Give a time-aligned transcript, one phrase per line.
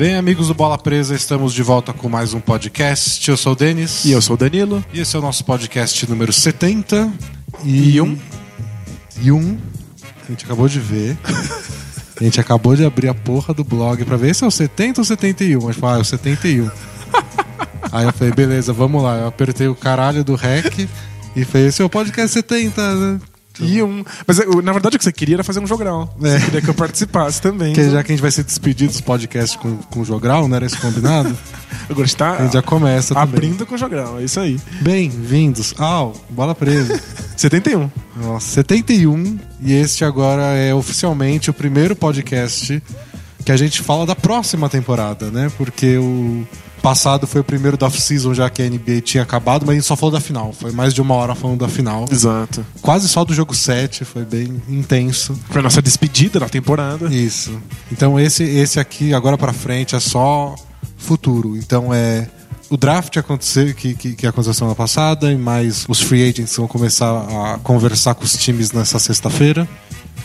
[0.00, 3.28] Bem, amigos do Bola Presa, estamos de volta com mais um podcast.
[3.28, 4.02] Eu sou o Denis.
[4.06, 4.82] E eu sou o Danilo.
[4.94, 7.12] E esse é o nosso podcast número 70.
[7.62, 8.18] E, E um.
[9.20, 9.58] E um.
[10.26, 11.18] A gente acabou de ver.
[12.18, 15.02] A gente acabou de abrir a porra do blog pra ver se é o 70
[15.02, 15.60] ou 71.
[15.62, 16.70] Mas ah, é o 71.
[17.92, 19.18] Aí eu falei, beleza, vamos lá.
[19.18, 20.88] Eu apertei o caralho do REC
[21.36, 23.20] e falei, esse é o podcast 70, né?
[23.60, 24.04] E um.
[24.26, 26.14] Mas eu- na verdade o que você queria era fazer um jogral.
[26.22, 26.38] É.
[26.38, 27.72] Você queria que eu participasse também.
[27.72, 30.56] Que já que a gente vai se despedir dos podcasts com, com o Jogral, não
[30.56, 31.36] era isso combinado?
[31.88, 33.22] Agora está A gente já começa também.
[33.34, 34.58] abrindo com o jogral, é isso aí.
[34.80, 37.00] Bem-vindos ao Bola Presa.
[37.36, 37.90] 71.
[38.16, 39.38] Nossa, 71.
[39.62, 42.82] E este agora é oficialmente o primeiro podcast
[43.44, 45.50] que a gente fala da próxima temporada, né?
[45.56, 46.46] Porque o
[46.80, 49.86] passado foi o primeiro da off-season, já que a NBA tinha acabado, mas a gente
[49.86, 50.52] só falou da final.
[50.52, 52.06] Foi mais de uma hora falando da final.
[52.10, 52.64] Exato.
[52.80, 55.38] Quase só do jogo 7, foi bem intenso.
[55.48, 57.06] Foi a nossa despedida da temporada.
[57.14, 57.52] Isso.
[57.90, 60.54] Então esse, esse aqui, agora pra frente, é só
[60.96, 61.56] futuro.
[61.56, 62.28] Então é
[62.70, 66.68] o draft acontecer, que, que, que aconteceu semana passada, e mais os free agents vão
[66.68, 69.68] começar a conversar com os times nessa sexta-feira.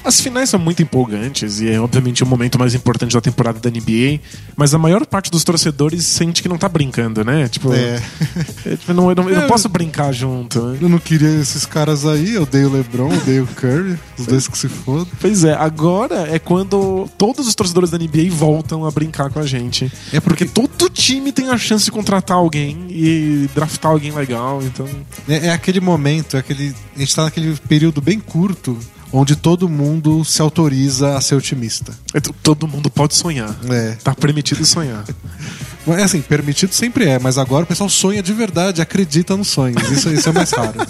[0.05, 3.69] As finais são muito empolgantes e é obviamente o momento mais importante da temporada da
[3.69, 4.19] NBA,
[4.55, 7.47] mas a maior parte dos torcedores sente que não tá brincando, né?
[7.47, 8.01] Tipo, É.
[8.65, 9.47] é, tipo, não, eu, não, eu não É.
[9.47, 10.61] posso brincar junto.
[10.61, 10.77] né?
[10.81, 14.25] Eu não queria esses caras aí, eu odeio o LeBron, eu odeio o Curry, os
[14.27, 15.07] dois que se fodam.
[15.19, 19.45] Pois é, agora é quando todos os torcedores da NBA voltam a brincar com a
[19.45, 19.91] gente.
[20.13, 24.87] É Porque todo time tem a chance de contratar alguém e draftar alguém legal, então.
[25.27, 28.77] É, é aquele momento, é aquele, a gente tá naquele período bem curto
[29.15, 31.93] onde todo mundo se autoriza a ser otimista.
[32.13, 33.55] é todo mundo pode sonhar.
[33.69, 33.91] É.
[34.03, 35.05] Tá permitido sonhar.
[35.85, 39.87] Mas, assim, permitido sempre é, mas agora o pessoal sonha de verdade, acredita nos sonhos.
[39.91, 40.73] Isso, isso é mais raro.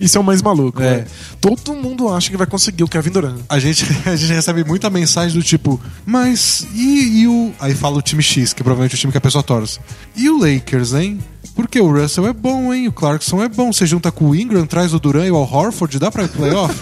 [0.00, 0.80] Isso- é o mais maluco.
[0.80, 0.98] É.
[0.98, 1.06] né?
[1.40, 3.40] Todo mundo acha que vai conseguir o Kevin Durant.
[3.48, 7.52] A gente, a gente recebe muita mensagem do tipo, mas e, e o.
[7.58, 9.80] Aí fala o time X, que é provavelmente o time que a pessoa torce.
[10.14, 11.18] E o Lakers, hein?
[11.54, 12.86] Porque o Russell é bom, hein?
[12.86, 13.72] O Clarkson é bom.
[13.72, 16.28] Você junta com o Ingram, traz o Duran e o Al Horford, dá pra ir
[16.28, 16.74] playoff?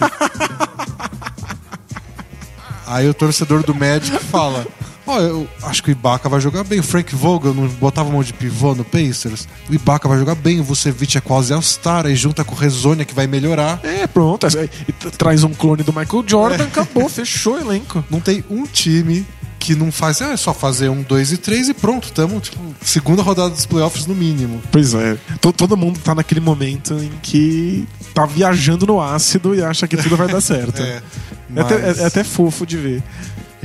[2.87, 4.67] Aí o torcedor do Magic fala.
[5.07, 6.81] Ó, eu acho que o Ibaka vai jogar bem.
[6.81, 9.47] O Frank Vogel não botava mão de pivô no Pacers.
[9.69, 10.61] O Ibaka vai jogar bem.
[10.61, 12.07] O Vucevic é quase All-Star.
[12.07, 13.81] Aí junta com o Rezonia que vai melhorar.
[13.83, 14.47] É, pronto.
[14.47, 18.03] é- e t- traz um clone do Michael Jordan, acabou, fechou o elenco.
[18.11, 19.27] Não tem um time
[19.59, 22.59] que não faz, ah, é só fazer um, dois e três e pronto, tamo, tipo,
[22.83, 24.61] segunda rodada dos playoffs no mínimo.
[24.71, 25.17] Pois é.
[25.41, 29.97] To- Todo mundo tá naquele momento em que tá viajando no ácido e acha que
[29.97, 30.81] tudo vai dar certo.
[30.85, 31.03] É,
[31.57, 33.03] É até, mas- é- é até fofo de ver.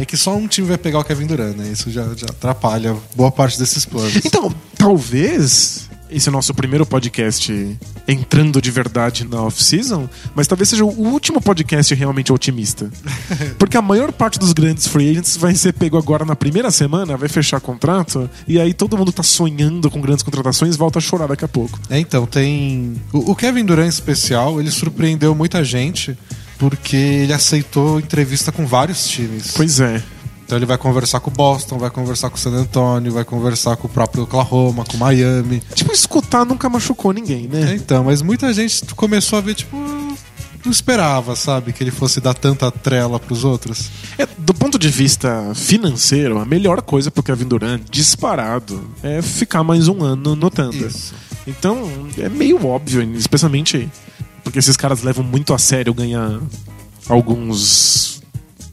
[0.01, 1.69] É que só um time vai pegar o Kevin Durant, né?
[1.71, 4.15] Isso já, já atrapalha boa parte desses planos.
[4.25, 7.77] Então, talvez esse é o nosso primeiro podcast
[8.07, 12.89] entrando de verdade na off-season, mas talvez seja o último podcast realmente otimista.
[13.59, 17.15] Porque a maior parte dos grandes free agents vai ser pego agora na primeira semana,
[17.15, 21.27] vai fechar contrato, e aí todo mundo tá sonhando com grandes contratações volta a chorar
[21.27, 21.79] daqui a pouco.
[21.89, 22.95] É, então, tem.
[23.13, 26.17] O, o Kevin Durant em especial, ele surpreendeu muita gente
[26.59, 29.53] porque ele aceitou entrevista com vários times.
[29.55, 30.03] Pois é.
[30.45, 33.77] Então ele vai conversar com o Boston, vai conversar com o San Antonio, vai conversar
[33.77, 35.61] com o próprio Oklahoma, com o Miami.
[35.73, 37.75] Tipo, escutar nunca machucou ninguém, É, né?
[37.75, 42.33] então, mas muita gente começou a ver, tipo, não esperava, sabe, que ele fosse dar
[42.33, 43.89] tanta trela pros outros.
[44.17, 49.63] É, do ponto de vista financeiro, a melhor coisa pro Kevin Durant, disparado, é ficar
[49.63, 50.87] mais um ano no Thunder.
[50.87, 51.13] Isso.
[51.47, 51.87] Então,
[52.17, 53.87] é meio óbvio, especialmente
[54.49, 56.41] porque esses caras levam muito a sério ganhar
[57.07, 58.19] alguns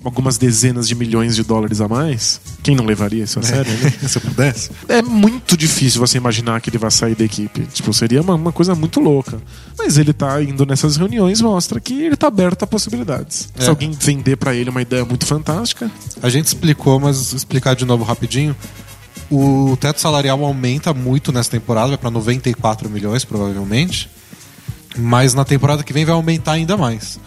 [0.02, 2.40] algumas dezenas de milhões de dólares a mais.
[2.62, 3.90] Quem não levaria isso a sério, né?
[4.08, 4.70] Se eu pudesse.
[4.88, 7.62] É muito difícil você imaginar que ele vai sair da equipe.
[7.72, 9.42] Tipo, seria uma, uma coisa muito louca.
[9.76, 13.48] Mas ele tá indo nessas reuniões, mostra que ele tá aberto a possibilidades.
[13.58, 13.64] É.
[13.64, 15.90] Se alguém vender pra ele uma ideia muito fantástica,
[16.22, 18.56] A gente explicou, mas explicar de novo rapidinho.
[19.28, 24.08] O teto salarial aumenta muito nessa temporada, vai para 94 milhões, provavelmente.
[24.96, 27.18] Mas na temporada que vem vai aumentar ainda mais.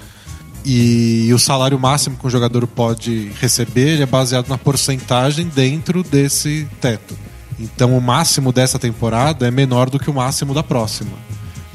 [0.66, 6.68] E o salário máximo que um jogador pode receber é baseado na porcentagem dentro desse
[6.82, 7.18] teto.
[7.60, 11.12] Então o máximo dessa temporada é menor do que o máximo da próxima.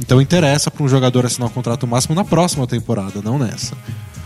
[0.00, 3.74] Então interessa para um jogador assinar o contrato máximo na próxima temporada, não nessa.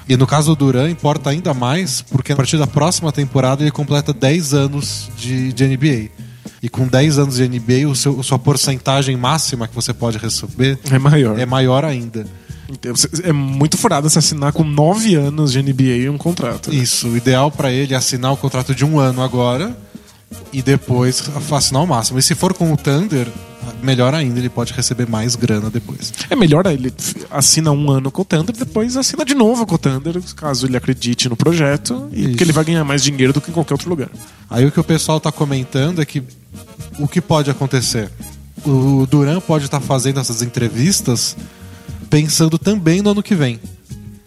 [0.09, 3.71] E no caso do Duran, importa ainda mais, porque a partir da próxima temporada ele
[3.71, 6.28] completa 10 anos de, de NBA.
[6.63, 10.19] E com 10 anos de NBA, o seu, a sua porcentagem máxima que você pode
[10.19, 11.39] receber é maior.
[11.39, 12.27] é maior ainda.
[12.71, 16.71] Então, É muito furado se assinar com 9 anos de NBA um contrato.
[16.71, 16.77] né?
[16.77, 19.75] Isso, o ideal para ele é assinar o contrato de um ano agora
[20.53, 21.23] e depois
[21.53, 22.19] assinar o máximo.
[22.19, 23.27] E se for com o Thunder,
[23.83, 26.13] melhor ainda, ele pode receber mais grana depois.
[26.29, 26.93] É melhor ele
[27.31, 30.77] assina um ano com o Thunder, depois assina de novo com o Thunder, caso ele
[30.77, 32.29] acredite no projeto, e Isso.
[32.31, 34.11] porque ele vai ganhar mais dinheiro do que em qualquer outro lugar.
[34.51, 36.23] Aí o que o pessoal tá comentando é que
[36.99, 38.11] o que pode acontecer?
[38.67, 41.37] O Duran pode estar fazendo essas entrevistas
[42.11, 43.61] pensando também no ano que vem.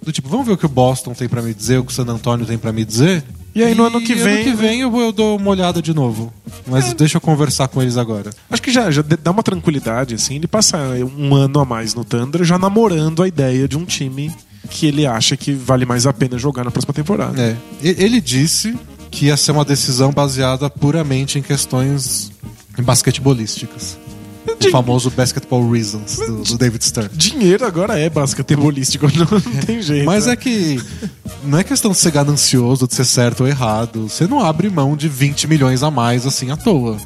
[0.01, 1.95] Do tipo, vamos ver o que o Boston tem pra me dizer, o que o
[1.95, 3.23] San Antonio tem pra me dizer.
[3.53, 5.93] E aí, no ano que vem- ano que vem eu, eu dou uma olhada de
[5.93, 6.33] novo.
[6.65, 8.29] Mas deixa eu conversar com eles agora.
[8.49, 10.77] Acho que já, já dá uma tranquilidade, assim, ele passa
[11.17, 14.31] um ano a mais no Thunder, já namorando a ideia de um time
[14.69, 17.39] que ele acha que vale mais a pena jogar na próxima temporada.
[17.41, 17.57] É.
[17.83, 18.73] Ele disse
[19.11, 22.31] que ia ser uma decisão baseada puramente em questões
[22.81, 23.97] basquetebolísticas.
[24.47, 27.09] O famoso Basketball Reasons do, do David Stern.
[27.13, 30.05] Dinheiro agora é basquetebolístico, não, não tem jeito.
[30.05, 30.33] Mas né?
[30.33, 30.81] é que
[31.43, 34.09] não é questão de ser ganancioso, de ser certo ou errado.
[34.09, 36.97] Você não abre mão de 20 milhões a mais assim à toa.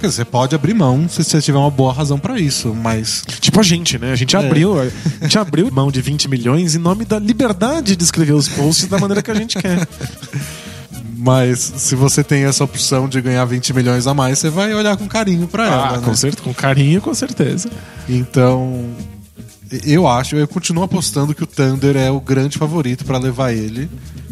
[0.00, 3.22] Quer dizer, você pode abrir mão se você tiver uma boa razão pra isso, mas
[3.40, 4.10] Tipo a gente, né?
[4.10, 4.88] A gente abriu, a
[5.22, 8.98] gente abriu mão de 20 milhões em nome da liberdade de escrever os posts da
[8.98, 9.86] maneira que a gente quer.
[11.16, 14.96] mas se você tem essa opção de ganhar 20 milhões a mais, você vai olhar
[14.96, 16.02] com carinho pra ela, Ah, né?
[16.04, 17.70] com, certeza, com carinho, com certeza.
[18.08, 18.90] Então,
[19.84, 23.88] eu acho, eu continuo apostando que o Thunder é o grande favorito pra levar ele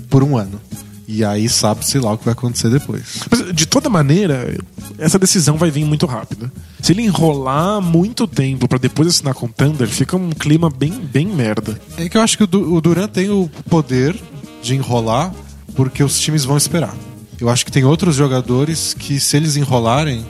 [0.09, 0.61] por um ano.
[1.09, 3.03] E aí sabe-se lá o que vai acontecer depois.
[3.31, 4.57] Mas, de toda maneira,
[4.99, 6.51] essa decisão vai vir muito rápida.
[6.81, 10.93] Se ele enrolar muito tempo pra depois assinar com o Thunder, fica um clima bem,
[10.93, 11.79] bem merda.
[11.99, 14.17] É que eu acho que o Duran tem o poder
[14.63, 15.33] de enrolar
[15.75, 16.95] porque os times vão esperar.
[17.41, 20.25] Eu acho que tem outros jogadores que, se eles enrolarem,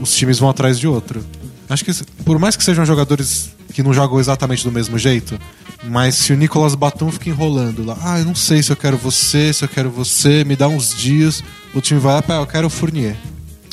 [0.00, 1.24] os times vão atrás de outro.
[1.68, 1.92] Acho que,
[2.24, 5.38] por mais que sejam jogadores que não jogam exatamente do mesmo jeito,
[5.84, 8.96] mas se o Nicolas Batum fica enrolando lá, ah, eu não sei se eu quero
[8.96, 11.42] você, se eu quero você, me dá uns dias,
[11.74, 13.16] o time vai lá, pá, eu quero o Fournier.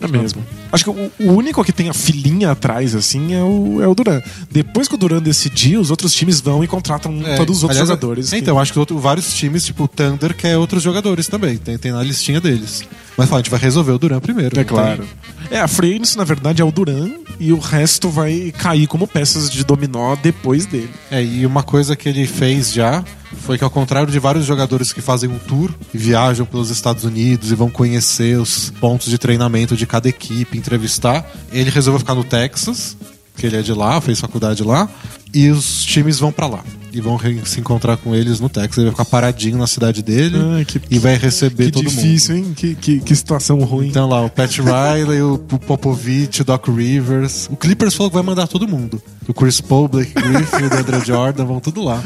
[0.02, 0.44] É mesmo.
[0.72, 3.94] Acho que o, o único que tem a filhinha atrás, assim, é o, é o
[3.94, 4.22] Duran.
[4.50, 7.78] Depois que o Duran decidir, os outros times vão e contratam É, todos os outros
[7.80, 8.34] aliás, jogadores.
[8.34, 11.58] é, Então, acho que outro- vários times, tipo o Thunder, quer outros jogadores também.
[11.58, 12.84] Tem, tem na listinha deles.
[13.18, 14.56] Mas fala, a gente vai resolver o Duran primeiro.
[14.56, 15.06] É não tem- claro.
[15.52, 19.52] É, a agency, na verdade, é o Duran e o resto vai cair como peças
[19.52, 20.90] de dominó depois dele.
[21.12, 23.04] É, e uma coisa que ele fez já
[23.42, 27.04] foi que, ao contrário de vários jogadores que fazem um tour e viajam pelos Estados
[27.04, 32.16] Unidos e vão conhecer os pontos de treinamento de cada equipe, entrevistar, ele resolveu ficar
[32.16, 32.96] no Texas,
[33.36, 34.90] que ele é de lá, fez faculdade lá,
[35.34, 36.64] e os times vão pra lá.
[36.94, 38.78] E vão se encontrar com eles no Texas.
[38.78, 42.36] Ele vai ficar paradinho na cidade dele Ai, que- e vai receber Que todo difícil,
[42.36, 42.54] hein?
[42.56, 43.88] Que, que, que situação ruim.
[43.88, 47.48] Então lá, o Pat Riley, o o Popovich, o Doc Rivers.
[47.50, 49.02] O Clippers falou que vai mandar todo mundo.
[49.28, 52.04] O Chris Paul, Blake Griffin, o DeAndre Jordan, vão tudo lá.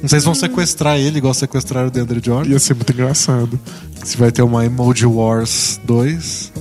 [0.00, 2.50] Não sei se vão sequestrar ele igual sequestraram o DeAndre Jordan.
[2.50, 3.60] Ia ser muito engraçado.
[4.02, 6.52] Se vai ter uma Emoji Wars 2.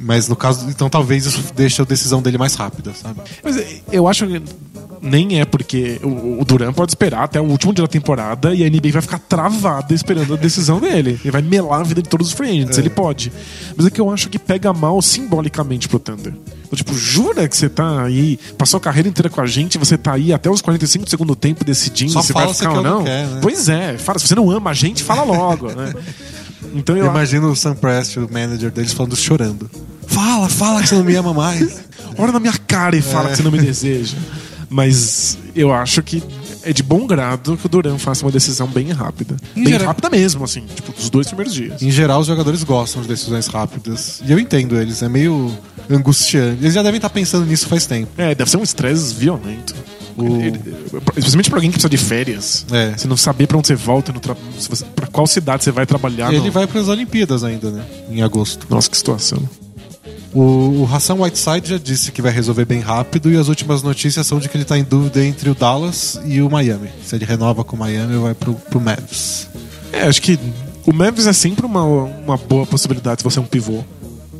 [0.00, 3.20] Mas no caso, então talvez isso deixe a decisão dele mais rápida, sabe?
[3.42, 3.56] Mas
[3.90, 4.42] eu acho que
[5.02, 8.64] nem é porque o, o Duran pode esperar até o último dia da temporada e
[8.64, 11.18] a NBA vai ficar travada esperando a decisão dele.
[11.22, 12.80] Ele vai melar a vida de todos os free agents, É.
[12.80, 13.32] ele pode.
[13.76, 16.34] Mas é que eu acho que pega mal simbolicamente pro Thunder.
[16.74, 20.14] Tipo, jura que você tá aí, passou a carreira inteira com a gente, você tá
[20.14, 23.04] aí até os 45 do segundo tempo decidindo Só se vai ficar ou não não?
[23.04, 23.38] quer, né?
[23.40, 25.94] Pois é, fala, se você não ama a gente, fala logo, né?
[26.76, 29.70] Então eu, Eu imagino o Sam Prest, o manager deles, falando chorando.
[30.08, 31.84] Fala, fala que você não me ama mais.
[32.18, 33.30] olha na minha cara e fala É.
[33.30, 34.16] que você não me deseja.
[34.70, 36.22] Mas eu acho que
[36.62, 39.36] é de bom grado que o Duran faça uma decisão bem rápida.
[39.54, 41.82] Em bem geral- rápida mesmo, assim, tipo, dos dois primeiros dias.
[41.82, 44.22] Em geral, os jogadores gostam de decisões rápidas.
[44.26, 45.52] E eu entendo eles, é meio
[45.90, 46.62] angustiante.
[46.62, 48.10] Eles já devem estar pensando nisso faz tempo.
[48.16, 49.74] É, deve ser um estresse violento.
[50.16, 50.38] O-
[51.16, 52.64] especialmente pra alguém que precisa de férias.
[52.70, 52.92] É.
[52.96, 54.36] Você não saber pra onde você volta, no tra...
[54.94, 56.32] pra qual cidade você vai trabalhar.
[56.32, 57.84] ele vai para as Olimpíadas ainda, né?
[58.08, 58.66] Em agosto.
[58.70, 59.38] Nossa, que situação.
[60.34, 64.26] O, o Hassan Whiteside já disse que vai resolver bem rápido e as últimas notícias
[64.26, 66.88] são de que ele tá em dúvida entre o Dallas e o Miami.
[67.04, 69.48] Se ele renova com o Miami ou vai pro, pro Mavs.
[69.92, 70.38] É, acho que
[70.84, 73.84] o Memphis é sempre uma, uma boa possibilidade se você é um pivô.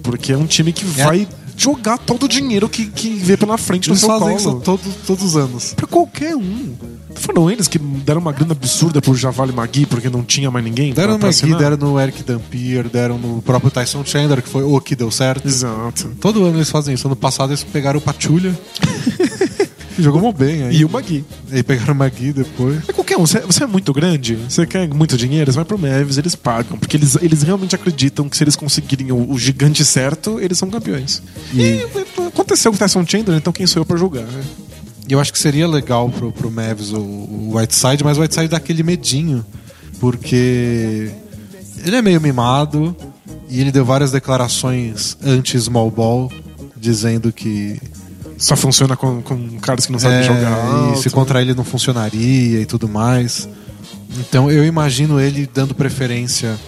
[0.03, 1.05] Porque é um time que É.
[1.05, 4.39] vai jogar todo o dinheiro que, que vê pela frente no Eles seu fazem colo.
[4.39, 5.75] isso todo, todos os anos.
[5.75, 6.75] Pra qualquer um.
[7.15, 10.93] Foram eles que deram uma grana absurda pro Javale Magui porque não tinha mais ninguém.
[10.93, 11.59] Deram no assinar?
[11.59, 15.47] deram no Eric Dampier, deram no próprio Tyson Chandler, que foi o que deu certo.
[15.47, 16.11] Exato.
[16.21, 17.07] Todo ano eles fazem isso.
[17.07, 18.59] Ano passado eles pegaram o Pachulha.
[19.99, 20.77] jogou mó bem aí.
[20.77, 21.25] E o Magui.
[21.51, 22.89] Aí pegaram o Magui depois.
[22.89, 23.27] É qualquer um.
[23.27, 26.79] Você, você é muito grande, você quer muito dinheiro, você vai pro Mavis, eles pagam.
[26.79, 30.71] Porque eles, eles realmente acreditam que se eles conseguirem o, o gigante certo, eles são
[30.71, 31.23] campeões.
[31.53, 31.81] E,
[32.27, 34.25] aconteceu com o Tyson Chandler, então quem sou eu pra julgar?
[34.25, 34.45] né?
[35.09, 38.49] E eu acho que seria legal pro, pro Mavs o, o Whiteside, mas o Whiteside
[38.49, 39.45] dá aquele medinho.
[40.01, 41.11] Porque
[41.85, 42.97] ele é meio mimado
[43.49, 46.33] e ele deu várias declarações anti-small ball,
[46.77, 47.81] dizendo que
[48.37, 50.93] Só funciona com, com caras que não sabem É, jogar.
[50.93, 53.49] E se contra ele não funcionaria e tudo mais.
[54.19, 56.59] Então eu imagino ele dando preferência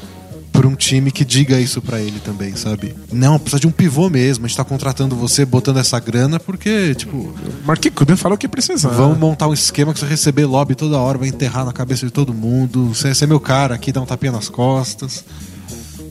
[0.56, 2.94] por um time que diga isso pra ele também, sabe?
[3.12, 4.46] Não, precisa de um pivô mesmo.
[4.46, 8.48] A gente tá contratando você, botando essa grana, porque, tipo, Mark Cuban fala o que
[8.48, 8.88] precisar.
[8.88, 12.12] vamos montar um esquema que você receber lobby toda hora, vai enterrar na cabeça de
[12.12, 12.94] todo mundo.
[12.94, 15.24] Você, você é meu cara aqui, dá um tapinha nas costas.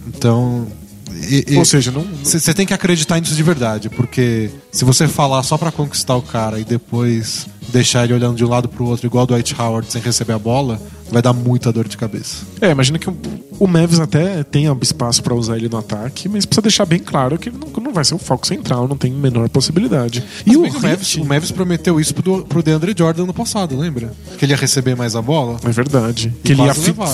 [0.08, 0.68] Então.
[1.14, 2.06] E- e- Ou seja, não.
[2.24, 6.22] você tem que acreditar nisso de verdade, porque se você falar só pra conquistar o
[6.22, 9.92] cara e depois deixar ele olhando de um lado pro outro, igual do Dwight Howard,
[9.92, 10.80] sem receber a bola,
[11.12, 12.44] vai dar muita dor de cabeça.
[12.60, 13.16] É, imagina que o,
[13.60, 17.38] o Mavis até tem espaço pra usar ele no ataque, mas precisa deixar bem claro
[17.38, 20.24] que ele não, não vai ser o foco central, não tem menor possibilidade.
[20.46, 23.26] E Mas o bem que o, Mavis, o Mavis prometeu isso pro, pro DeAndre Jordan
[23.26, 24.12] no passado, lembra?
[24.38, 25.58] Que ele ia receber mais a bola.
[25.64, 26.34] É verdade.
[26.40, 26.74] E Que ele, ia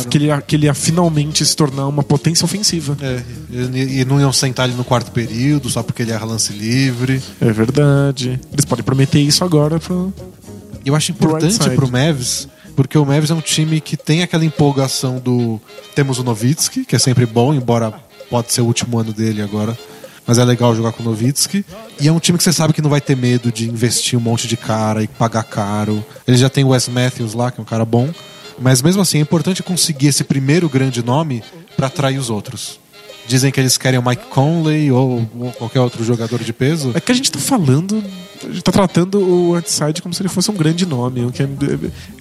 [0.09, 2.97] que, ele ia, que ele ia finalmente se tornar uma potência ofensiva.
[3.01, 3.21] É,
[3.51, 7.21] e, e não iam sentar ele no quarto período só porque ele erra lance livre.
[7.39, 8.39] É verdade.
[8.51, 10.13] Eles podem prometer isso agora pro.
[10.83, 11.75] E eu acho Pro importante Whiteside.
[11.75, 15.59] pro Mavis, porque o Mavis é um time que tem aquela empolgação do.
[15.95, 17.93] Temos o Novitsky, que é sempre bom, embora
[18.29, 19.77] pode ser o último ano dele agora.
[20.25, 21.65] Mas é legal jogar com o Novitsky.
[21.99, 24.21] E é um time que você sabe que não vai ter medo de investir um
[24.21, 26.03] monte de cara e pagar caro.
[26.27, 28.09] Ele já tem o Wes Matthews lá, que é um cara bom.
[28.59, 31.43] Mas mesmo assim, é importante conseguir esse primeiro grande nome
[31.75, 32.80] para atrair os outros.
[33.27, 36.91] Dizem que eles querem o Mike Conley ou, ou qualquer outro jogador de peso.
[36.93, 38.03] É que a gente tá falando.
[38.43, 41.43] A gente tá tratando o Whiteside como se ele fosse um grande nome, o que
[41.43, 41.47] é,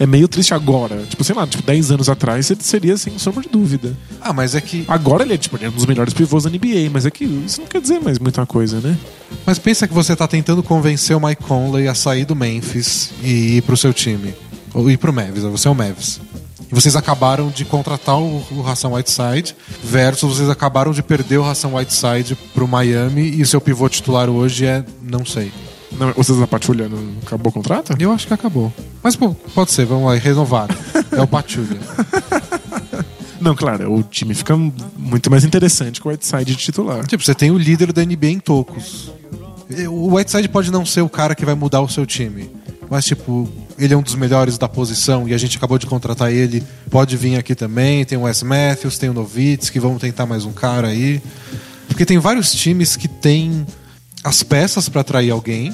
[0.00, 1.02] é meio triste agora.
[1.09, 3.97] Tipo, sei lá, tipo, 10 anos atrás ele seria sem sombra de dúvida.
[4.21, 6.50] Ah, mas é que Agora ele é, tipo, ele é um dos melhores pivôs da
[6.50, 8.99] NBA, mas é que isso não quer dizer mais muita coisa, né?
[9.47, 13.57] Mas pensa que você tá tentando convencer o Mike Conley a sair do Memphis e
[13.57, 14.35] ir pro seu time.
[14.75, 16.21] Ou ir pro Mavis, você é o Mavis.
[16.71, 21.43] E vocês acabaram de contratar o, o Ração Whiteside, versus vocês acabaram de perder o
[21.43, 25.53] Ração Whiteside pro Miami e o seu pivô titular hoje é não sei.
[25.93, 27.95] Não, vocês da Patrulha não acabou o contrato?
[27.99, 28.73] Eu acho que acabou.
[29.03, 30.75] Mas pô, pode ser, vamos lá, renovaram.
[31.11, 31.81] É o Pachulia.
[33.41, 37.05] Não, claro, o time fica muito mais interessante com o Whiteside de titular.
[37.05, 39.11] Tipo, você tem o líder da NBA em tocos.
[39.89, 42.50] O Whiteside pode não ser o cara que vai mudar o seu time.
[42.91, 46.33] Mas, tipo, ele é um dos melhores da posição e a gente acabou de contratar
[46.33, 46.61] ele.
[46.91, 48.05] Pode vir aqui também.
[48.05, 51.23] Tem o Wes Matthews, tem o Novitsky, vamos tentar mais um cara aí.
[51.87, 53.65] Porque tem vários times que têm
[54.25, 55.73] as peças pra atrair alguém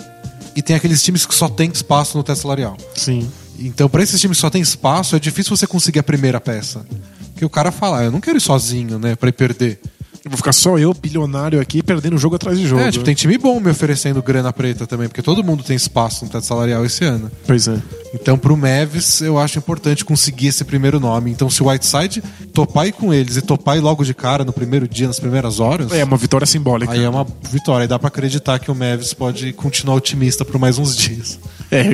[0.54, 2.76] e tem aqueles times que só tem espaço no teto salarial.
[2.94, 3.26] Sim.
[3.58, 6.84] Então, pra esses times que só tem espaço, é difícil você conseguir a primeira peça.
[7.32, 9.80] Porque o cara fala, ah, eu não quero ir sozinho, né, ir perder.
[10.26, 12.82] Eu vou ficar só eu, bilionário, aqui, perdendo jogo atrás de jogo.
[12.82, 16.24] É, tipo, tem time bom me oferecendo grana preta também, porque todo mundo tem espaço
[16.24, 17.30] no teto salarial esse ano.
[17.46, 17.80] Pois é.
[18.12, 21.30] Então, pro Mavis, eu acho importante conseguir esse primeiro nome.
[21.30, 25.06] Então, se o Whiteside topar com eles e topar logo de cara no primeiro dia,
[25.06, 26.92] nas primeiras horas, É uma vitória simbólica.
[26.92, 27.82] aí é uma vitória.
[27.84, 31.38] Aí dá pra acreditar que o Mavis pode continuar otimista por mais uns dias.
[31.70, 31.84] É,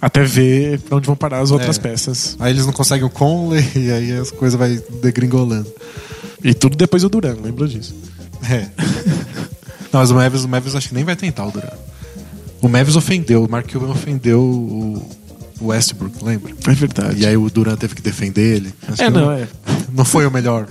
[0.00, 1.80] até ver pra onde vão parar as outras É.
[1.80, 2.36] peças.
[2.38, 5.66] Aí eles não conseguem o Conley e aí as coisas vai degringolando.
[6.48, 7.94] E tudo depois do Duran, lembra disso.
[8.48, 8.66] É.
[9.92, 11.68] Não, mas o Mavis, o Mavis acho que nem vai tentar o Duran.
[12.62, 15.06] O Mavis ofendeu, o Mark Cuban ofendeu o
[15.60, 16.52] Westbrook, lembra?
[16.66, 17.22] É verdade.
[17.22, 18.74] E aí o Duran teve que defender ele.
[18.88, 19.48] Acho É, não, é.
[19.92, 20.66] Não foi o melhor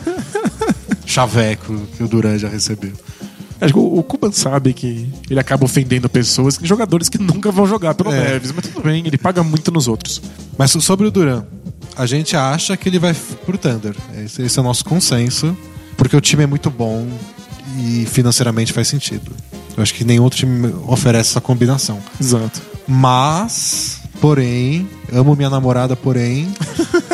[1.05, 2.91] chaveco que o Duran já recebeu.
[3.59, 7.65] Acho que o o Kuban sabe que ele acaba ofendendo pessoas, jogadores que nunca vão
[7.65, 8.31] jogar pelo É.
[8.33, 10.21] Neves, mas tudo bem, ele paga muito nos outros.
[10.57, 11.45] Mas so- sobre o Duran,
[11.95, 13.13] a gente acha que ele vai
[13.45, 13.95] pro Thunder.
[14.23, 15.55] Esse, esse é o nosso consenso,
[15.97, 17.07] porque o time é muito bom
[17.77, 19.31] e financeiramente faz sentido.
[19.75, 21.99] Eu acho que nenhum outro time oferece essa combinação.
[22.19, 22.61] Exato.
[22.87, 26.53] Mas, porém, amo minha namorada, porém,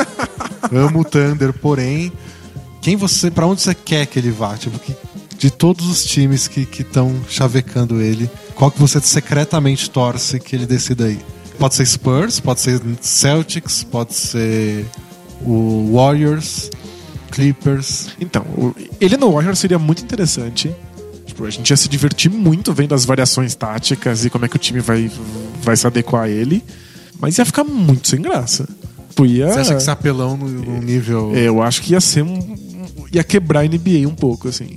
[0.71, 2.11] amo o Thunder, porém,
[2.81, 4.55] quem você, para onde você quer que ele vá?
[4.57, 4.95] Tipo, que,
[5.38, 10.65] de todos os times que estão chavecando ele, qual que você secretamente torce que ele
[10.65, 11.19] decida aí?
[11.62, 14.86] Pode ser Spurs, pode ser Celtics, pode ser
[15.46, 16.72] o Warriors,
[17.32, 18.10] Clippers.
[18.20, 18.44] Então,
[19.00, 20.74] ele no Warriors seria muito interessante.
[21.25, 24.56] Tipo, a gente ia se divertir muito vendo as variações táticas e como é que
[24.56, 25.10] o time vai,
[25.62, 26.63] vai se adequar a ele.
[27.20, 28.68] Mas ia ficar muito sem graça.
[29.10, 31.32] Tipo, ia- Você acha que esse apelão no, no nível.
[31.36, 32.56] É, eu acho que ia ser um.
[33.13, 34.70] ia quebrar a NBA um pouco, assim.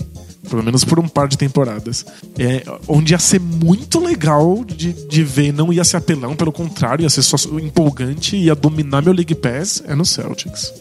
[0.49, 2.05] Pelo menos por um par de temporadas.
[2.39, 7.03] É, onde ia ser muito legal de, de ver, não ia ser apelão, pelo contrário,
[7.03, 10.73] ia ser só empolgante, ia dominar meu League Pass, é no Celtics.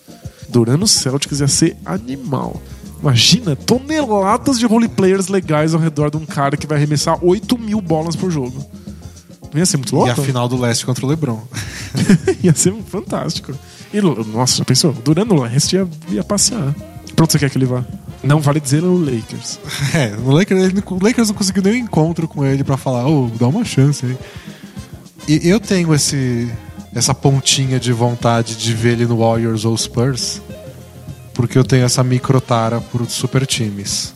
[0.50, 2.62] Durando o Celtics ia ser animal.
[3.02, 7.82] Imagina, toneladas de roleplayers legais ao redor de um cara que vai arremessar 8 mil
[7.82, 8.66] bolas por jogo.
[9.52, 10.10] Não ia ser muito louco?
[10.10, 11.42] E a final do leste contra o LeBron.
[12.42, 13.54] ia ser fantástico.
[13.94, 14.94] E, nossa, já pensou?
[14.94, 16.74] Durando o leste ia, ia passear.
[17.16, 17.86] Pra onde você quer que ele vá?
[18.24, 19.60] Não vale dizer o Lakers.
[19.94, 23.08] É, o Lakers, ele- o Lakers não conseguiu nem um encontro com ele pra falar,
[23.08, 24.18] ô, dá uma chance aí.
[25.28, 26.52] E eu tenho esse,
[26.94, 30.42] essa pontinha de vontade de ver ele no Warriors ou Spurs,
[31.34, 34.14] porque eu tenho essa microtara por super times.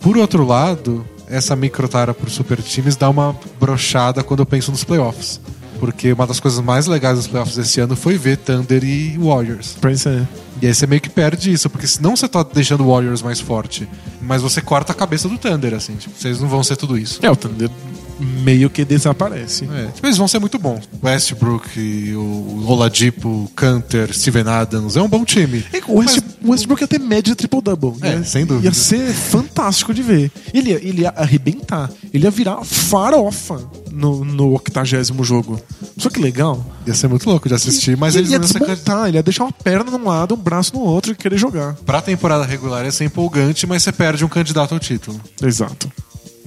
[0.00, 4.84] Por outro lado, essa microtara por super times dá uma brochada quando eu penso nos
[4.84, 5.40] playoffs.
[5.78, 9.76] Porque uma das coisas mais legais dos playoffs desse ano foi ver Thunder e Warriors.
[9.80, 10.26] Pois é.
[10.60, 13.40] E aí você meio que perde isso, porque senão você tá deixando o Warriors mais
[13.40, 13.88] forte,
[14.20, 17.20] mas você corta a cabeça do Thunder, assim, tipo, vocês não vão ser tudo isso.
[17.22, 17.70] É, o Thunder
[18.18, 19.64] meio que desaparece.
[19.72, 20.88] É, tipo, eles vão ser muito bons.
[21.02, 25.64] Westbrook, o Oladipo, Canter, Steven Adams, é um bom time.
[25.72, 27.94] É, O West, o Westbrook ia ter média triple-double.
[28.02, 28.66] É, Ia- sem dúvida.
[28.68, 30.30] Ia ser fantástico de ver.
[30.52, 31.90] Ele ia, ele ia arrebentar.
[32.12, 33.60] Ele ia virar farofa
[33.90, 34.84] no, no 80
[35.22, 35.60] jogo.
[35.96, 36.64] Só que legal.
[36.86, 39.16] Ia ser muito louco de assistir, mas ele eles ia não iam ser desmontar, ele
[39.18, 41.74] ia deixar uma perna num lado, um braço no outro e querer jogar.
[41.84, 45.20] Pra temporada regular ia ser empolgante, mas você perde um candidato ao título.
[45.42, 45.90] Exato.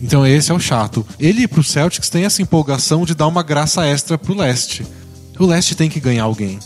[0.02, 1.06] Então esse é o chato.
[1.20, 4.86] Ele pro Celtics tem essa empolgação de dar uma graça extra pro leste.
[5.40, 6.60] O leste tem que ganhar alguém.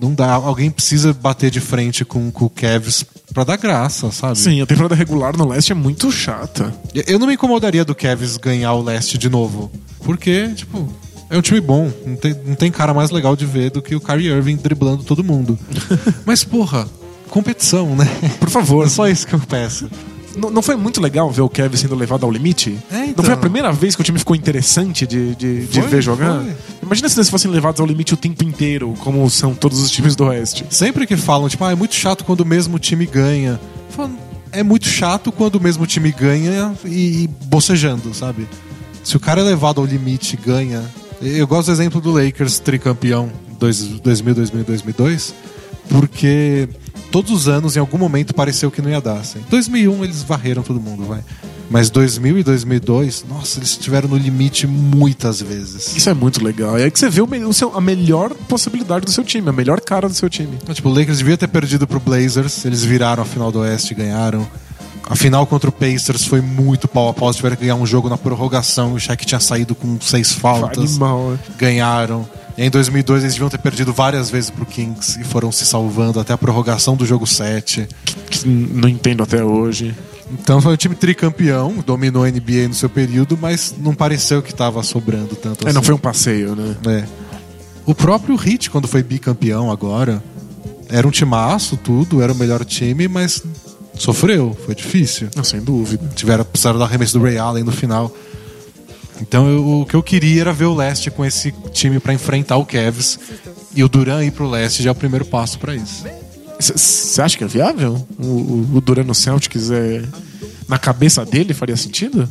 [0.00, 4.38] Não dá, alguém precisa bater de frente com, com o Cavs pra dar graça, sabe?
[4.38, 6.74] Sim, a temporada regular no leste é muito chata.
[7.06, 9.70] Eu não me incomodaria do Cavs ganhar o leste de novo.
[10.04, 10.86] Porque, tipo,
[11.30, 11.90] é um time bom.
[12.04, 15.02] Não tem, não tem cara mais legal de ver do que o Kyrie Irving driblando
[15.02, 15.58] todo mundo.
[16.26, 16.86] Mas, porra,
[17.30, 18.06] competição, né?
[18.38, 18.84] Por favor.
[18.86, 19.90] É só isso que eu peço.
[20.36, 22.76] Não, não foi muito legal ver o Kevin sendo levado ao limite?
[22.90, 23.14] É, então.
[23.16, 26.02] Não foi a primeira vez que o time ficou interessante de, de, de Foi, ver
[26.02, 26.42] jogar?
[26.42, 26.52] foi.
[26.82, 30.14] Imagina se eles fossem levados ao limite o tempo inteiro, como são todos os times
[30.14, 30.64] do Oeste.
[30.70, 33.58] Sempre que falam, tipo, ah, é muito chato quando o mesmo time ganha.
[34.52, 38.46] É muito chato quando o mesmo time ganha e, e bocejando, sabe?
[39.02, 40.82] Se o cara é levado ao limite e ganha.
[41.20, 45.34] Eu gosto do exemplo do Lakers tricampeão 2000, 2000, 2002,
[45.88, 46.68] porque
[47.10, 49.18] todos os anos, em algum momento, pareceu que não ia dar.
[49.18, 49.40] Assim.
[49.50, 51.20] 2001 eles varreram todo mundo, vai.
[51.68, 55.96] Mas 2000 e 2002, nossa, eles estiveram no limite muitas vezes.
[55.96, 56.78] Isso é muito legal.
[56.78, 59.52] E aí que você vê o o seu- a melhor possibilidade do seu time, a
[59.52, 60.56] melhor cara do seu time.
[60.72, 63.96] Tipo, o Lakers devia ter perdido pro Blazers, eles viraram a final do Oeste e
[63.96, 64.46] ganharam.
[65.08, 68.08] A final contra o Pacers foi muito pau a pau, tiveram que ganhar um jogo
[68.08, 71.38] na prorrogação, o Shaq tinha saído com seis faltas, Animal, é.
[71.58, 72.28] ganharam.
[72.58, 76.18] E em 2002 eles deviam ter perdido várias vezes pro Kings e foram se salvando
[76.18, 77.86] até a prorrogação do jogo 7.
[78.30, 79.94] Que não entendo até hoje.
[80.32, 84.50] Então foi um time tricampeão, dominou a NBA no seu período, mas não pareceu que
[84.50, 85.74] estava sobrando tanto É, assim.
[85.74, 86.76] não foi um passeio, né?
[86.86, 87.04] É.
[87.84, 90.22] O próprio Heat, quando foi bicampeão agora,
[90.88, 93.40] era um timaço, tudo, era o melhor time, mas
[93.94, 95.28] sofreu, foi difícil.
[95.36, 96.04] Não, sem dúvida.
[96.16, 98.12] Tiveram, precisaram do arremesso do Ray Allen no final.
[99.20, 102.56] Então eu- o que eu queria era ver o Leste com esse time pra enfrentar
[102.56, 103.18] o Cavs.
[103.74, 106.04] E o Duran ir pro Leste já é o primeiro passo pra isso.
[106.58, 108.06] Você acha que é viável?
[108.18, 110.02] O, o, o Duran no Celtics é.
[110.68, 112.28] Na cabeça dele faria sentido?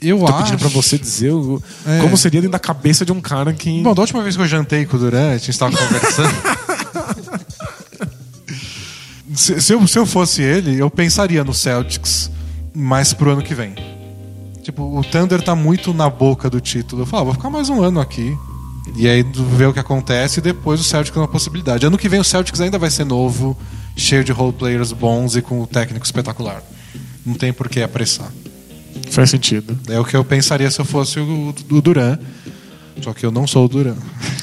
[0.00, 0.38] Eu Tô acho.
[0.44, 2.00] pedindo pra você dizer o- É.
[2.00, 3.82] como seria dentro da cabeça de um cara que.
[3.82, 6.34] Bom, da última vez que eu jantei com o Duran, a gente estava conversando.
[9.34, 12.30] se, se eu, se eu fosse ele, eu pensaria no Celtics
[12.74, 13.74] mais pro ano que vem.
[14.62, 17.02] Tipo, o Thunder tá muito na boca do título.
[17.02, 18.36] Eu falo, ah, vou ficar mais um ano aqui.
[18.96, 21.86] E aí ver o que acontece e depois o Celtics é uma possibilidade.
[21.86, 23.56] Ano que vem o Celtics ainda vai ser novo,
[23.96, 26.62] cheio de role players bons e com o técnico espetacular.
[27.24, 28.32] Não tem por que apressar.
[29.10, 29.78] Faz sentido.
[29.88, 32.18] É o que eu pensaria se eu fosse o, o Duran.
[33.00, 33.96] Só que eu não sou o Duran.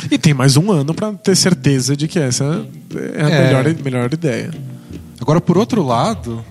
[0.10, 3.48] E tem mais um ano pra ter certeza de que essa é a É.
[3.48, 4.52] Melhor, melhor ideia.
[5.20, 6.44] Agora, por outro lado,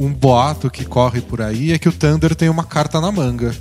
[0.00, 3.54] um boato que corre por aí é que o Thunder tem uma carta na manga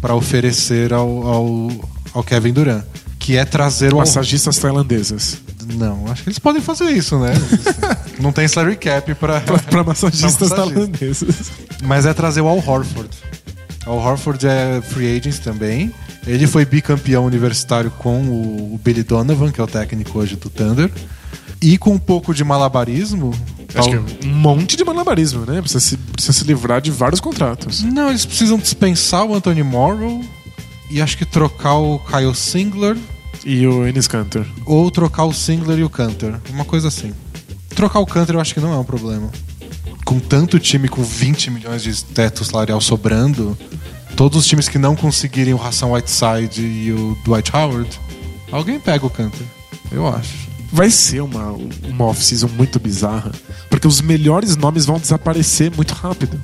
[0.00, 1.70] para oferecer ao, ao,
[2.12, 2.84] ao Kevin Durant,
[3.18, 5.38] que é trazer o Massagistas tailandesas.
[5.74, 7.32] Não, acho que eles podem fazer isso, né?
[8.20, 11.50] Não tem salary cap para pra massagistas tailandeses.
[11.82, 13.10] mas é trazer o Al Horford.
[13.86, 15.92] Al Horford é free agent também.
[16.26, 20.50] Ele foi bicampeão universitário com o, o Billy Donovan, que é o técnico hoje do
[20.50, 20.90] Thunder.
[21.62, 23.32] E com um pouco de malabarismo.
[23.74, 25.60] Acho tal- que é um monte de malabarismo, né?
[25.60, 27.82] Precisa se, precisa se livrar de vários contratos.
[27.82, 30.20] Não, eles precisam dispensar o Anthony Morrow
[30.90, 32.96] e acho que trocar o Kyle Singler
[33.44, 34.44] E o Enes Kanter.
[34.66, 36.40] ou trocar o Singler e o Cantor.
[36.50, 37.12] Uma coisa assim.
[37.74, 39.30] Trocar o Cantor eu acho que não é um problema.
[40.04, 43.56] Com tanto time com 20 milhões de teto salarial sobrando,
[44.16, 47.88] todos os times que não conseguirem o Ração Whiteside e o Dwight Howard,
[48.50, 49.46] alguém pega o Cantor.
[49.92, 50.49] Eu acho.
[50.72, 51.52] Vai ser uma,
[51.84, 53.32] uma off-season muito bizarra,
[53.68, 56.40] porque os melhores nomes vão desaparecer muito rápido.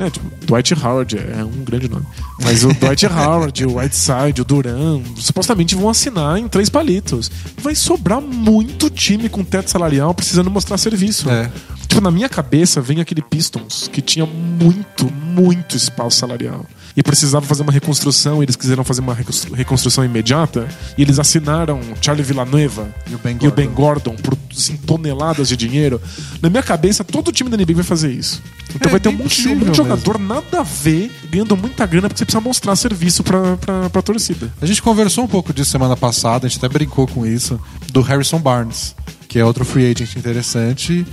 [0.00, 2.06] É, tipo, Dwight Howard é um grande nome.
[2.42, 7.30] Mas o Dwight Howard, o Whiteside, o Duran, supostamente vão assinar em três palitos.
[7.60, 11.28] Vai sobrar muito time com teto salarial precisando mostrar serviço.
[11.28, 11.50] É.
[11.88, 16.64] Tipo, na minha cabeça vem aquele Pistons que tinha muito, muito espaço salarial.
[16.98, 21.20] E precisava fazer uma reconstrução, e eles quiseram fazer uma reconstru- reconstrução imediata, e eles
[21.20, 24.10] assinaram Charlie Villanueva E o Ben e o Ben Gordon.
[24.16, 26.00] Gordon por assim, toneladas de dinheiro.
[26.42, 28.42] Na minha cabeça, todo time da NBA vai fazer isso.
[28.74, 32.08] Então É, vai ter um monte, de- um jogador nada a ver, ganhando muita grana,
[32.08, 34.52] porque você precisa mostrar serviço pra, pra, pra torcida.
[34.60, 37.60] A gente conversou um pouco disso semana passada, a gente até brincou com isso,
[37.92, 38.96] do Harrison Barnes,
[39.28, 41.06] que é outro free agent interessante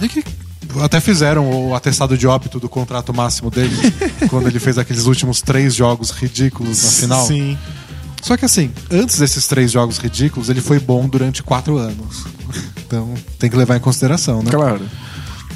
[0.00, 0.24] e que
[0.82, 3.76] até fizeram o atestado de óbito do contrato máximo dele
[4.30, 7.26] quando ele fez aqueles últimos três jogos ridículos na final.
[7.26, 7.58] Sim.
[8.22, 12.24] Só que assim, antes desses três jogos ridículos, ele foi bom durante quatro anos.
[12.86, 14.50] Então tem que levar em consideração, né?
[14.50, 14.88] Claro.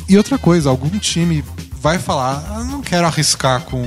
[0.09, 1.45] E outra coisa, algum time
[1.81, 3.83] vai falar, ah, não quero arriscar com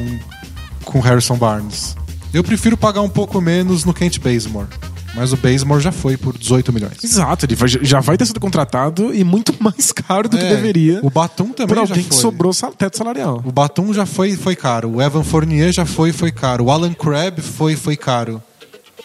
[0.89, 1.95] com Harrison Barnes.
[2.33, 4.67] Eu prefiro pagar um pouco menos no Kent Bazemore.
[5.19, 7.03] Mas o Bazemore já foi por 18 milhões.
[7.03, 10.55] Exato, ele vai- já vai ter sido contratado e muito mais caro do que É,
[10.55, 12.09] deveria O Batum também por já alguém foi.
[12.09, 13.41] que sobrou sal- teto salarial.
[13.45, 14.89] O Batum já foi foi caro.
[14.95, 16.63] O Evan Fournier já foi foi caro.
[16.65, 18.41] O Alan Crabb foi foi caro.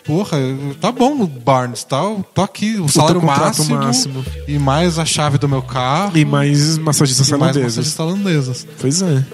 [0.04, 0.36] Porra,
[0.80, 1.98] tá bom o Barnes, tá,
[2.34, 4.24] tô aqui, o salário contrato máximo, máximo.
[4.46, 8.66] e mais a chave do meu carro E mais massagistas e mais massagistas tailandesas.
[8.80, 9.24] Pois é.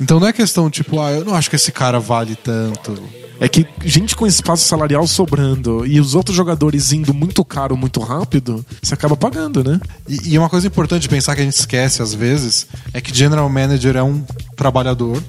[0.00, 2.98] Então não é questão tipo, ah, eu não acho que esse cara vale tanto.
[3.40, 8.00] É que gente com espaço salarial sobrando e os outros jogadores indo muito caro, muito
[8.00, 9.80] rápido, você acaba pagando, né?
[10.08, 13.14] E, e uma coisa importante de pensar que a gente esquece às vezes é que
[13.14, 14.24] general manager é um
[14.56, 15.22] trabalhador.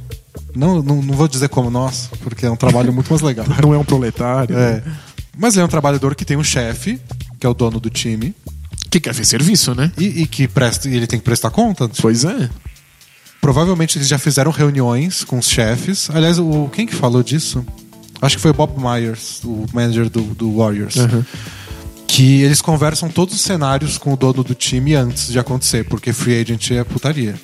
[0.56, 3.46] Não, não, não vou dizer como nós, porque é um trabalho muito mais legal.
[3.62, 4.58] Não é um proletário.
[4.58, 4.82] É.
[5.38, 7.00] Mas ele é um trabalhador que tem um chefe,
[7.40, 8.34] que é o dono do time,
[8.90, 9.92] Que quer ver serviço, né?
[9.98, 11.90] e, e que presta, e ele tem que prestar conta.
[12.02, 12.50] Pois é.
[13.40, 16.10] Provavelmente eles já fizeram reuniões com os chefes.
[16.10, 17.64] Aliás, o, quem que falou disso?
[18.22, 20.96] Acho que foi Bob Myers, o manager do, do Warriors.
[20.96, 21.24] Uhum.
[22.18, 26.12] Que eles conversam todos os cenários com o dono do time antes de acontecer, porque
[26.12, 27.36] free agent é putaria.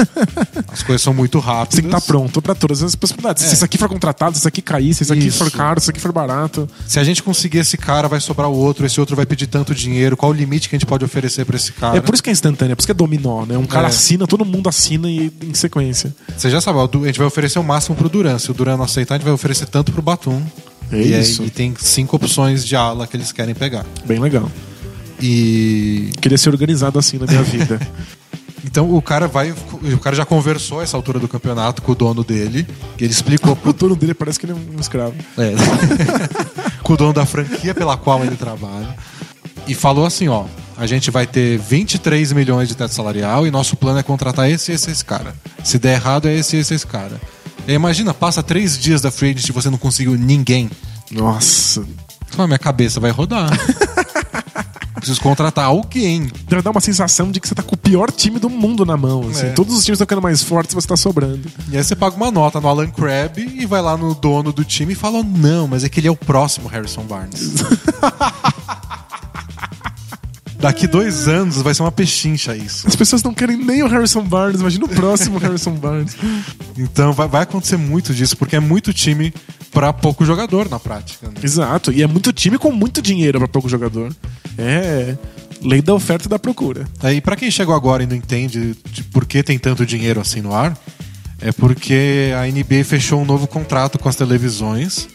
[0.72, 1.74] As coisas são muito rápidas.
[1.74, 3.44] Você tem que estar pronto pra todas as possibilidades.
[3.44, 3.48] É.
[3.48, 5.36] Se isso aqui for contratado, se isso aqui cair, se isso aqui Isso.
[5.44, 6.66] for caro, se isso aqui for barato.
[6.86, 9.74] Se a gente conseguir esse cara, vai sobrar o outro, esse outro vai pedir tanto
[9.74, 11.98] dinheiro, qual o limite que a gente pode oferecer pra esse cara?
[11.98, 13.58] É por isso que é instantâneo, é por isso que é dominó, né?
[13.58, 13.90] Um cara É.
[13.90, 16.16] assina, todo mundo assina e em sequência.
[16.34, 18.38] Você já sabe, a gente vai oferecer o máximo pro Duran.
[18.38, 20.42] Se o Duran não aceitar, a gente vai oferecer tanto pro Batum.
[20.94, 21.42] É e, isso.
[21.42, 23.84] e tem cinco opções de ala que eles querem pegar.
[24.04, 24.50] Bem legal.
[25.20, 27.80] E Queria ser organizado assim na minha vida.
[28.64, 31.94] então o cara vai, o cara já conversou a essa altura do campeonato com o
[31.94, 32.66] dono dele,
[32.98, 35.14] e ele explicou o dono dele parece que ele é um escravo.
[35.38, 35.52] É.
[36.82, 38.96] com o dono da franquia pela qual ele trabalha.
[39.66, 40.44] E falou assim, ó,
[40.76, 44.72] a gente vai ter 23 milhões de teto salarial e nosso plano é contratar esse
[44.72, 45.34] e esse, esse cara.
[45.62, 47.18] Se der errado, é esse e esse, esse cara.
[47.66, 50.70] Aí, imagina, passa três dias da free agency e você não conseguiu ninguém.
[51.10, 51.84] Nossa.
[52.34, 53.50] Só minha cabeça vai rodar.
[54.94, 56.30] Preciso contratar alguém.
[56.48, 58.96] Deve dar uma sensação de que você tá com o pior time do mundo na
[58.96, 59.28] mão.
[59.28, 59.46] assim.
[59.46, 59.50] É.
[59.50, 61.42] Todos os times estão ficando mais fortes e você tá sobrando.
[61.70, 64.64] E aí você paga uma nota no Alan Crabb e vai lá no dono do
[64.64, 67.52] time e fala: Não, mas é que ele é o próximo Harrison Barnes.
[70.64, 72.88] Daqui dois anos vai ser uma pechincha isso.
[72.88, 76.16] As pessoas não querem nem o Harrison Barnes, imagina o próximo Harrison Barnes.
[76.78, 79.30] Então vai, vai acontecer muito disso, porque é muito time
[79.70, 81.26] pra pouco jogador na prática.
[81.26, 81.34] né?
[81.42, 84.10] Exato, e é muito time com muito dinheiro pra pouco jogador.
[84.56, 85.18] É
[85.60, 86.88] lei da oferta e da procura.
[87.02, 90.40] Aí, pra quem chegou agora e não entende de por que tem tanto dinheiro assim
[90.40, 90.74] no ar,
[91.42, 95.08] é porque a NBA fechou um novo contrato com as televisões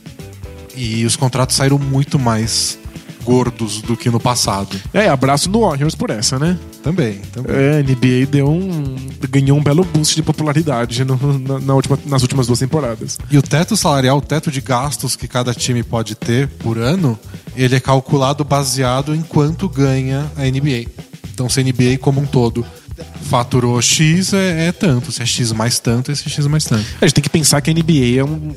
[0.75, 2.77] e os contratos saíram muito mais
[3.29, 4.75] gordos do que no passado.
[4.93, 6.57] É, abraço no Warriors por essa, né?
[6.81, 7.55] Também, também.
[7.55, 8.95] É, a NBA deu um,
[9.29, 13.17] ganhou um belo boost de popularidade no- na- na última- nas últimas duas temporadas.
[13.29, 17.19] E o teto salarial, o teto de gastos que cada time pode ter por ano,
[17.55, 20.87] ele é calculado baseado em quanto ganha a NBA.
[21.31, 22.65] Então, se a NBA como um todo
[23.29, 25.11] faturou X, é, é tanto.
[25.11, 26.85] Se é X mais tanto, esse é X mais tanto.
[26.99, 28.53] A gente tem que pensar que a NBA é um-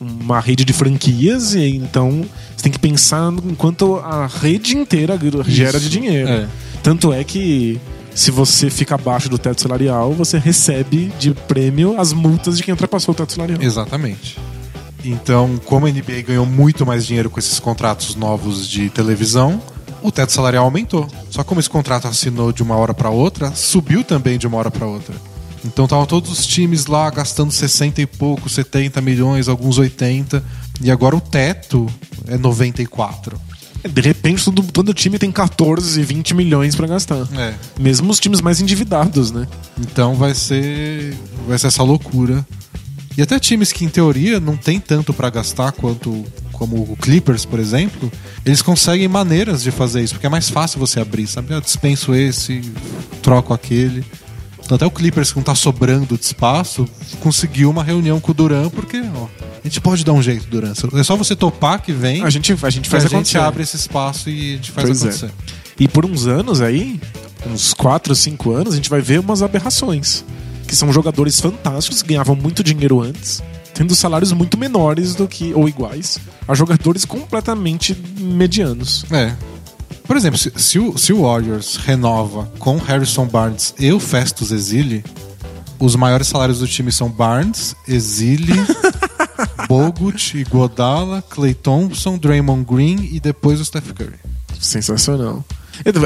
[0.00, 2.24] uma rede de franquias e então
[2.62, 6.28] você tem que pensar em quanto a rede inteira gera de dinheiro.
[6.28, 6.48] É.
[6.80, 7.80] Tanto é que
[8.14, 12.72] se você fica abaixo do teto salarial, você recebe de prêmio as multas de quem
[12.72, 13.60] ultrapassou o teto salarial.
[13.60, 14.38] Exatamente.
[15.04, 19.60] Então, como a NBA ganhou muito mais dinheiro com esses contratos novos de televisão,
[20.00, 21.08] o teto salarial aumentou.
[21.30, 24.70] Só como esse contrato assinou de uma hora para outra, subiu também de uma hora
[24.70, 25.16] para outra.
[25.64, 30.42] Então estavam todos os times lá gastando 60 e pouco, 70 milhões, alguns 80,
[30.80, 31.86] e agora o teto
[32.26, 33.40] é 94.
[33.88, 37.26] De repente, todo, todo time tem 14, 20 milhões pra gastar.
[37.36, 37.54] É.
[37.78, 39.46] Mesmo os times mais endividados, né?
[39.80, 42.46] Então vai ser vai ser essa loucura.
[43.16, 47.44] E até times que em teoria não tem tanto pra gastar quanto como o Clippers,
[47.44, 48.10] por exemplo,
[48.46, 51.52] eles conseguem maneiras de fazer isso, porque é mais fácil você abrir, sabe?
[51.52, 52.62] Eu dispenso esse,
[53.20, 54.04] troco aquele.
[54.64, 56.88] Então até o Clippers, que não tá sobrando de espaço,
[57.20, 60.72] conseguiu uma reunião com o Duran, porque ó, a gente pode dar um jeito, Duran.
[60.94, 62.24] É só você topar que vem.
[62.24, 63.38] A gente, a gente faz a gente acontecer.
[63.38, 65.08] abre esse espaço e a gente faz Pois é.
[65.08, 65.30] acontecer.
[65.78, 67.00] E por uns anos aí,
[67.46, 70.24] uns 4, 5 anos, a gente vai ver umas aberrações.
[70.66, 73.42] Que são jogadores fantásticos, que ganhavam muito dinheiro antes,
[73.74, 79.04] tendo salários muito menores do que, ou iguais, a jogadores completamente medianos.
[79.10, 79.34] É.
[80.04, 84.50] Por exemplo, se, se o, se o Warriors renova com Harrison Barnes e o Festus
[84.50, 85.04] Exili,
[85.78, 88.54] os maiores salários do time são Barnes, Exili,
[89.68, 94.18] Bogut, Iguodala, Clay Thompson, Draymond Green e depois o Steph Curry.
[94.60, 95.44] Sensacional.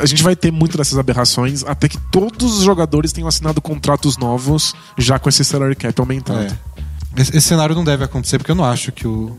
[0.03, 4.17] A gente vai ter muito dessas aberrações até que todos os jogadores tenham assinado contratos
[4.17, 6.57] novos já com esse salary cap aumentado.
[7.17, 7.21] É.
[7.21, 9.37] Esse, esse cenário não deve acontecer porque eu não acho que o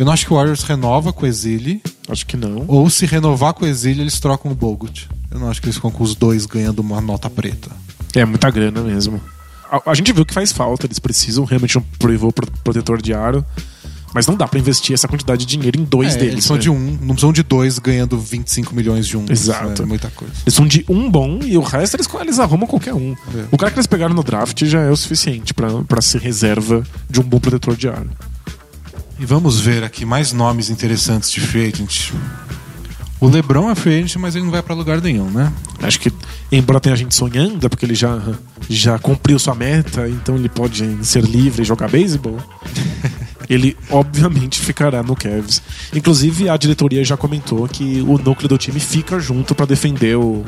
[0.00, 2.64] eu não acho que o Warriors renova com o Exili Acho que não.
[2.66, 5.08] ou se renovar com o Exili eles trocam o Bogut.
[5.30, 7.70] Eu não acho que eles ficam com os dois ganhando uma nota preta.
[8.14, 9.20] É muita grana mesmo.
[9.70, 13.14] A, a gente viu que faz falta, eles precisam realmente um pivô pro- protetor de
[13.14, 13.44] aro.
[14.12, 16.32] Mas não dá pra investir essa quantidade de dinheiro em dois É, deles.
[16.32, 16.62] eles são né?
[16.62, 19.24] de um, não precisam de dois ganhando 25 milhões de um.
[19.30, 19.82] Exato.
[19.82, 20.34] É muita coisa.
[20.44, 23.12] Eles são de um bom e o resto eles, eles arrumam qualquer um.
[23.12, 23.44] É.
[23.52, 27.20] O cara que eles pegaram no draft já é o suficiente pra ser reserva de
[27.20, 28.10] um bom protetor de aro.
[29.20, 32.10] E vamos ver aqui mais nomes interessantes de free agent.
[33.20, 35.52] O LeBron é free agent, mas ele não vai pra lugar nenhum, né?
[35.82, 36.10] Acho que,
[36.50, 38.18] embora tenha gente sonhando, é porque ele já,
[38.66, 42.38] já cumpriu sua meta, então ele pode ser livre e jogar beisebol.
[43.46, 45.60] ele, obviamente, ficará no Cavs.
[45.94, 50.46] Inclusive, a diretoria já comentou que o núcleo do time fica junto pra defender o,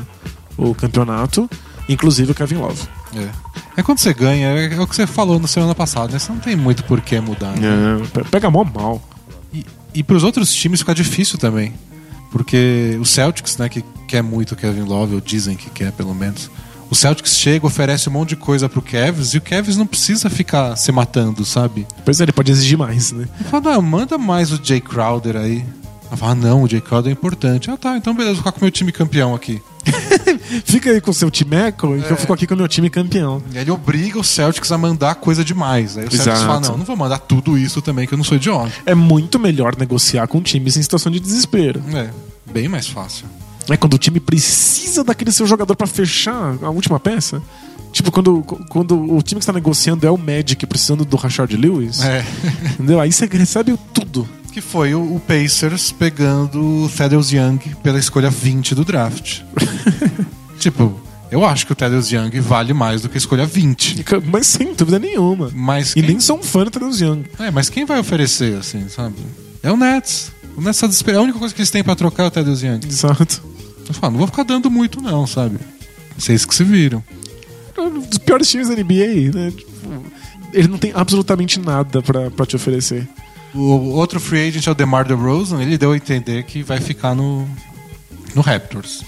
[0.56, 1.46] o campeonato,
[1.90, 2.88] inclusive o Kevin Love.
[3.16, 3.28] É.
[3.76, 6.18] É quando você ganha, é, é o que você falou na semana passada, né?
[6.18, 7.52] Você não tem muito por que mudar.
[7.56, 8.00] né?
[8.02, 9.02] É, pe- pega mó mal.
[9.52, 11.72] E, e pros outros times fica difícil também.
[12.30, 16.14] Porque o Celtics, né, que quer muito o Kevin Love, ou dizem que quer pelo
[16.14, 16.50] menos.
[16.90, 20.28] O Celtics chega, oferece um monte de coisa pro Cavs e o Cavs não precisa
[20.28, 21.86] ficar se matando, sabe?
[22.04, 23.26] Pois é, ele pode exigir mais, né?
[23.40, 25.64] Ele fala, não, manda mais o Jay Crowder aí.
[26.08, 27.70] Ela fala, ah, não, o Jay Crowder é importante.
[27.70, 29.62] Ah, tá, então beleza, vou ficar com o meu time campeão aqui.
[30.64, 32.88] Fica aí com o seu timeco e que eu fico aqui com o meu time
[32.88, 33.42] campeão.
[33.52, 35.96] E ele obriga o Celtics a mandar coisa demais.
[35.96, 36.46] Aí o Celtics Exato.
[36.46, 38.72] fala, não, não vou mandar tudo isso também, que eu não sou idiota.
[38.86, 41.82] É muito melhor negociar com times em situação de desespero.
[41.94, 42.10] É,
[42.52, 43.26] bem mais fácil.
[43.68, 47.42] É quando o time precisa daquele seu jogador pra fechar a última peça.
[47.92, 52.02] Tipo, quando, quando o time que está negociando é o Magic precisando do Rashard Lewis.
[52.02, 52.24] É.
[52.74, 52.98] Entendeu?
[52.98, 54.26] Aí você recebe tudo.
[54.52, 59.40] Que foi o, o Pacers pegando o Thaddeus Young pela escolha 20 do draft.
[60.60, 64.04] tipo, eu acho que o Thaddeus Young vale mais do que a escolha 20.
[64.30, 65.50] Mas sem dúvida nenhuma.
[65.54, 67.24] Mas E quem, nem sou um fã do Tadeusz Young.
[67.38, 69.16] é, mas quem vai oferecer, assim, sabe?
[69.62, 70.30] É o Nets.
[70.54, 71.20] O Nets tá desesperado.
[71.20, 72.80] A única coisa que eles têm pra trocar é o Thaddeus Young.
[72.86, 73.42] Exato.
[73.88, 75.58] Eu falo, não vou ficar dando muito não, sabe?
[76.18, 77.02] Vocês que se viram.
[77.78, 79.50] Um dos piores times da NBA, né?
[79.50, 80.04] Tipo,
[80.52, 83.08] ele não tem absolutamente nada pra, pra te oferecer.
[83.54, 85.60] O outro free agent é o DeMar DeRozan.
[85.62, 87.46] Ele deu a entender que vai ficar no,
[88.34, 89.02] no Raptors.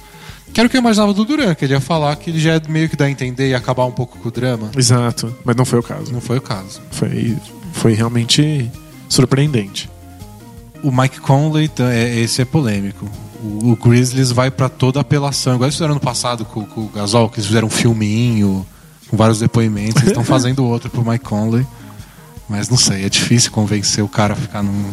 [0.53, 2.55] Que era o que eu imaginava do Duran, que ele ia falar que ele já
[2.55, 4.71] é meio que dá a entender e acabar um pouco com o drama.
[4.77, 5.35] Exato.
[5.45, 6.13] Mas não foi o caso.
[6.13, 6.81] Não foi o caso.
[6.93, 7.37] Foi,
[7.73, 8.71] foi realmente
[9.09, 9.91] surpreendente.
[10.83, 13.09] O Mike Conley, tá- é- esse é polêmico.
[13.43, 16.89] O, o Grizzlies vai pra toda apelação, igual eles fizeram no passado com, com o
[16.89, 18.65] Gasol, que eles fizeram um filminho
[19.09, 19.97] com vários depoimentos.
[19.97, 21.67] Eles estão fazendo outro pro Mike Conley.
[22.49, 24.91] Mas não sei, é difícil convencer o cara a ficar num.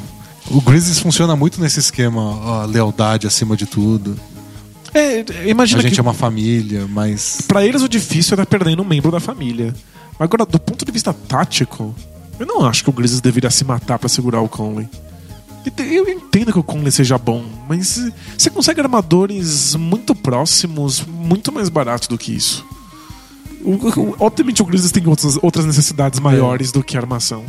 [0.50, 4.18] O Grizzlies funciona muito nesse esquema, ó, lealdade acima de tudo.
[4.94, 7.42] É, imagina A gente que é uma família, mas.
[7.48, 9.74] pra eles o difícil é estar perdendo um membro da família.
[10.20, 11.96] Mas agora, do ponto de vista tático,
[12.40, 14.90] eu não acho que o Grizzlies deveria se matar pra segurar o Conley.
[15.78, 21.70] Eu entendo que o Conley seja bom, mas você consegue armadores muito próximos, muito mais
[21.70, 22.66] baratos do que isso.
[23.64, 27.44] O- o- obviamente o Grizzlies tem outras, outras necessidades maiores do que armação.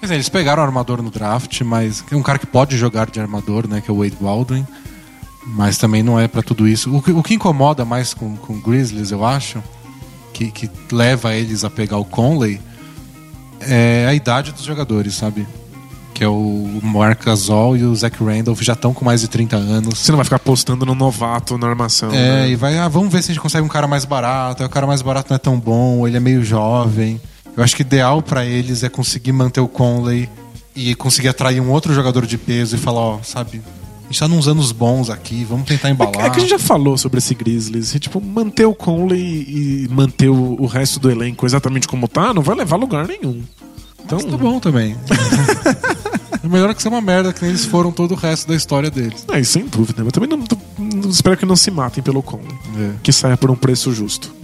[0.00, 3.10] Quer dizer, eles pegaram o armador no draft, mas é um cara que pode jogar
[3.10, 3.80] de armador, né?
[3.80, 4.66] Que é o Wade Baldwin.
[5.46, 6.94] Mas também não é pra tudo isso.
[6.94, 9.62] O que, o que incomoda mais com, com o Grizzlies, eu acho,
[10.32, 12.60] que, que leva eles a pegar o Conley,
[13.60, 15.46] é a idade dos jogadores, sabe?
[16.14, 19.56] Que é o Mark Gasol e o Zach Randolph já estão com mais de 30
[19.56, 19.98] anos.
[19.98, 22.10] Você não vai ficar apostando no novato na armação.
[22.10, 22.50] É, né?
[22.50, 24.62] e vai, ah, vamos ver se a gente consegue um cara mais barato.
[24.62, 27.20] Aí o cara mais barato não é tão bom, ele é meio jovem.
[27.56, 30.28] Eu acho que ideal pra eles é conseguir manter o Conley
[30.74, 33.60] e conseguir atrair um outro jogador de peso e falar, ó, sabe,
[34.04, 36.26] a gente tá nos anos bons aqui, vamos tentar É embalar.
[36.26, 37.94] É que a gente já falou sobre esse Grizzlies.
[37.94, 42.34] E, tipo, manter o Conley e manter o, o resto do elenco exatamente como tá,
[42.34, 43.42] não vai levar lugar nenhum.
[44.04, 44.96] Então, Mas tá bom também.
[46.44, 48.90] é melhor que ser uma merda que nem eles foram todo o resto da história
[48.90, 49.24] deles.
[49.32, 50.04] É, sem dúvida.
[50.04, 50.36] Mas também não,
[50.78, 52.54] não- espero que não se matem pelo Conley.
[52.78, 52.90] É.
[53.02, 54.34] Que saia por um preço justo.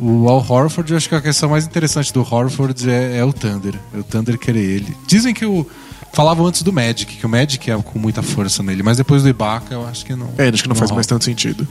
[0.00, 3.32] O Al Horford, eu acho que a questão mais interessante do Horford é, é o
[3.32, 3.74] Thunder.
[3.94, 4.96] É o Thunder querer ele.
[5.06, 5.66] Dizem que o.
[6.12, 9.28] Falavam antes do Magic, que o Magic é com muita força nele, mas depois do
[9.28, 10.28] Ibaka eu acho que não.
[10.38, 10.98] É, acho que não, faz rola.
[10.98, 11.66] mais tanto sentido.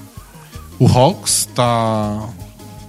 [0.77, 2.27] O Hawks tá.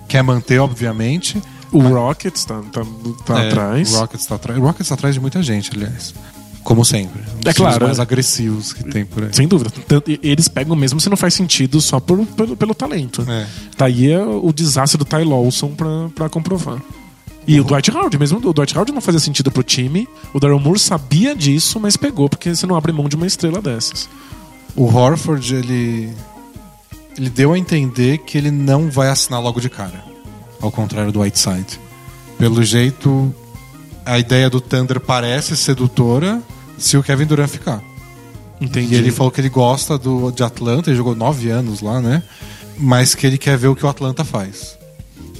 [0.08, 1.40] quer manter, obviamente.
[1.70, 2.82] O Rockets tá, tá,
[3.26, 3.92] tá É, atrás.
[3.92, 4.58] O Rockets tá atrás.
[4.58, 6.14] O Rockets tá atrás de muita gente, aliás.
[6.64, 7.20] Como sempre.
[7.20, 8.02] Um dos É claro, times mais é.
[8.02, 9.28] agressivos que tem por aí.
[9.32, 9.70] Sem dúvida.
[10.22, 13.24] Eles pegam mesmo se não faz sentido só por, pelo, pelo talento.
[13.28, 13.46] É.
[13.76, 16.80] Tá aí é o desastre do Ty Lawson pra, pra comprovar.
[17.46, 20.08] E o Dwight Howard, mesmo o Dwight Howard não fazia sentido pro time.
[20.32, 23.60] O Daryl Moore sabia disso, mas pegou, porque você não abre mão de uma estrela
[23.60, 24.08] dessas.
[24.74, 26.10] O Horford, ele.
[27.16, 30.02] Ele deu a entender que ele não vai assinar logo de cara.
[30.60, 31.78] Ao contrário do Whiteside.
[32.38, 33.32] Pelo jeito,
[34.04, 36.42] a ideia do Thunder parece sedutora
[36.78, 37.82] se o Kevin Durant ficar.
[38.60, 38.94] Entendi.
[38.94, 42.22] E ele falou que ele gosta do, de Atlanta, ele jogou nove anos lá, né?
[42.78, 44.78] Mas que ele quer ver o que o Atlanta faz.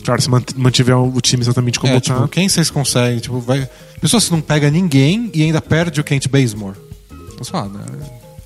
[0.04, 2.00] Claro, se mant- mantiver o time exatamente como é, tá.
[2.00, 3.18] tipo, quem vocês conseguem?
[3.20, 3.68] Tipo, vai...
[4.00, 6.76] Pessoa, se não pega ninguém e ainda perde o Kent Bazemore.
[7.10, 7.84] Então, você fala, né?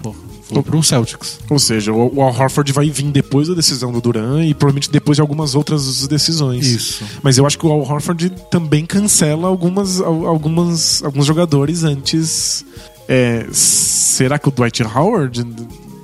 [0.00, 0.16] Porra,
[0.50, 1.38] vou pro Celtics.
[1.50, 4.90] Ou seja, o, o Al Horford vai vir depois da decisão do Duran e provavelmente
[4.90, 6.66] depois de algumas outras decisões.
[6.66, 7.04] Isso.
[7.22, 12.64] Mas eu acho que o Al Horford também cancela algumas, al- algumas, alguns jogadores antes.
[13.08, 15.46] É, será que o Dwight Howard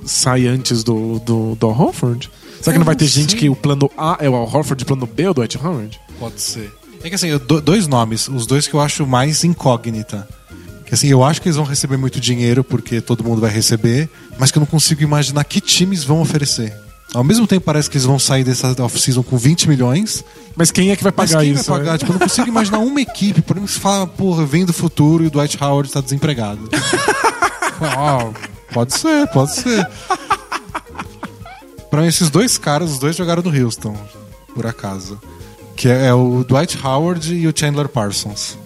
[0.05, 2.29] sai antes do, do, do Al Horford?
[2.61, 4.83] Será que não vai ter gente que o plano A é o Al Horford e
[4.83, 5.99] o plano B é o Dwight Howard?
[6.19, 6.71] Pode ser.
[7.03, 7.29] É que assim,
[7.63, 10.27] dois nomes, os dois que eu acho mais incógnita.
[10.87, 14.09] Que assim, eu acho que eles vão receber muito dinheiro porque todo mundo vai receber,
[14.37, 16.73] mas que eu não consigo imaginar que times vão oferecer.
[17.13, 20.23] Ao mesmo tempo parece que eles vão sair dessa off-season com 20 milhões,
[20.55, 21.69] Mas quem é que vai pagar quem isso?
[21.69, 21.91] vai pagar?
[21.93, 21.97] né?
[21.99, 25.23] Tipo, eu não consigo imaginar uma equipe, por exemplo, que fala, porra, vem do futuro
[25.23, 26.67] e o Dwight Howard está desempregado.
[28.73, 29.87] Pode ser, pode ser.
[31.89, 33.95] Pra mim, esses dois caras, os dois jogaram no Houston,
[34.53, 35.19] por acaso.
[35.75, 38.57] Que é o Dwight Howard e o Chandler Parsons.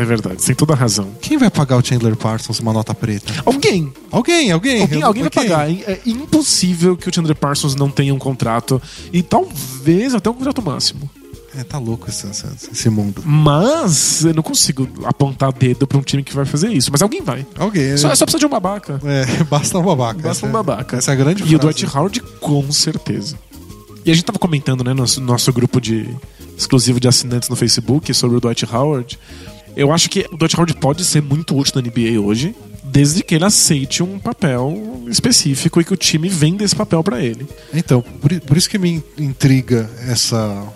[0.00, 1.08] É verdade, tem toda a razão.
[1.20, 3.32] Quem vai pagar o Chandler Parsons uma nota preta?
[3.44, 4.80] Alguém, Alguém, alguém.
[4.82, 5.70] Alguém, alguém vai pagar.
[5.70, 8.80] É impossível que o Chandler Parsons não tenha um contrato.
[9.12, 11.10] E talvez até um contrato máximo.
[11.56, 12.26] É, tá louco esse,
[12.70, 13.22] esse- mundo.
[13.24, 16.90] Mas eu não consigo apontar dedo pra um time que vai fazer isso.
[16.92, 17.44] Mas alguém vai.
[17.58, 17.96] Alguém.
[17.96, 19.00] Só, só precisa de um babaca.
[19.04, 20.20] É, basta um babaca.
[20.20, 20.96] Basta Essa um é- babaca.
[20.98, 21.58] Essa é a grande E o.
[21.58, 23.36] Dwight Howard, com certeza.
[24.04, 26.08] E a gente tava comentando, né, no nosso, nosso grupo de
[26.56, 29.18] exclusivo de assinantes no Facebook sobre o Dwight Howard.
[29.76, 32.54] Eu acho que o Dwight Howard pode ser muito útil na NBA hoje,
[32.84, 37.20] desde que ele aceite um papel específico e que o time venda esse papel pra
[37.20, 37.46] ele.
[37.72, 40.66] Então, por, isso que me intriga essa,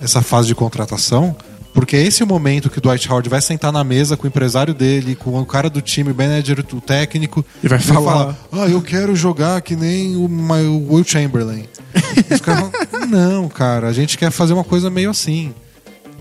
[0.00, 1.36] essa fase de contratação,
[1.72, 4.28] porque esse é o momento que o Dwight Howard vai sentar na mesa com o
[4.28, 8.36] empresário dele, com o cara do time, o manager, o técnico, E vai falar.
[8.52, 11.64] ah, eu quero jogar que nem o, o Will Chamberlain.
[12.30, 12.72] Os caras falam,
[13.10, 15.52] não, cara, a gente quer fazer uma coisa meio assim.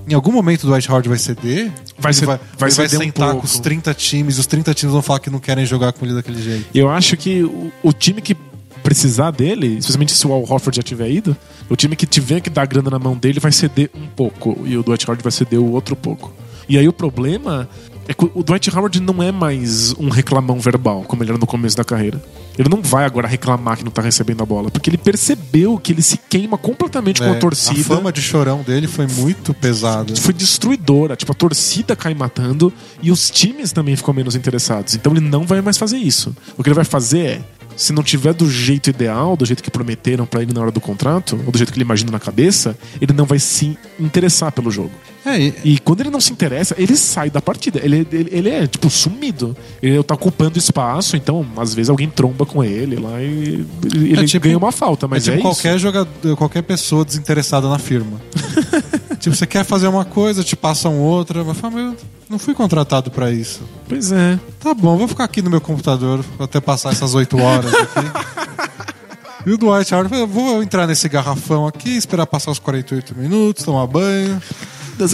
[0.08, 3.00] Em algum momento o Dwight Howard vai ceder, Vai ele ser- vai, vai vai ceder
[3.00, 3.42] um sentar pouco.
[3.42, 6.14] com os 30 times, os 30 times vão falar que não querem jogar com ele
[6.14, 6.66] daquele jeito.
[6.76, 8.36] Eu acho que o, o time que
[8.84, 11.38] precisar dele, especialmente se o Al Horford já tiver ido,
[11.70, 14.76] o time que tiver que dar grana na mão dele vai ceder um pouco e
[14.78, 16.34] o Dwight Howard vai ceder o outro pouco.
[16.68, 17.70] E aí o problema
[18.08, 21.48] é que o Dwight Howard não é mais um reclamão verbal, como ele era no
[21.48, 22.22] começo da carreira.
[22.58, 25.92] Ele não vai agora reclamar que não tá recebendo a bola, porque ele percebeu que
[25.92, 27.80] ele se queima completamente com É, a torcida.
[27.80, 30.16] A fama de chorão dele foi muito pesada.
[30.18, 31.16] foi destruidora.
[31.16, 34.94] Tipo, a torcida cai matando e os times também ficam menos interessados.
[34.96, 36.36] Então ele não vai mais fazer isso.
[36.58, 37.42] O que ele vai fazer é,
[37.76, 40.80] se não tiver do jeito ideal, do jeito que prometeram pra ele na hora do
[40.82, 44.70] contrato, ou do jeito que ele imagina na cabeça, ele não vai se interessar pelo
[44.70, 44.92] jogo.
[45.26, 47.80] É, e- E quando ele não se interessa, ele sai da partida.
[47.84, 49.56] Ele, ele, ele é, tipo, sumido.
[49.82, 54.26] Ele tá ocupando espaço, então, às vezes, alguém tromba com ele lá e ele É
[54.26, 55.62] tipo- ganha uma falta, mas é é, tipo isso.
[55.62, 58.22] qualquer jogador, qualquer pessoa desinteressada na firma.
[59.20, 61.96] tipo, você quer fazer uma coisa, te passam outra, vai falar, meu,
[62.30, 63.62] não fui contratado pra isso.
[63.88, 64.38] Pois é.
[64.60, 68.74] Tá bom, vou ficar aqui no meu computador até passar essas oito horas aqui.
[69.46, 73.66] E o Dwight Howard, falou, vou entrar nesse garrafão aqui, esperar passar os 48 minutos,
[73.66, 74.42] tomar banho.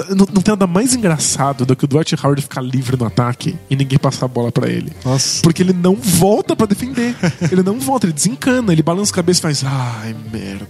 [0.09, 3.57] Não, não tem nada mais engraçado do que o Dwight Howard ficar livre no ataque
[3.69, 4.91] e ninguém passar a bola pra ele.
[5.03, 5.41] Nossa.
[5.41, 7.15] Porque ele não volta pra defender.
[7.51, 10.67] Ele não volta, ele desencana, ele balança a cabeça e faz, ai, merda.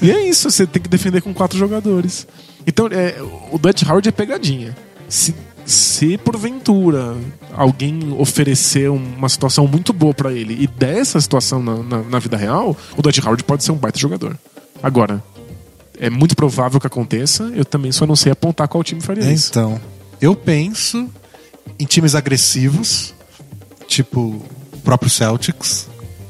[0.00, 2.26] E é isso, você tem que defender com quatro jogadores.
[2.66, 3.16] Então, é,
[3.50, 4.76] o Dwight Howard é pegadinha.
[5.08, 5.34] Se,
[5.64, 7.16] se porventura
[7.54, 12.36] alguém oferecer uma situação muito boa pra ele e dessa situação na, na, na vida
[12.36, 14.36] real, o Dwight Howard pode ser um baita jogador.
[14.82, 15.22] Agora,
[15.98, 19.50] é muito provável que aconteça, eu também só não sei apontar qual time faria isso.
[19.50, 19.80] Então,
[20.20, 21.08] eu penso
[21.78, 23.14] em times agressivos,
[23.86, 24.20] tipo
[24.72, 25.88] o próprio Celtics.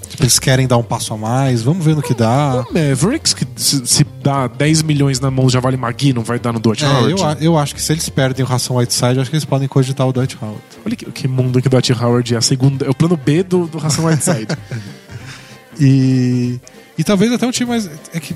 [0.09, 2.65] Tipo, eles querem dar um passo a mais, vamos ver no que dá.
[2.71, 6.39] O Mavericks, que se, se dá 10 milhões na mão já vale Magui, não vai
[6.39, 7.11] dar no Dwight É, Howard.
[7.45, 9.67] eu, eu acho que se eles perdem o Ração Whiteside, eu acho que eles podem
[9.67, 10.61] cogitar o Dwight Howard.
[10.87, 13.43] Olha que, que mundo que o Dwight Howard é a segunda, é o plano B
[13.43, 14.49] do, do Ração Whiteside.
[15.79, 16.59] E,
[16.97, 17.87] e talvez até um time mais.
[18.13, 18.35] É que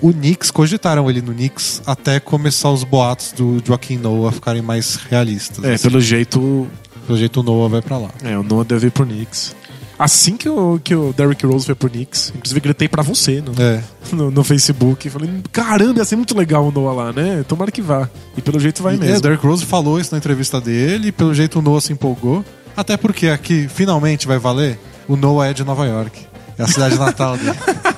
[0.00, 4.96] o Knicks, cogitaram ele no Knicks até começar os boatos do Joaquim Noah ficarem mais
[5.10, 5.62] realistas.
[5.64, 5.88] é, assim.
[5.88, 6.66] pelo jeito,
[7.06, 8.10] Pelo jeito o Noah vai pra lá.
[8.22, 9.56] é, o Noah deve ir pro Knicks.
[9.98, 13.52] Assim que o, que o Derrick Rose foi pro Knicks, inclusive gritei pra você no,
[13.60, 13.82] É.
[14.12, 15.10] no, no Facebook.
[15.10, 17.44] Falei, caramba, ia ser muito legal o Noah lá, né?
[17.48, 18.08] Tomara que vá.
[18.36, 19.18] E pelo jeito vai E, é, mesmo.
[19.18, 22.44] o Derrick Rose falou isso na entrevista dele, e pelo jeito o Noah se empolgou.
[22.76, 24.78] Até porque aqui, finalmente vai valer,
[25.08, 26.26] o Noah é de Nova York.
[26.56, 27.58] É a cidade natal dele.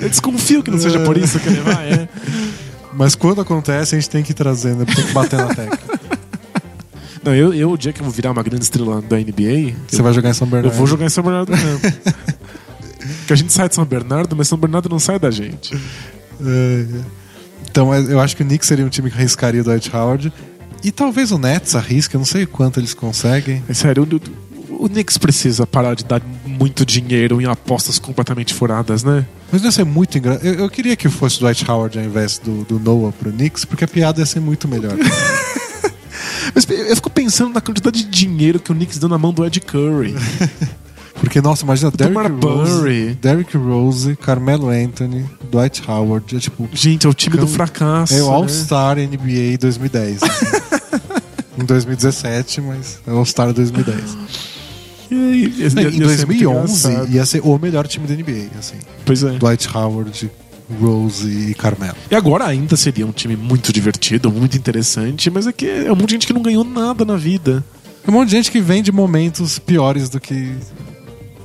[0.00, 2.08] Eu desconfio que não seja por isso que ele vai, é.
[2.96, 5.78] Mas quando acontece, a gente tem que ir trazendo, tem que bater na tecla.
[7.24, 10.02] Não, eu, eu, o dia que eu vou virar uma grande estrela da NBA, Você
[10.02, 10.76] vai jogar em São eu Bernardo.
[10.76, 11.80] vou jogar em São Bernardo mesmo.
[13.18, 15.74] Porque a gente sai de São Bernardo, mas São Bernardo não sai da gente.
[16.40, 16.86] É,
[17.70, 20.32] Então é, eu acho que o Knicks seria um time que arriscaria o Dwight Howard.
[20.82, 23.64] E talvez o Nets arrisque, eu não sei quanto eles conseguem.
[23.68, 24.06] É sério,
[24.80, 29.26] o, Knicks precisa parar de dar muito dinheiro em apostas completamente furadas, né?
[29.50, 30.44] Mas não ia ser muito engraçado.
[30.44, 33.84] Eu, eu queria que fosse Dwight Howard ao invés do, do Noah pro Knicks, porque
[33.84, 34.94] a piada ia ser muito melhor.
[36.54, 39.44] Mas eu fico pensando na quantidade de dinheiro que o Knicks deu na mão do
[39.44, 40.14] Ed Curry.
[41.14, 43.14] Porque, nossa, imagina Derrick Rose, Burry.
[43.14, 46.36] Derrick Rose, Carmelo Anthony, Dwight Howard.
[46.36, 46.68] É tipo.
[46.72, 48.14] Gente, é o time do Cam- fracasso.
[48.14, 48.32] É o né?
[48.34, 50.22] All-Star NBA 2010.
[50.22, 50.46] assim.
[51.56, 54.16] em 2017, mas é o All-Star 2010.
[55.10, 57.12] E em ia ser muito 2011 engraçado.
[57.12, 58.76] ia ser o melhor time da NBA, assim.
[59.04, 59.32] Pois é.
[59.32, 60.30] Dwight Howard,
[60.80, 61.96] Rose e Carmelo.
[62.10, 65.96] E agora ainda seria um time muito divertido, muito interessante, mas é que é um
[65.96, 67.64] monte de gente que não ganhou nada na vida.
[68.06, 70.54] É um monte de gente que vem de momentos piores do que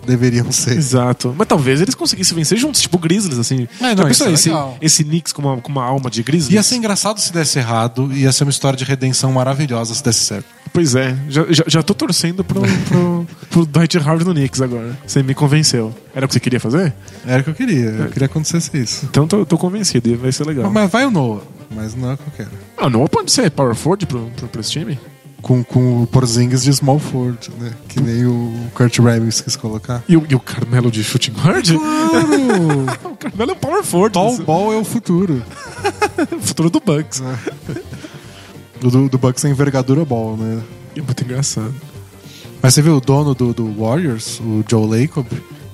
[0.06, 0.78] deveriam ser.
[0.78, 1.34] Exato.
[1.38, 3.68] Mas talvez eles conseguissem vencer juntos, tipo Grizzlies, assim.
[3.80, 4.50] É, não, isso é esse,
[4.82, 6.56] esse Knicks com uma, com uma alma de Grizzlies?
[6.56, 10.22] Ia ser engraçado se desse errado, ia ser uma história de redenção maravilhosa se desse
[10.22, 10.48] certo.
[10.74, 14.98] Pois é, já, já, já tô torcendo pro, pro, pro Dwight Howard no Knicks agora.
[15.06, 15.94] Você me convenceu.
[16.14, 16.94] Era o que você queria fazer?
[17.26, 19.06] Era o que eu queria, eu queria que acontecesse isso.
[19.10, 20.70] Então tô, tô convencido, e vai ser legal.
[20.72, 21.42] Mas vai o Noah,
[21.72, 22.52] mas não é o que eu quero.
[22.78, 25.00] Ah, não pode ser power forward pro, pro, pro esse time?
[25.42, 27.72] Com, com o Porzingis de small forward, né?
[27.88, 30.04] Que nem o Kurt Rambis quis colocar.
[30.08, 31.66] E o, e o Carmelo de shooting guard?
[31.66, 33.14] Claro!
[33.14, 34.14] o Carmelo é um power forward.
[34.14, 35.42] Tall ball é o futuro.
[36.36, 37.22] o futuro do Bucks.
[37.22, 38.09] O
[38.80, 40.62] do, do Bucks é envergadura ball, né?
[40.96, 41.74] É muito engraçado.
[42.62, 45.28] Mas você viu o dono do, do Warriors, o Joe Lacob?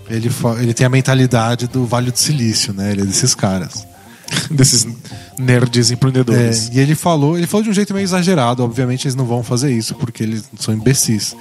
[0.09, 0.29] Ele,
[0.59, 2.91] ele tem a mentalidade do Vale do Silício, né?
[2.91, 3.85] Ele é desses caras.
[4.49, 4.87] Desses
[5.37, 6.69] nerds empreendedores.
[6.69, 9.43] É, e ele falou, ele falou de um jeito meio exagerado, obviamente eles não vão
[9.43, 11.35] fazer isso porque eles são imbecis.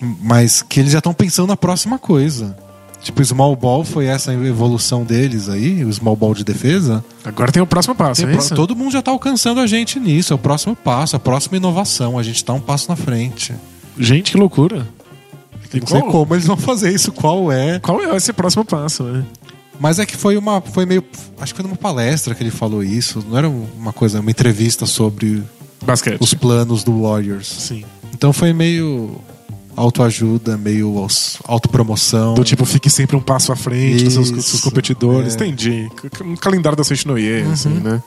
[0.00, 2.56] Mas que eles já estão pensando na próxima coisa.
[3.04, 7.04] Tipo, o small ball foi essa evolução deles aí, o small ball de defesa.
[7.22, 10.00] Agora tem o próximo passo, Tem é pro- todo mundo já tá alcançando a gente
[10.00, 13.54] nisso, é o próximo passo, a próxima inovação, a gente tá um passo na frente.
[13.98, 14.88] Gente, que loucura.
[15.72, 17.78] E Não sei qual, como eles vão fazer isso, qual é.
[17.78, 19.24] qual é esse próximo passo, né?
[19.78, 20.60] Mas é que foi uma.
[20.60, 21.02] Foi meio.
[21.40, 23.24] Acho que foi numa palestra que ele falou isso.
[23.28, 25.42] Não era uma coisa, uma entrevista sobre
[25.84, 26.18] Basquete.
[26.20, 27.48] os planos do Warriors.
[27.48, 27.84] Sim.
[28.14, 29.16] Então foi meio
[29.76, 31.06] autoajuda, meio
[31.44, 32.34] autopromoção.
[32.34, 35.32] Do tipo, fique sempre um passo à frente dos seus, Isso, dos seus competidores.
[35.32, 35.36] é.
[35.36, 35.88] Entendi.
[36.24, 38.02] Um calendário da Seishinoye, assim, né?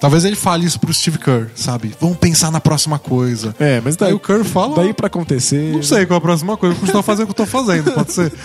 [0.00, 1.92] Talvez ele fale isso pro Steve Kerr, sabe?
[2.00, 3.54] Vamos pensar na próxima coisa.
[3.60, 4.76] É, mas daí, Aí o Kerr fala.
[4.76, 5.74] daí pra acontecer...
[5.74, 7.92] Não sei qual é a próxima coisa, eu continuo fazendo o que eu tô fazendo,
[7.92, 8.32] pode ser.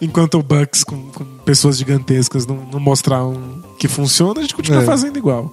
[0.00, 4.54] Enquanto o Bucks com, com pessoas gigantescas não, não mostrar um, que funciona, a gente
[4.54, 4.84] continua É.
[4.84, 5.52] fazendo igual.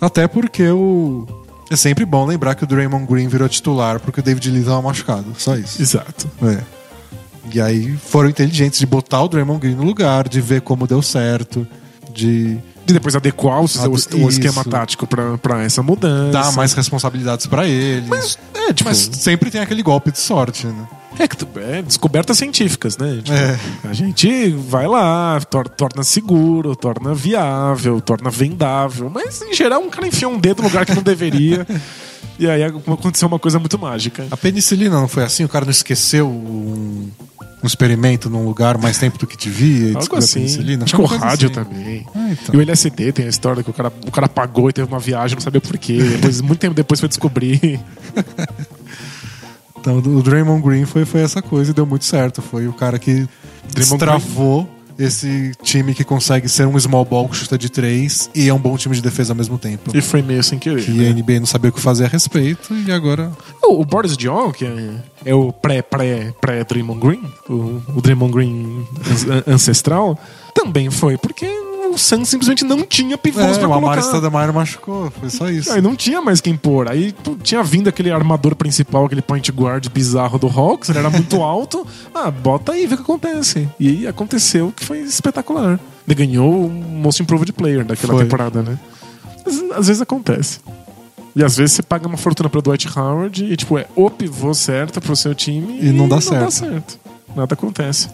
[0.00, 1.26] Até porque o.
[1.70, 4.82] É sempre bom lembrar que o Draymond Green virou titular porque o David Lee tava
[4.82, 5.34] machucado.
[5.38, 5.80] Só isso.
[5.80, 6.30] Exato.
[6.42, 6.60] É.
[7.52, 11.02] E aí foram inteligentes de botar o Draymond Green no lugar, de ver como deu
[11.02, 11.66] certo,
[12.12, 14.08] de E depois adequar o, seu- o Isso.
[14.28, 16.32] esquema tático pra, pra essa mudança.
[16.32, 18.06] dar mais responsabilidades pra ele.
[18.08, 18.88] Mas, é, tipo...
[18.88, 20.86] Mas sempre tem aquele golpe de sorte, né?
[21.18, 23.20] É, que é descobertas científicas, né?
[23.22, 23.58] Tipo, É.
[23.88, 29.08] A gente vai lá, tor- torna seguro, torna viável, torna vendável.
[29.08, 31.64] Mas, em geral, um cara enfiou um dedo no lugar que não deveria.
[32.38, 34.26] e aí aconteceu uma coisa muito mágica.
[34.30, 35.44] A penicilina não foi assim?
[35.44, 37.08] O cara não esqueceu um,
[37.64, 40.44] um experimento num lugar mais tempo do que devia e Algo assim.
[40.44, 41.54] Acho que o rádio assim.
[41.54, 42.06] também.
[42.14, 42.54] Ah, então.
[42.54, 45.00] E o LSD tem a história que o cara, o cara pagou e teve uma
[45.00, 45.96] viagem, não sabia por quê.
[45.96, 47.80] Depois, muito tempo depois foi descobrir.
[49.80, 52.40] Então, o Draymond Green foi, foi essa coisa e deu muito certo.
[52.40, 53.28] Foi o cara que
[53.74, 54.66] destravou
[54.98, 58.58] esse time que consegue ser um small ball que chuta de três e é um
[58.58, 59.90] bom time de defesa ao mesmo tempo.
[59.96, 60.88] E foi meio sem querer.
[60.88, 63.30] E a NBA não sabia o que fazer a respeito e agora
[63.62, 64.94] O, o Boris Diaw, que é,
[65.26, 68.86] é o pré-pré-pré-Draymond Green, o, o Draymond Green
[69.46, 70.18] an- ancestral,
[70.54, 71.46] também foi, porque
[71.94, 74.02] o Suns simplesmente não tinha pivôs É, pra o colocar.
[74.02, 75.72] Stoudemire machucou, foi só isso.
[75.72, 76.90] Aí não tinha mais quem pôr.
[76.90, 81.08] Aí pô, tinha vindo aquele armador principal, aquele point guard bizarro do Hawks, ele era
[81.10, 81.86] muito alto.
[82.14, 83.68] Ah, bota aí, vê o que acontece.
[83.80, 85.78] E aconteceu que foi espetacular.
[86.06, 88.24] Ele ganhou o Most Improved Player daquela Foi.
[88.24, 88.78] temporada, né?
[89.46, 90.60] Às, às vezes acontece.
[91.36, 94.54] E às vezes você paga uma fortuna pro Dwight Howard e, tipo, é o pivô
[94.54, 96.44] certo pro seu time E não dá Não certo.
[96.44, 96.98] dá certo.
[97.34, 98.08] Nada acontece.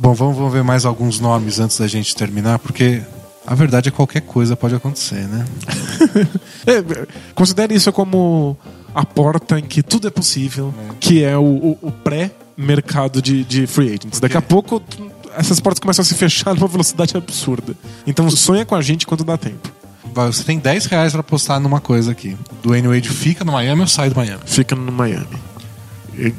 [0.00, 3.02] Bom, vamos, vamos ver mais alguns nomes antes da gente terminar, porque
[3.46, 5.44] a verdade é que qualquer coisa pode acontecer, né?
[6.66, 8.56] É, considere isso como
[8.94, 10.94] a porta em que tudo é possível, É.
[10.98, 14.18] que é o, o- o pré-mercado de, de free agents.
[14.20, 14.82] Daqui a pouco
[15.36, 17.74] essas portas começam a se fechar numa velocidade absurda.
[18.06, 19.70] Então sonha com a gente quando dá tempo.
[20.14, 22.36] Você tem 10 reais pra apostar numa coisa aqui.
[22.62, 24.40] Dwayne Wade fica no Miami ou sai do Miami?
[24.44, 25.26] Fica no Miami.
[26.20, 26.34] E-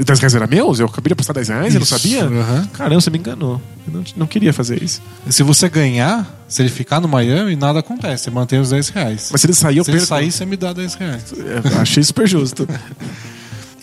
[0.00, 0.78] e- 10 reais era meus?
[0.78, 2.28] Eu acabei de apostar 10 reais e não Isso, sabia?
[2.72, 3.60] Caramba, você me enganou.
[3.86, 5.02] Eu não, não queria fazer isso.
[5.28, 8.24] Se você ganhar, se ele ficar no Miami, nada acontece.
[8.24, 9.28] Você mantém os 10 reais.
[9.32, 10.08] Mas se ele sair, eu se ele perco.
[10.08, 11.22] sair, você me dá 10 reais.
[11.32, 12.66] É, achei super justo.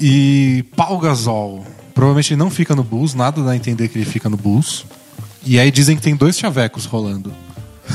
[0.04, 1.64] E Paul Gasol.
[1.94, 4.84] Provavelmente ele não fica no Bulls, nada dá a entender que ele fica no Bulls.
[5.46, 7.32] E aí dizem que tem dois chavecos rolando.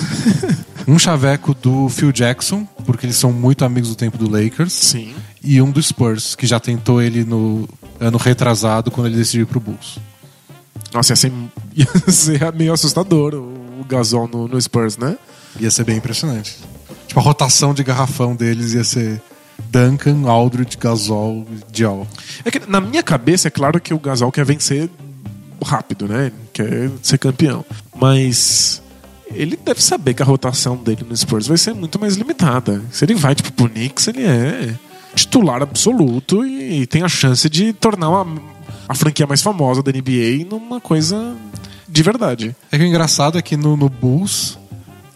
[0.86, 4.72] um chaveco do Phil Jackson, porque eles são muito amigos do tempo do Lakers.
[4.72, 5.14] Sim.
[5.49, 7.68] E um do Spurs, que já tentou ele no
[8.01, 9.99] ano retrasado, quando ele decidiu ir pro Bulls.
[10.92, 11.32] Nossa, ia ser,
[11.72, 15.16] ia ser meio assustador o, Gasol no, no Spurs, né?
[15.61, 16.57] Ia ser bem impressionante.
[17.07, 19.22] Tipo, a rotação de garrafão deles ia ser
[19.70, 22.09] Duncan, Aldridge, Gasol, Dial.
[22.44, 24.90] É que na minha cabeça é claro que o Gasol quer vencer
[25.64, 26.26] rápido, né?
[26.26, 27.64] Ele Quer ser campeão.
[27.94, 28.82] Mas
[29.32, 32.82] ele deve saber que a rotação dele no Spurs vai ser muito mais limitada.
[32.90, 34.74] Se ele vai tipo pro Knicks, ele é
[35.17, 38.41] titular absoluto e tem a chance de tornar uma-
[38.89, 41.35] a franquia mais famosa da NBA numa coisa
[41.89, 42.55] de verdade.
[42.71, 44.59] É que o engraçado é que no, no Bulls,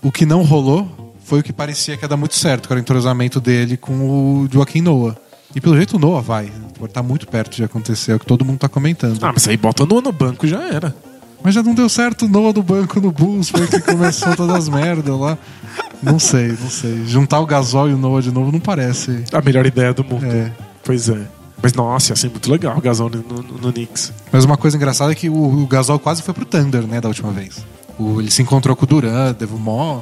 [0.03, 2.81] o que não rolou foi o que parecia que ia dar muito certo, que era
[2.81, 5.17] o entrosamento dele com o Joaquim Noah.
[5.55, 6.51] E pelo jeito o Noah vai.
[6.93, 9.19] Tá muito perto de acontecer, é o que todo mundo tá comentando.
[9.23, 10.95] Ah, mas aí bota no, no banco e já era.
[11.43, 14.57] Mas já não deu certo o Noah do banco no Bulls, foi que começou todas
[14.57, 15.39] as merdas lá.
[16.03, 17.05] Não sei, não sei.
[17.07, 19.25] Juntar o Gasol e o Noah de novo não parece.
[19.33, 20.25] A melhor ideia do mundo.
[20.27, 20.53] É.
[20.85, 21.21] Pois é.
[21.63, 24.13] Mas nossa, ia ser muito legal o Gasol no, no, no Knicks.
[24.33, 27.09] Mas uma coisa engraçada é que o, o Gasol quase foi pro Thunder, né, da
[27.09, 27.65] última vez.
[27.99, 30.01] O- ele se encontrou com o Duran, teve mó.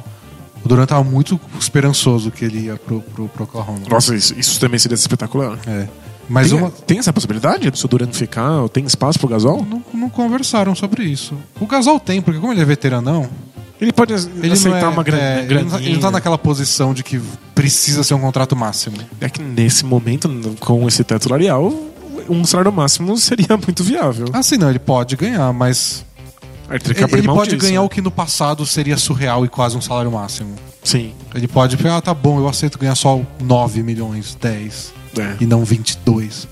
[0.63, 3.79] O Duran tava muito esperançoso que ele ia pro, pro, pro Oklahoma.
[3.89, 5.57] Nossa, isso, isso também seria espetacular.
[5.67, 5.87] É.
[6.29, 6.69] Mas tem, uma.
[6.69, 8.69] tem essa possibilidade se o Duran ficar?
[8.69, 9.65] Tem espaço pro Gasol?
[9.67, 11.35] Não, não conversaram sobre isso.
[11.59, 13.27] O Gasol tem, porque como ele é veteranão,
[13.81, 16.37] Ele pode ele aceitar é, uma gran, é, ele, não tá, ele não tá naquela
[16.37, 17.19] posição de que
[17.55, 18.97] precisa ser um contrato máximo.
[19.19, 21.73] É que nesse momento, com esse teto salarial,
[22.29, 24.27] um salário máximo seria muito viável.
[24.33, 26.05] Assim, não, ele pode ganhar, mas.
[26.69, 27.67] Ele, ele pode disso.
[27.67, 30.53] ganhar o que no passado seria surreal e quase um salário máximo.
[30.83, 31.13] Sim.
[31.33, 35.35] Ele pode, ah, tá bom, eu aceito ganhar só 9 milhões, 10 É.
[35.41, 36.47] e não 22.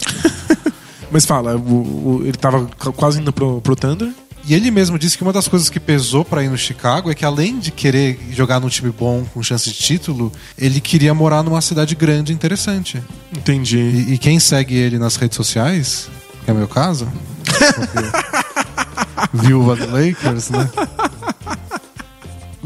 [1.12, 4.10] Mas fala, o- o- ele tava qu- quase indo pro, pro Thunder.
[4.50, 7.16] E ele mesmo disse que uma das coisas que pesou pra ir no Chicago é
[7.16, 11.44] que além de querer jogar num time bom com chance de título, ele queria morar
[11.44, 13.04] numa cidade grande e interessante.
[13.36, 13.78] Entendi.
[13.78, 16.08] E, e quem segue ele nas redes sociais,
[16.46, 17.10] que é o meu caso,
[19.34, 20.70] viúva do Lakers, né?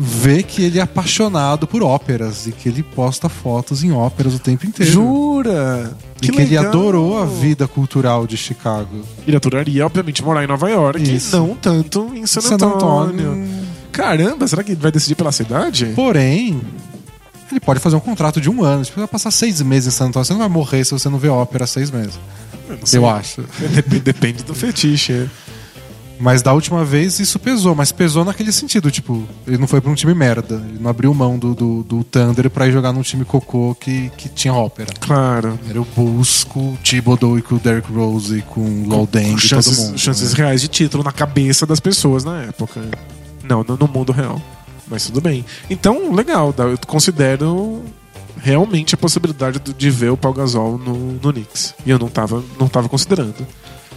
[0.04, 4.40] Vê que ele é apaixonado por óperas e que ele posta fotos em óperas o
[4.40, 4.92] tempo inteiro.
[4.92, 5.96] Jura?
[6.22, 9.04] E que, ele adorou a vida cultural de Chicago.
[9.28, 11.36] Ele adoraria, obviamente, morar em Nova York, Isso.
[11.38, 13.32] não tanto em San San Antônio.
[13.32, 13.48] Antônio.
[13.92, 15.92] Caramba, será que ele vai decidir pela cidade?
[15.96, 16.60] Porém,
[17.52, 18.84] ele pode fazer um contrato de um ano.
[18.84, 20.26] Tipo, vai passar seis meses em San Antônio.
[20.26, 22.20] Você não vai morrer se você não vê ópera seis meses.
[22.70, 23.02] Eu.
[23.02, 23.44] Eu acho.
[23.74, 25.30] Dep- Depende do fetiche.
[26.22, 29.90] Mas da última vez isso pesou, mas pesou naquele sentido, tipo, ele não foi pra
[29.90, 30.64] um time merda.
[30.70, 34.12] Ele não abriu mão do, do, do Thunder pra ir jogar num time cocô que,
[34.16, 34.94] que tinha ópera.
[35.00, 35.60] Claro.
[35.68, 39.30] Era o Bulls com o Thibodeau e com o Derrick Rose e com o Lodeng
[39.30, 39.98] e todo chances, mundo.
[39.98, 40.38] chances né?
[40.38, 42.82] reais de título na cabeça das pessoas na época.
[43.44, 44.40] Não, no, no mundo real.
[44.88, 45.44] Mas tudo bem.
[45.72, 46.54] Então, legal.
[46.56, 47.82] Eu considero
[48.38, 51.74] realmente a possibilidade de ver o Paul Gasol no, no Knicks.
[51.84, 53.48] E eu não tava, não tava considerando.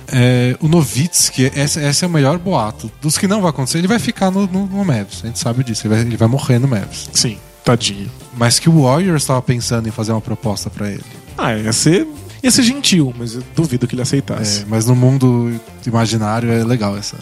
[0.09, 2.91] É, o Novitsky, esse, esse é o melhor boato.
[3.01, 5.21] Dos que não vai acontecer, ele vai ficar no, no, no Mavs.
[5.23, 5.87] A gente sabe disso.
[5.87, 7.09] Ele vai, ele vai morrer no Mavs.
[7.13, 8.11] Sim, tadinho.
[8.37, 11.05] Mas que o Warriors estava pensando em fazer uma proposta pra ele.
[11.37, 12.07] Ah, ia ser,
[12.43, 14.63] ia ser gentil, mas eu duvido que ele aceitasse.
[14.63, 17.17] É, mas no mundo imaginário é legal essa.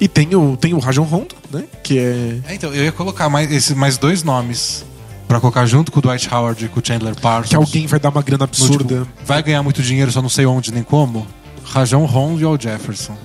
[0.00, 1.64] E tem o, tem o Rajon Rondo, né?
[1.82, 2.38] Que é.
[2.48, 4.84] É, então, eu ia colocar mais, esse, mais dois nomes
[5.26, 7.48] Pra colocar junto com o Dwight Howard e com o Chandler Parsons.
[7.48, 9.06] Que alguém vai dar uma grana no, tipo, absurda.
[9.24, 11.26] vai ganhar muito dinheiro, só não sei onde nem como.
[11.74, 13.16] Rajon Rondo e Al Jefferson.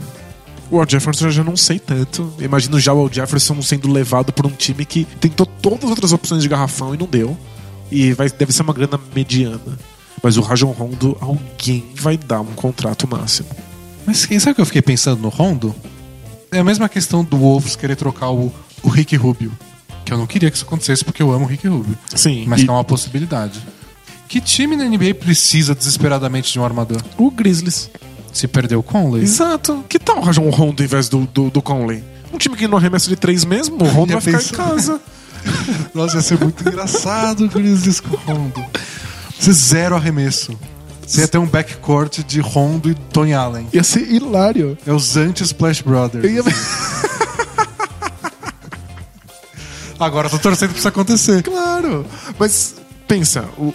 [0.72, 2.34] O Al Jefferson eu já não sei tanto.
[2.40, 5.90] Eu Imagino já o Al Jefferson sendo levado por um time que tentou todas as
[5.92, 7.38] outras opções de garrafão e não deu.
[7.92, 9.78] E vai, deve ser uma grana mediana.
[10.24, 13.50] Mas o Rajon Rondo, alguém vai dar um contrato máximo.
[14.04, 15.76] Mas quem sabe o que eu fiquei pensando no Rondo?
[16.52, 19.52] É a mesma questão do Wolves querer trocar o, o Rick Rubio.
[20.04, 21.96] Que eu não queria que isso acontecesse porque eu amo o Rick Rubio.
[22.16, 23.62] Sim, Mas e é uma possibilidade.
[24.28, 27.00] Que time na NBA precisa desesperadamente de um armador?
[27.16, 27.92] o Grizzlies.
[28.34, 29.24] Se perdeu o Conley?
[29.24, 29.84] Exato.
[29.90, 32.04] Que tal o Rajon Rondo em vez do, do, do Conley?
[32.34, 34.56] Um time que não arremessa de três mesmo, o Rondo Já vai ficar pensou?
[34.56, 35.02] em casa.
[35.96, 38.64] Nossa, ia ser muito engraçado o Grizzlies com o Rondo.
[39.40, 40.58] Você zero arremesso.
[41.06, 43.68] Você ia ter um backcourt de Rondo e Tony Allen.
[43.74, 44.78] Ia ser hilário.
[44.86, 46.24] É os anti-Splash Brothers.
[46.24, 46.44] Eu ia...
[50.00, 51.42] Agora eu tô torcendo pra isso acontecer.
[51.44, 52.06] Claro.
[52.38, 52.76] Mas
[53.08, 53.74] pensa, o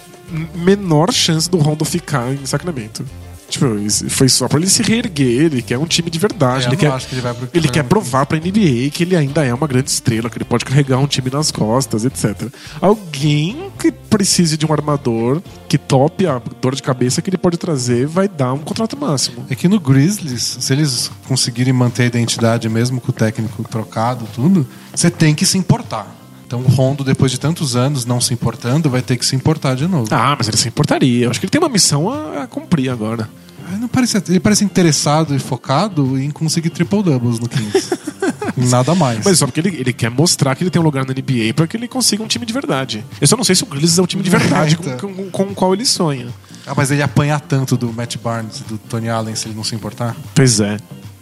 [0.54, 3.04] menor chance do Rondo ficar em Sacramento.
[3.48, 3.66] Tipo,
[4.10, 6.64] foi só pra ele se reerguer, ele quer um time de verdade.
[6.64, 9.52] É, ele quer, que ele pro- ele quer provar pra NBA que ele ainda é
[9.54, 12.48] uma grande estrela, que ele pode carregar um time nas costas, etc.
[12.80, 17.56] Alguém que precise de um armador que tope a dor de cabeça que ele pode
[17.56, 19.44] trazer vai dar um contrato máximo.
[19.50, 24.26] É que no Grizzlies, se eles conseguirem manter a identidade mesmo com o técnico trocado,
[24.34, 26.06] tudo, você tem que se importar.
[26.46, 29.74] Então o Rondo, depois de tantos anos não se importando, vai ter que se importar
[29.74, 30.08] de novo.
[30.10, 31.24] Ah, mas ele se importaria.
[31.24, 33.28] Eu acho que ele tem uma missão a, a cumprir agora.
[33.70, 37.90] Ele, não parece, ele parece interessado e focado em conseguir triple-doubles no Kings.
[38.56, 39.24] Nada mais.
[39.24, 41.66] Mas só porque ele, ele quer mostrar que ele tem um lugar na NBA pra
[41.66, 43.04] que ele consiga um time de verdade.
[43.20, 45.42] Eu só não sei se o Grizzlies é o time de verdade com, com, com
[45.44, 46.28] o qual ele sonha.
[46.66, 49.64] Ah, mas ele apanhar tanto do Matt Barnes e do Tony Allen se ele não
[49.64, 50.16] se importar.
[50.34, 50.76] Pois é.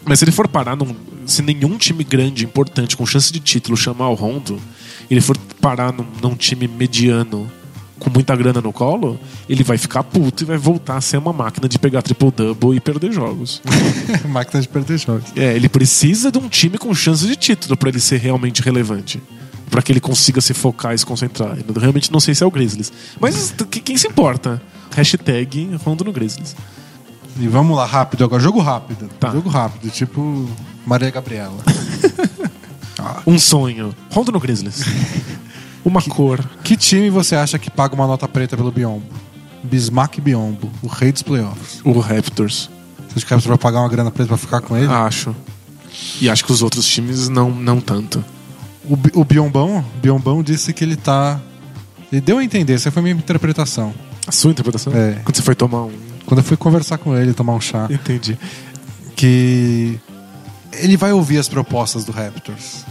[0.04, 0.94] Mas se ele for parar num.
[1.24, 4.60] Se nenhum time grande, importante, com chance de título chamar o Rondo,
[5.12, 7.50] ele for parar num, num time mediano
[7.98, 11.32] com muita grana no colo, ele vai ficar puto e vai voltar a ser uma
[11.32, 13.62] máquina de pegar triple-double e perder jogos.
[14.28, 15.30] Máquina de perder jogos.
[15.36, 19.22] É, ele precisa de um time com chance de título pra ele ser realmente relevante.
[19.70, 21.56] Pra que ele consiga se focar e se concentrar.
[21.66, 22.92] Eu realmente não sei se é o Grizzlies.
[23.20, 24.60] Mas que- quem se importa?
[24.96, 26.56] Hashtag Rondo no Grizzlies.
[27.38, 28.42] E vamos lá, rápido agora.
[28.42, 29.08] Jogo rápido.
[29.20, 29.30] Tá.
[29.30, 30.48] Jogo rápido, tipo
[30.84, 31.56] Maria Gabriela.
[33.26, 33.94] Um sonho.
[34.10, 34.82] Rondo no Grizzlies.
[35.84, 36.38] Uma cor.
[36.62, 39.02] que time você acha que paga uma nota preta pelo Biombo?
[39.64, 41.80] Bismack Biombo, o rei dos playoffs.
[41.84, 42.70] O Raptors.
[43.08, 44.86] Você acha que você vai pagar uma grana preta pra ficar com ele?
[44.86, 45.34] Acho.
[46.20, 48.24] E acho que os outros times não, não tanto.
[48.88, 51.40] O, Bi- o Biombão, Biombão disse que ele tá.
[52.12, 53.92] Ele deu a entender, essa foi a minha interpretação.
[54.26, 54.92] A sua interpretação?
[54.94, 55.20] É.
[55.24, 55.92] Quando você foi tomar um.
[56.26, 58.38] Quando eu fui conversar com ele, tomar um chá, Entendi.
[59.16, 59.98] que
[60.72, 62.84] ele vai ouvir as propostas do Raptors.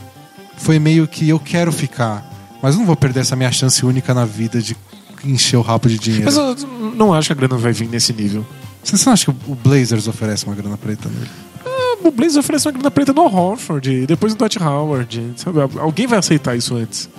[0.57, 2.23] Foi meio que eu quero ficar,
[2.61, 4.75] mas não vou perder essa minha chance única na vida de
[5.23, 6.25] encher o rabo de dinheiro.
[6.25, 6.55] Mas eu
[6.95, 8.45] não acho que a grana vai vir nesse nível.
[8.83, 11.29] Você não acha que o Blazers oferece uma grana preta nele?
[11.65, 15.33] Ah, O Blazers oferece uma grana preta no Horford, e depois no Dwight Howard.
[15.35, 15.59] Sabe?
[15.79, 17.09] Alguém vai aceitar isso antes.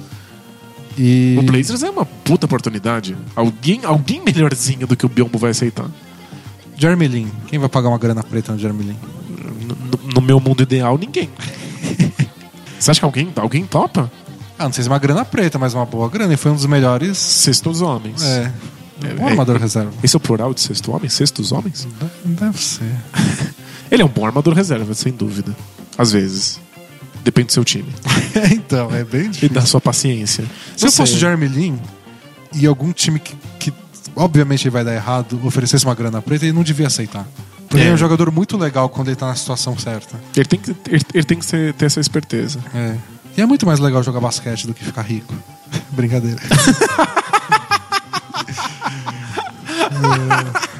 [0.98, 3.16] E O Blazers é uma puta oportunidade.
[3.34, 5.86] Alguém, alguém melhorzinho do que o Biombo vai aceitar.
[6.76, 8.96] Jeremy Lin, quem vai pagar uma grana preta no Jeremy Lin?
[9.76, 11.30] No, no meu mundo ideal, ninguém.
[12.78, 14.10] Você acha que alguém, alguém topa?
[14.58, 16.34] Ah, não sei se é uma grana preta, mas uma boa grana.
[16.34, 17.16] E foi um dos melhores.
[17.18, 18.22] Sextos homens.
[18.24, 18.52] É.
[19.20, 19.92] Um É, armador reserva.
[20.02, 21.08] Esse é o plural de sexto homem?
[21.08, 21.86] Sextos homens?
[22.24, 22.84] Deve- Deve ser.
[23.90, 25.54] Ele é um bom armador reserva, sem dúvida.
[25.98, 26.60] Às vezes.
[27.24, 27.92] Depende do seu time.
[28.52, 29.48] então, é bem E difícil.
[29.50, 30.44] da sua paciência.
[30.76, 31.78] Se eu Não fosse o Jeremy Lin
[32.54, 33.72] e algum time que, que
[34.16, 37.26] obviamente vai dar errado oferecesse uma grana preta, ele não devia aceitar.
[37.72, 37.88] Porque É.
[37.88, 40.20] é um jogador muito legal quando ele tá na situação certa.
[40.36, 42.60] Ele tem que, ele, ele tem que ser- ter essa esperteza.
[42.74, 42.96] É.
[43.34, 45.34] E é muito mais legal jogar basquete do que ficar rico.
[45.92, 46.38] Brincadeira.
[49.92, 50.72] É.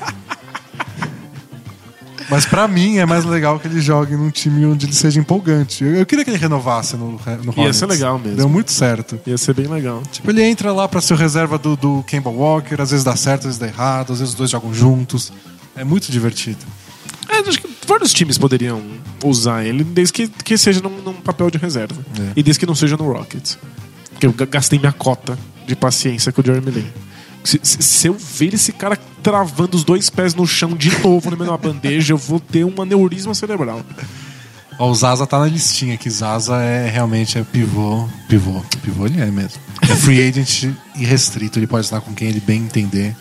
[2.30, 5.84] Mas pra mim é mais legal que ele jogue num time onde ele seja empolgante.
[5.84, 7.76] Eu, eu queria que ele renovasse no, no Ia Hornets.
[7.76, 8.36] ser legal mesmo.
[8.38, 9.20] Deu muito certo.
[9.26, 10.03] Ia ser bem legal.
[10.11, 13.40] Tipo, ele entra lá pra ser reserva do, do Kemba Walker, às vezes dá certo,
[13.40, 15.30] às vezes dá errado, às vezes os dois jogam juntos.
[15.76, 16.64] É muito divertido.
[17.33, 18.80] É, acho que vários times poderiam
[19.24, 22.01] usar ele, desde que, que seja num, num papel de reserva.
[22.20, 22.33] É.
[22.37, 23.59] E desde que não seja no Rockets.
[24.11, 26.87] Porque eu ga- gastei minha cota de paciência com o Jeremy Lin.
[27.45, 31.30] Se, se- se eu ver esse cara travando os dois pés no chão de novo
[31.30, 33.83] no meio de uma bandeja, eu vou ter um aneurisma cerebral.
[34.79, 36.09] Ó, o Zaza tá na listinha aqui.
[36.11, 38.09] Zaza é realmente é pivô.
[38.29, 38.62] Pivô.
[38.83, 39.61] Pivô ele é mesmo.
[39.83, 43.14] É free agent irrestrito, ele pode estar com quem ele bem entender.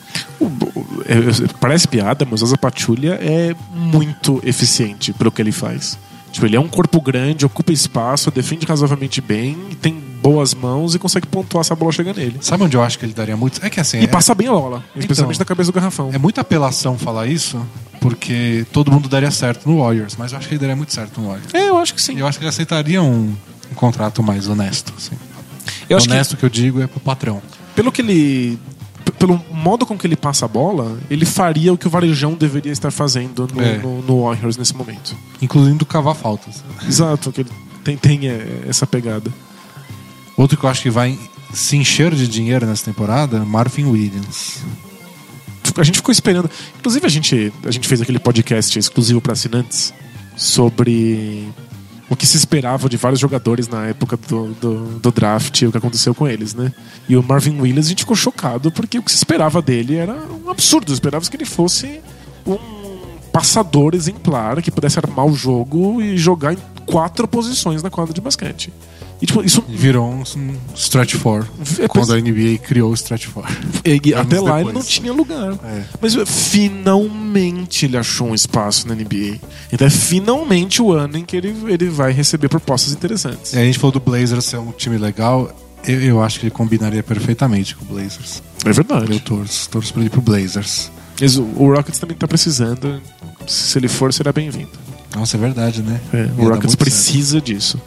[1.05, 5.97] É- parece piada, mas o Asa Pachulia é muito eficiente pelo que ele faz.
[6.31, 10.93] Tipo, ele é um corpo grande, ocupa espaço, defende razoavelmente bem e tem boas mãos
[10.95, 12.37] e consegue pontuar se a bola chega nele.
[12.41, 13.63] Sabe onde eu acho que ele daria muito?
[13.65, 13.99] É que assim.
[13.99, 15.43] E é, passa bem a bola, especialmente Então.
[15.43, 16.09] na cabeça do garrafão.
[16.13, 17.59] é muita apelação falar isso,
[17.99, 21.19] porque todo mundo daria certo no Warriors, mas eu acho que ele daria muito certo
[21.19, 21.53] no Warriors.
[21.53, 22.19] É, eu acho que sim.
[22.19, 23.33] Eu acho que ele aceitaria um,
[23.71, 24.93] um contrato mais honesto.
[24.97, 25.15] Assim.
[25.89, 26.43] Eu acho que honesto que...
[26.45, 27.41] eu digo é pro patrão.
[27.75, 28.59] pelo que ele.
[29.17, 32.71] Pelo modo com que ele passa a bola, ele faria o que o Varejão deveria
[32.71, 33.77] estar fazendo no, É.
[33.77, 35.15] no- no Warriors nesse momento.
[35.41, 36.63] Incluindo cavar faltas.
[36.87, 37.49] Exato, que ele
[37.83, 39.31] tem, tem é, essa pegada.
[40.37, 41.17] Outro que eu acho que vai
[41.53, 44.59] se encher de dinheiro nessa temporada, Marvin Williams.
[45.77, 46.49] A gente ficou esperando.
[46.79, 49.93] Inclusive, a gente, a gente fez aquele podcast exclusivo para assinantes
[50.35, 51.49] sobre
[52.09, 55.71] o que se esperava de vários jogadores na época do, do, do draft e o
[55.71, 56.73] que aconteceu com eles, né?
[57.07, 60.13] E o Marvin Williams, a gente ficou chocado porque o que se esperava dele era
[60.13, 60.91] um absurdo.
[60.91, 62.01] Esperava que ele fosse
[62.45, 62.57] um
[63.31, 68.19] passador exemplar que pudesse armar o jogo e jogar em quatro posições na quadra de
[68.19, 68.73] basquete.
[69.21, 71.45] E, tipo, isso virou um, um stretch four.
[71.79, 73.45] É, quando a NBA criou o stretch four.
[73.85, 74.73] E até Anos lá ele depois.
[74.73, 75.53] não tinha lugar.
[75.63, 75.83] É.
[76.01, 79.37] Mas uh, finalmente ele achou um espaço na NBA.
[79.71, 83.53] Então é finalmente o ano em que ele, ele vai receber propostas interessantes.
[83.53, 85.51] E a gente falou do Blazers ser um time legal.
[85.87, 88.41] Eu, eu acho que ele combinaria perfeitamente com o Blazers.
[88.65, 89.19] É Eu verdade.
[89.19, 90.91] torço, torço pra ele pro Blazers.
[91.19, 93.01] Mas o, o Rockets também tá precisando.
[93.47, 94.69] Se ele for, será bem-vindo.
[95.15, 95.99] Nossa, é verdade, né?
[96.13, 97.79] É, o dar Rockets precisa disso.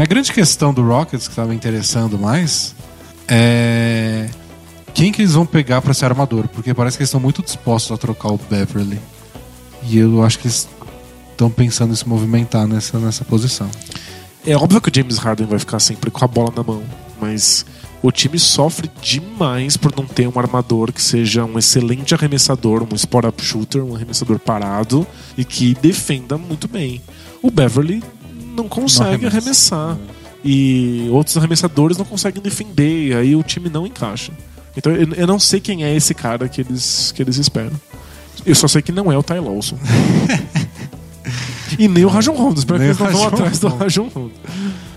[0.00, 2.74] Minha grande questão do Rockets, que estava interessando mais,
[3.28, 4.30] é
[4.94, 7.92] quem que eles vão pegar para ser armador, porque parece que eles estão muito dispostos
[7.92, 8.98] a trocar o Beverly.
[9.82, 10.66] E eu acho que eles
[11.32, 13.68] estão pensando em se movimentar nessa, nessa posição.
[14.46, 16.82] É óbvio que o James Harden vai ficar sempre com a bola na mão,
[17.20, 17.66] mas
[18.00, 22.96] o time sofre demais por não ter um armador que seja um excelente arremessador, um
[22.96, 27.02] spot-up shooter, um arremessador parado e que defenda muito bem.
[27.42, 28.02] O Beverly
[28.62, 29.74] não consegue arremessa.
[29.76, 29.98] arremessar
[30.44, 34.32] e outros arremessadores não conseguem defender, e aí o time não encaixa.
[34.76, 37.78] Então eu, eu não sei quem é esse cara que eles, que eles esperam.
[38.46, 39.76] Eu só sei que não é o Ty Lawson.
[41.78, 42.58] e nem o Rajon Rondo.
[42.58, 43.68] Espero que eles não vão atrás do.
[43.68, 44.32] Rajon Rondo.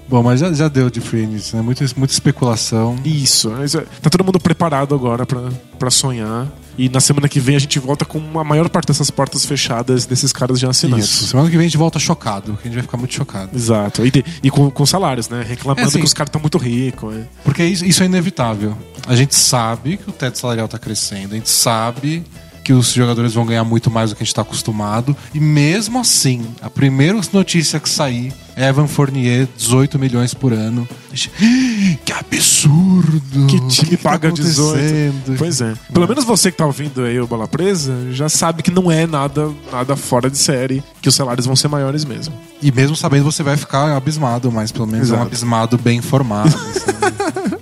[0.07, 1.61] Bom, mas já, já deu de free agency, né?
[1.61, 2.95] Muita, muita especulação.
[3.03, 3.51] Isso.
[3.51, 5.49] é, Tá todo mundo preparado agora pra,
[5.83, 6.47] pra sonhar.
[6.77, 10.05] E na semana que vem a gente volta com a maior parte dessas portas fechadas
[10.07, 11.05] desses caras já assinados.
[11.05, 11.27] Isso.
[11.27, 13.51] Semana que vem a gente volta chocado, porque a gente vai ficar muito chocado.
[13.55, 14.03] Exato.
[14.05, 15.43] E, te- e com, com salários, né?
[15.47, 17.13] Reclamando É, assim, que os caras estão muito ricos.
[17.15, 17.23] É.
[17.43, 18.75] Porque isso, isso é inevitável.
[19.05, 22.23] A gente sabe que o teto salarial está crescendo, a gente sabe
[22.63, 25.15] que os jogadores vão ganhar muito mais do que a gente está acostumado.
[25.33, 30.87] E mesmo assim, a primeira notícia que sair é Evan Fournier, 18 milhões por ano.
[32.05, 33.47] Que absurdo!
[33.47, 34.71] Que time tá paga 18.
[34.71, 35.73] acontecendo?" Pois é.
[35.93, 39.05] Pelo menos você que tá ouvindo aí o Bola Presa já sabe que não é
[39.05, 42.33] nada, nada fora de série, que os salários vão ser maiores mesmo.
[42.61, 45.27] E mesmo sabendo, você vai ficar abismado, mas pelo menos é um Exato.
[45.27, 46.55] abismado bem informado.
[46.55, 46.93] assim.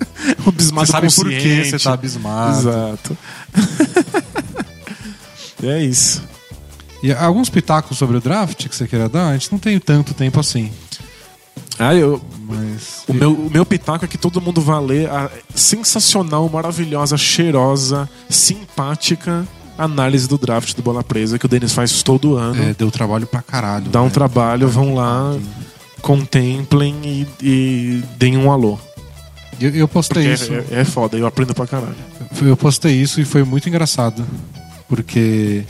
[0.45, 2.60] O Bismarck você sabe por que você tá abismado.
[2.60, 3.18] Exato.
[5.62, 6.24] E é isso.
[7.03, 10.14] E alguns pitacos sobre o draft que você queira dar, a gente não tem tanto
[10.14, 10.72] tempo assim.
[11.80, 13.03] Ah, eu, Mas.
[13.07, 18.09] O meu, o meu pitaco é que todo mundo vai ler a sensacional, maravilhosa, cheirosa,
[18.30, 19.47] simpática
[19.78, 22.62] análise do draft do Bola Presa que o Denis faz todo ano.
[22.62, 23.86] É, deu trabalho pra caralho.
[23.86, 24.12] Dá um né?
[24.12, 25.36] trabalho, vão lá,
[26.01, 28.78] contemplem e, e deem um alô.
[29.59, 30.53] Eu, eu postei Porque isso.
[30.72, 31.95] é, é foda, eu aprendo pra caralho.
[32.41, 34.26] Eu postei isso e foi muito engraçado.
[34.92, 35.64] Porque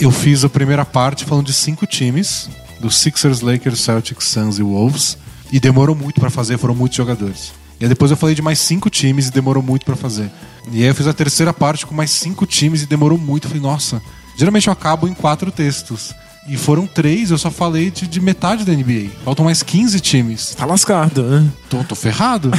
[0.00, 4.62] eu fiz a primeira parte falando de cinco times: dos Sixers, Lakers, Celtics, Suns e
[4.64, 5.16] Wolves.
[5.52, 7.52] E demorou muito pra fazer, foram muitos jogadores.
[7.78, 10.28] E aí depois eu falei de mais cinco times e demorou muito pra fazer.
[10.72, 13.44] E aí eu fiz a terceira parte com mais cinco times e demorou muito.
[13.44, 14.02] Eu falei, nossa,
[14.36, 16.12] geralmente eu acabo em quatro textos.
[16.48, 19.10] E foram três, eu só falei de, de metade da NBA.
[19.24, 20.52] Faltam mais 15 times.
[20.56, 21.48] Tá lascado, né?
[21.70, 22.50] Tô, tô ferrado.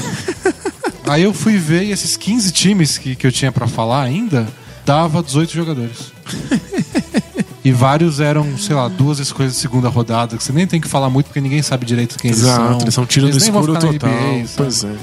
[1.05, 4.47] Aí eu fui ver e esses 15 times que, que eu tinha pra falar ainda,
[4.85, 6.11] dava 18 jogadores.
[7.63, 10.87] e vários eram, sei lá, duas escolhas de segunda rodada, que você nem tem que
[10.87, 12.65] falar muito porque ninguém sabe direito quem eles são.
[12.65, 14.09] Exato, eles são tiro Eles vão escuro total.
[14.09, 14.95] NBA, pois é.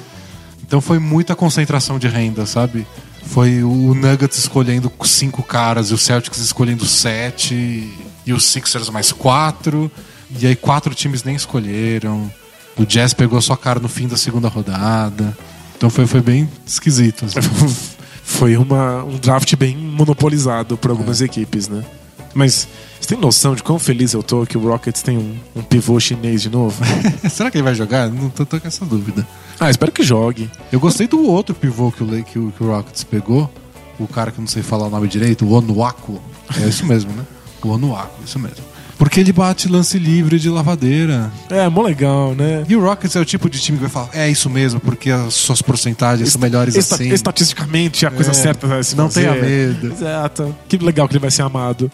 [0.62, 2.87] Então foi muita concentração de renda, sabe?
[3.24, 7.93] Foi o Nuggets escolhendo cinco caras e o Celtics escolhendo sete
[8.26, 9.91] e os Sixers mais quatro.
[10.39, 12.31] E aí quatro times nem escolheram.
[12.76, 15.37] O Jazz pegou só cara no fim da segunda rodada.
[15.76, 17.24] Então foi, foi bem esquisito.
[17.24, 17.41] assim.
[18.31, 21.85] Foi uma, um draft bem monopolizado por algumas equipes, né?
[22.33, 22.66] Mas
[22.99, 25.99] você tem noção de quão feliz eu tô que o Rockets tem um, um pivô
[26.01, 26.83] chinês de novo?
[27.28, 28.09] Será que ele vai jogar?
[28.09, 29.26] Não tô, tô com essa dúvida.
[29.59, 30.49] ah, espero que jogue.
[30.72, 33.53] Eu gostei do outro pivô que o, que o, que o Rockets pegou.
[33.99, 36.18] O cara que eu não sei falar o nome direito, o Onuaku.
[36.62, 37.26] É isso mesmo, né?
[37.62, 38.64] O Onuaku, isso mesmo.
[39.01, 41.32] Porque ele bate lance livre de lavadeira.
[41.48, 42.64] É, mó legal, né?
[42.68, 45.11] E o Rockets é o tipo de time que vai falar, é isso mesmo, porque
[45.11, 47.09] as suas porcentagens são melhores Esta- assim.
[47.11, 49.22] Estatisticamente, a coisa É, certa vai se não fazer.
[49.30, 49.86] tenha medo.
[49.92, 50.55] Exato.
[50.68, 51.90] Que legal que ele vai ser amado.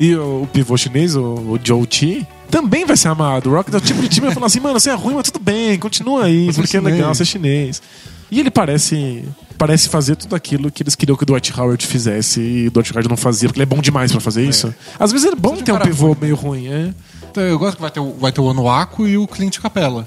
[0.00, 3.50] E o, o pivô chinês, o, o Joe Chi, também vai ser amado.
[3.50, 5.14] O Rocket é o tipo de time que vai falar assim, mano, você é ruim,
[5.14, 7.82] mas tudo bem, continua aí, é porque é legal ser chinês.
[8.30, 9.24] E ele parece
[9.58, 12.92] parece fazer tudo aquilo que eles queriam que o Dwight Howard fizesse e o Dwight
[12.92, 14.74] Howard não fazia, porque ele é bom demais pra fazer isso.
[14.98, 16.16] Às vezes é bom ter um pivô ruim.
[16.20, 16.92] meio ruim, é.
[17.30, 20.06] Então, eu gosto que vai ter, o- vai ter o Onuaku e o Clint Capella.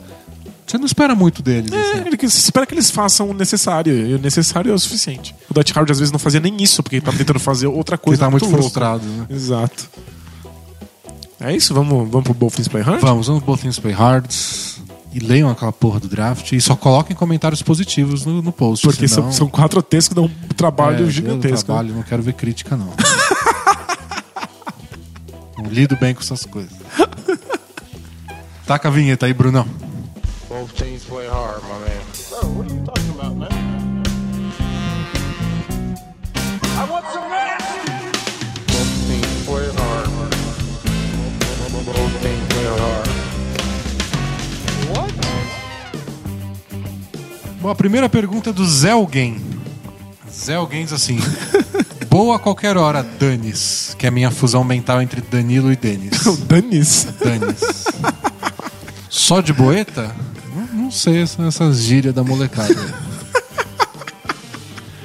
[0.67, 1.71] Você não espera muito deles.
[1.71, 2.03] É, assim.
[2.05, 5.33] ele espera que eles façam o necessário, e o necessário é o suficiente.
[5.49, 7.97] O Dwight Howard às vezes não fazia nem isso, porque ele tava tentando fazer outra
[7.97, 9.03] coisa tá muito frustrado.
[9.03, 9.25] Né?
[9.31, 9.89] Exato.
[11.39, 11.73] É isso?
[11.73, 12.99] Vamos, vamos pro Both Things Play Hard?
[13.01, 14.25] Vamos, vamos both things play hard.
[15.11, 16.51] E leiam aquela porra do draft.
[16.51, 18.85] E só coloquem comentários positivos no, no post.
[18.85, 21.65] Porque senão, são, são quatro textos que dão um trabalho É, gigantesco.
[21.65, 22.93] Trabalho, não quero ver crítica, não.
[25.57, 26.71] não lido bem com essas coisas.
[28.67, 29.65] Taca a vinheta aí, Brunão.
[30.47, 31.89] Both teams play hard, my man.
[32.29, 32.98] Bro, what are you talking
[47.61, 49.41] Bom, a primeira pergunta é do Zelgen.
[50.31, 51.19] Zelgen diz assim:
[52.09, 53.95] Boa a qualquer hora, Danis.
[53.97, 56.23] Que é a minha fusão mental entre Danilo e Denis.
[56.47, 57.07] Danis.
[57.23, 57.85] Danis.
[59.09, 60.15] Só de boeta?
[60.55, 62.75] Não, não sei essa- essas gírias da molecada.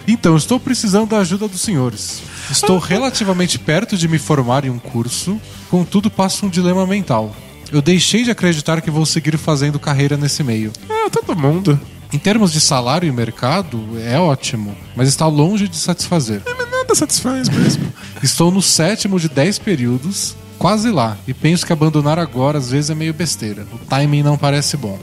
[0.07, 2.21] Então, estou precisando da ajuda dos senhores.
[2.51, 5.41] Estou relativamente perto de me formar em um curso,
[5.71, 7.35] contudo passo um dilema mental.
[7.73, 10.71] Eu deixei de acreditar que vou seguir fazendo carreira nesse meio.
[10.91, 11.81] É, todo mundo.
[12.15, 16.43] Em termos de salário e mercado, é ótimo, mas está longe de satisfazer.
[16.47, 17.93] Mas nada satisfaz mesmo.
[18.23, 22.89] Estou no sétimo de 10 períodos, quase lá, e penso que abandonar agora às vezes
[22.89, 23.67] é meio besteira.
[23.73, 24.97] O timing não parece bom.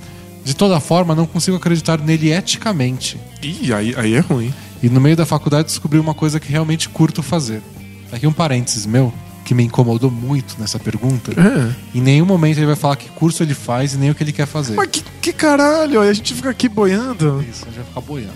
[0.46, 3.20] De toda forma, não consigo acreditar nele eticamente.
[3.44, 4.54] Ih, aí, aí é ruim.
[4.82, 7.62] E no meio da faculdade descobri uma coisa que realmente curto fazer.
[8.10, 9.14] Aqui um parênteses meu,
[9.46, 11.32] que me incomodou muito nessa pergunta.
[11.40, 11.76] É.
[11.98, 14.32] Em nenhum momento ele vai falar que curso ele faz e nem o que ele
[14.32, 14.76] quer fazer.
[14.76, 17.44] Mas que, que caralho, aí a gente fica aqui boiando.
[17.50, 18.34] Isso, a gente vai ficar boiando.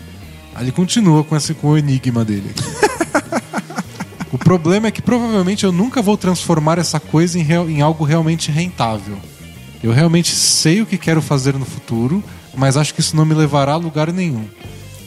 [0.56, 2.50] Aí ele continua com, esse, com o enigma dele.
[4.32, 8.04] o problema é que provavelmente eu nunca vou transformar essa coisa em, real- em algo
[8.04, 9.18] realmente rentável.
[9.84, 12.24] Eu realmente sei o que quero fazer no futuro,
[12.56, 14.46] mas acho que isso não me levará a lugar nenhum.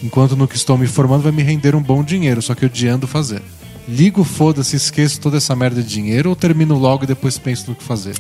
[0.03, 3.07] Enquanto no que estou me formando vai me render um bom dinheiro, só que odiando
[3.07, 3.43] fazer.
[3.89, 7.75] Ligo, foda-se, esqueço toda essa merda de dinheiro ou termino logo e depois penso no
[7.75, 8.15] que fazer?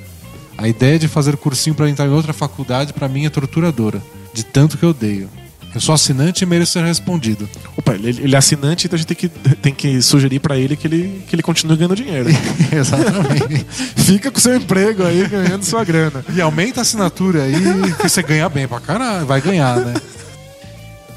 [0.56, 4.02] A ideia de fazer cursinho para entrar em outra faculdade para mim é torturadora,
[4.32, 5.28] de tanto que eu odeio.
[5.74, 7.46] Eu sou assinante e mereço ser respondido.
[7.76, 10.74] Opa, ele, ele é assinante, então a gente tem que, tem que sugerir pra ele
[10.74, 12.30] que ele, que ele continue ganhando dinheiro.
[12.72, 13.66] Exatamente.
[14.02, 16.24] Fica com seu emprego aí, ganhando sua grana.
[16.34, 17.52] e aumenta a assinatura aí,
[18.00, 19.26] que você ganha bem pra caralho.
[19.26, 19.94] Vai ganhar, né?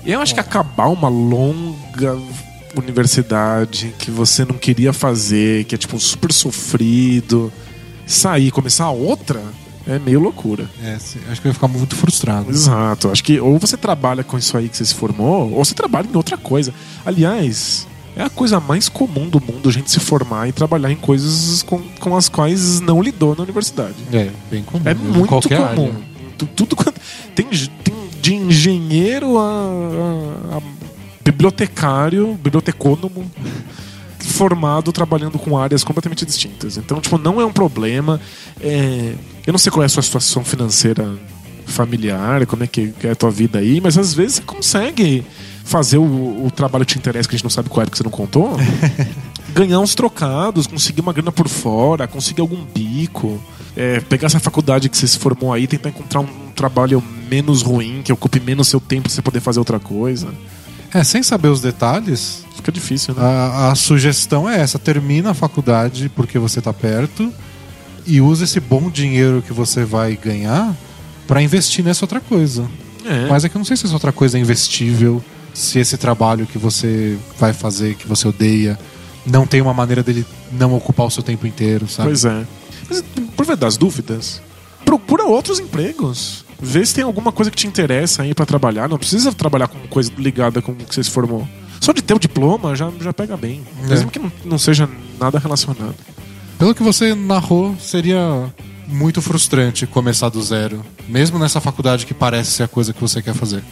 [0.06, 2.18] Eu acho que acabar uma longa
[2.80, 7.52] universidade que você não queria fazer, que é tipo super sofrido,
[8.06, 9.42] sair e começar outra,
[9.88, 10.70] é meio loucura.
[10.84, 12.50] É, acho que eu ia ficar muito frustrado.
[12.50, 13.10] Exato.
[13.10, 16.08] Acho que ou você trabalha com isso aí que você se formou, ou você trabalha
[16.12, 16.74] em outra coisa.
[17.06, 20.96] Aliás, é a coisa mais comum do mundo a gente se formar e trabalhar em
[20.98, 23.96] coisas com, com as quais não lidou na universidade.
[24.14, 24.84] É, bem comum.
[24.86, 25.86] É muito qualquer comum.
[25.88, 26.12] área.
[26.38, 27.00] Tu- Tudo quanto.
[27.36, 27.46] Tem,
[27.84, 30.62] tem de engenheiro a, a- a
[31.24, 33.30] bibliotecário, bibliotecônomo,
[34.20, 36.78] formado trabalhando com áreas completamente distintas.
[36.78, 38.20] Então, tipo, não é um problema.
[38.60, 39.14] É,
[39.46, 41.18] eu não sei qual é a sua situação financeira
[41.66, 45.24] familiar, como é que é a tua vida aí, mas às vezes você consegue
[45.64, 47.98] fazer o, o trabalho que te interessa, que a gente não sabe qual é que
[47.98, 48.58] você não contou.
[49.54, 53.42] ganhar uns trocados, conseguir uma grana por fora, conseguir algum bico,
[53.76, 58.02] é, pegar essa faculdade que você se formou aí, tentar encontrar um trabalho menos ruim,
[58.04, 60.28] que ocupe menos seu tempo pra você poder fazer outra coisa.
[60.94, 63.22] É, sem saber os detalhes, Fica difícil, né?
[63.24, 67.32] a, a sugestão é essa: termina a faculdade porque você tá perto
[68.06, 70.76] e usa esse bom dinheiro que você vai ganhar
[71.28, 72.70] pra investir nessa outra coisa.
[73.06, 73.28] É.
[73.28, 75.24] Mas é que eu não sei se essa outra coisa é investível,
[75.54, 78.78] se esse trabalho que você vai fazer, que você odeia,
[79.26, 82.10] não tem uma maneira dele não ocupar o seu tempo inteiro, sabe?
[82.10, 82.46] Pois é.
[82.90, 83.04] Mas
[83.36, 84.42] por ver das dúvidas,
[84.84, 86.46] procura outros empregos.
[86.62, 88.88] Vê se tem alguma coisa que te interessa aí pra trabalhar.
[88.88, 91.48] Não precisa trabalhar com coisa ligada com o que você se formou.
[91.80, 93.64] Só de ter o diploma já, já pega bem.
[93.84, 93.88] É.
[93.88, 94.88] Mesmo que não, não seja
[95.20, 95.96] nada relacionado.
[96.60, 98.54] Pelo que você narrou, seria
[98.88, 103.22] muito frustrante começar do zero, mesmo nessa faculdade que parece ser a coisa que você
[103.22, 103.64] quer fazer.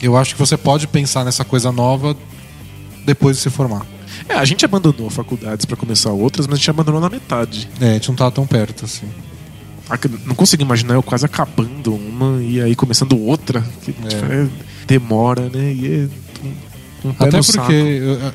[0.00, 2.16] Eu acho que você pode pensar nessa coisa nova
[3.04, 3.84] depois de se formar.
[4.28, 7.68] É, a gente abandonou faculdades pra começar outras, mas a gente abandonou na metade.
[7.80, 9.08] É, a gente não tava tão perto assim.
[10.26, 13.62] Não consigo imaginar eu quase acabando uma e aí começando outra.
[13.82, 14.42] Que É.
[14.44, 14.48] é,
[14.86, 15.72] demora, né?
[15.72, 18.32] E é um, um Até porque eu-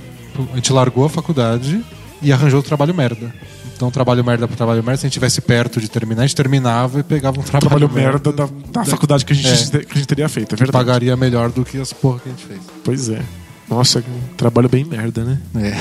[0.54, 1.84] a gente largou a faculdade
[2.22, 3.34] e arranjou o trabalho merda.
[3.76, 6.36] Então, trabalho merda pro trabalho merda, se a gente estivesse perto de terminar, a gente
[6.36, 9.80] terminava e pegava um trabalho, trabalho merda da, da faculdade que a, gente, É.
[9.82, 10.72] que a gente teria feito, é verdade.
[10.86, 12.60] pagaria melhor do que as porra que a gente fez.
[12.84, 13.22] Pois é.
[13.70, 15.40] Nossa, um trabalho bem merda, né?
[15.56, 15.76] É.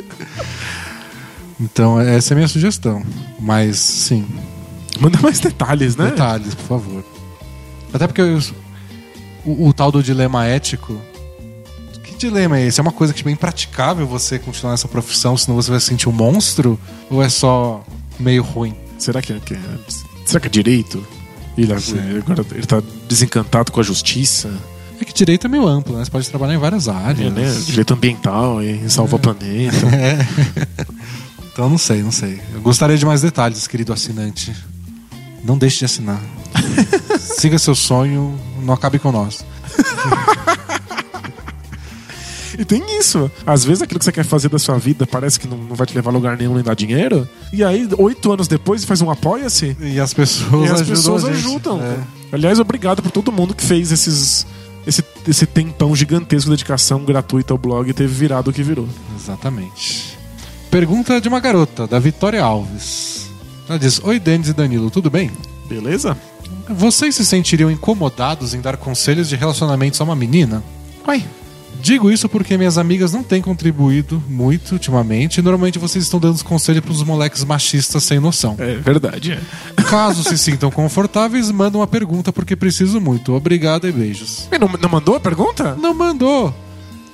[1.60, 3.02] então, essa é a minha sugestão.
[3.38, 4.24] Mas, sim,
[5.00, 6.10] Manda mais detalhes, né?
[6.10, 7.04] detalhes, por favor.
[7.92, 8.40] Até porque eu-
[9.44, 11.00] o, o tal do dilema ético.
[12.02, 12.80] Que dilema é esse?
[12.80, 16.08] É uma coisa que é impraticável você continuar nessa profissão, senão você vai se sentir
[16.08, 16.78] um monstro?
[17.10, 17.84] Ou é só
[18.18, 18.74] meio ruim?
[18.98, 19.58] Será que, é- que é,
[20.24, 21.06] será que é direito?
[21.56, 24.50] Ele, agora ele tá desencantado com a justiça,
[25.00, 26.04] É que direito é meio amplo, né?
[26.04, 27.32] Você pode trabalhar em várias é, áreas.
[27.32, 27.50] né?
[27.66, 29.76] direito ambiental, em salvar o planeta.
[29.92, 30.18] É.
[31.52, 32.38] Então não sei, não sei.
[32.54, 34.54] Eu gostaria de mais detalhes, querido assinante.
[35.46, 36.20] Não deixe de assinar.
[37.20, 39.44] Siga seu sonho, não acabe com nós.
[42.58, 43.30] E tem isso.
[43.46, 45.86] Às vezes aquilo que você quer fazer da sua vida parece que não, não vai
[45.86, 47.28] te levar a lugar nenhum nem dar dinheiro.
[47.52, 49.76] E aí, oito anos depois, faz um apoia-se.
[49.80, 51.80] E as pessoas E as pessoas ajudam.
[51.82, 51.98] É.
[52.32, 54.46] Aliás, obrigado por todo mundo que fez esses,
[54.86, 58.88] esse, esse tempão gigantesco de dedicação gratuita ao blog e teve virado o que virou.
[59.14, 60.16] Exatamente.
[60.70, 63.25] Pergunta de uma garota, da Vitória Alves.
[63.68, 65.30] Ela diz: Oi, Denis e Danilo, tudo bem?
[65.68, 66.16] Beleza?
[66.68, 70.62] Vocês se sentiriam incomodados em dar conselhos de relacionamentos a uma menina?
[71.06, 71.24] Uai.
[71.80, 76.34] Digo isso porque minhas amigas não têm contribuído muito ultimamente e normalmente vocês estão dando
[76.34, 78.56] os conselhos pros moleques machistas sem noção.
[78.58, 79.82] É verdade, é.
[79.82, 83.34] Caso se sintam confortáveis, manda uma pergunta porque preciso muito.
[83.34, 84.48] Obrigado e beijos.
[84.58, 85.76] Não, não mandou a pergunta?
[85.76, 86.52] Não mandou.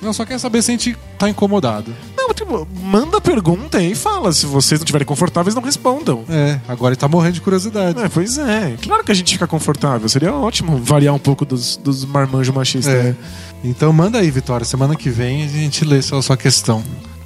[0.01, 1.93] Não, só quer saber se a gente tá incomodado.
[2.25, 4.31] Não, tipo, manda a pergunta e fala.
[4.31, 6.23] Se vocês não estiverem confortáveis, não respondam.
[6.29, 8.01] É, agora ele tá morrendo de curiosidade.
[8.01, 8.77] É, pois é.
[8.81, 10.07] Claro que a gente fica confortável.
[10.07, 12.93] Seria ótimo variar um pouco dos, dos marmanjos machistas.
[12.93, 13.03] É.
[13.03, 13.15] né?
[13.61, 14.65] Então manda aí, Vitória.
[14.65, 16.81] Semana que vem a gente lê sua, sua questão.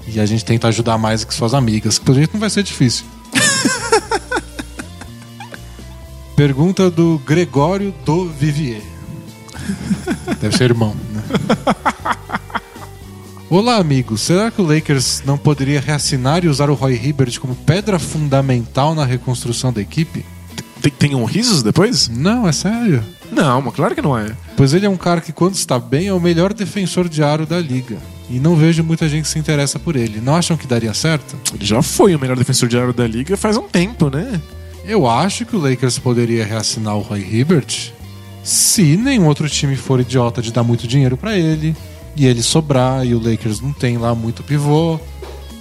[0.08, 2.00] E a gente tenta ajudar mais que suas amigas.
[2.00, 3.06] Pelo jeito não vai ser difícil.
[6.36, 8.82] Pergunta do Gregório do Vivier.
[10.42, 11.22] Deve ser irmão, né?
[13.50, 14.20] Olá, amigos.
[14.20, 18.94] Será que o Lakers não poderia reassinar e usar o Roy Hibbert como pedra fundamental
[18.94, 20.26] na reconstrução da equipe?
[20.82, 22.10] Tem, tem um risos depois?
[22.10, 23.02] Não, é sério.
[23.32, 24.36] Não, mas claro que não é.
[24.58, 27.46] Pois ele é um cara que, quando está bem, é o melhor defensor de aro
[27.46, 27.96] da liga.
[28.30, 30.20] E não vejo muita gente que se interessa por ele.
[30.20, 31.38] Não acham que daria certo?
[31.54, 34.42] Ele já foi o melhor defensor de área da liga faz um tempo, né?
[34.84, 37.94] Eu acho que o Lakers poderia reassinar o Roy Hibbert
[38.44, 41.74] se nenhum outro time for idiota de dar muito dinheiro pra ele
[42.18, 45.00] e ele sobrar e o Lakers não tem lá muito pivô.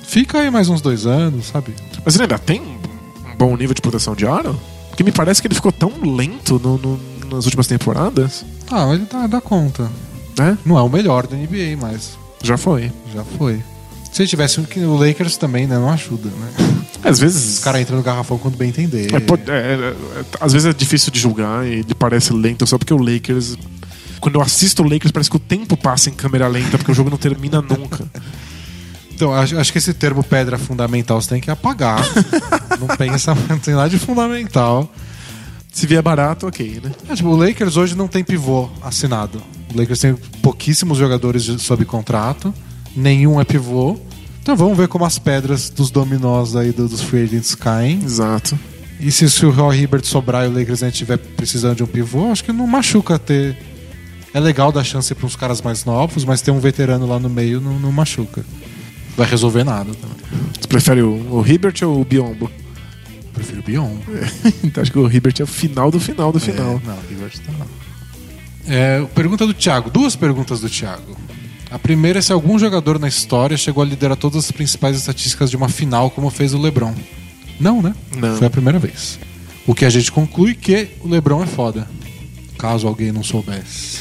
[0.02, 1.74] Fica aí mais uns dois anos, sabe?
[2.04, 4.58] Mas ele ainda tem um bom nível de proteção de aro?
[4.88, 7.00] Porque me parece que ele ficou tão lento no- no-
[7.30, 8.44] nas últimas temporadas.
[8.70, 9.90] Ah, ele dá, dá conta.
[10.38, 10.56] Né?
[10.64, 12.90] Não é o melhor da NBA, mas Já foi.
[13.14, 13.62] já foi.
[14.12, 16.48] Se ele tivesse um que o Lakers também, né, não ajuda, né?
[17.04, 17.54] Às vezes.
[17.58, 19.12] Os caras entram no garrafão quando bem entender.
[19.14, 19.74] É, pode- é, é,
[20.20, 23.56] é, às vezes é difícil de julgar e ele parece lento só porque o Lakers.
[24.20, 26.94] Quando eu assisto o Lakers, parece que o tempo passa em câmera lenta, porque o
[26.94, 28.04] jogo não termina nunca.
[29.14, 32.00] Então, acho, acho que esse termo pedra fundamental você tem que apagar.
[32.80, 34.90] não pensa, não tem nada de fundamental.
[35.72, 36.90] Se vier barato, ok, né?
[37.08, 39.42] É, tipo, o Lakers hoje não tem pivô assinado.
[39.74, 42.52] O Lakers tem pouquíssimos jogadores sob contrato,
[42.94, 43.98] nenhum é pivô.
[44.42, 48.00] Então vamos ver como as pedras dos dominós aí do- dos free agents caem.
[48.02, 48.58] Exato.
[49.00, 51.86] E se, se o Roy Hibbert sobrar e o Lakers ainda estiver precisando de um
[51.86, 53.56] pivô, acho que não machuca ter.
[54.36, 57.30] É legal dar chance para uns caras mais novos, mas ter um veterano lá no
[57.30, 58.44] meio não, não machuca.
[59.16, 60.42] Vai resolver nada também.
[60.52, 62.50] Você prefere o, o Hibbert ou o Biombo?
[63.32, 63.96] Prefiro o Bion.
[64.62, 66.82] Então acho que o Hibbert é o final do final do final.
[66.84, 67.66] É, não, Hibbert tá não.
[68.68, 69.88] É, pergunta do Thiago.
[69.88, 71.16] Duas perguntas do Thiago.
[71.70, 75.48] A primeira é se algum jogador na história chegou a liderar todas as principais estatísticas
[75.48, 76.94] de uma final como fez o LeBron.
[77.58, 77.94] Não, né?
[78.14, 78.36] Não.
[78.36, 79.18] Foi a primeira vez.
[79.66, 81.88] O que a gente conclui que o LeBron é foda.
[82.58, 83.98] Caso alguém não soubesse.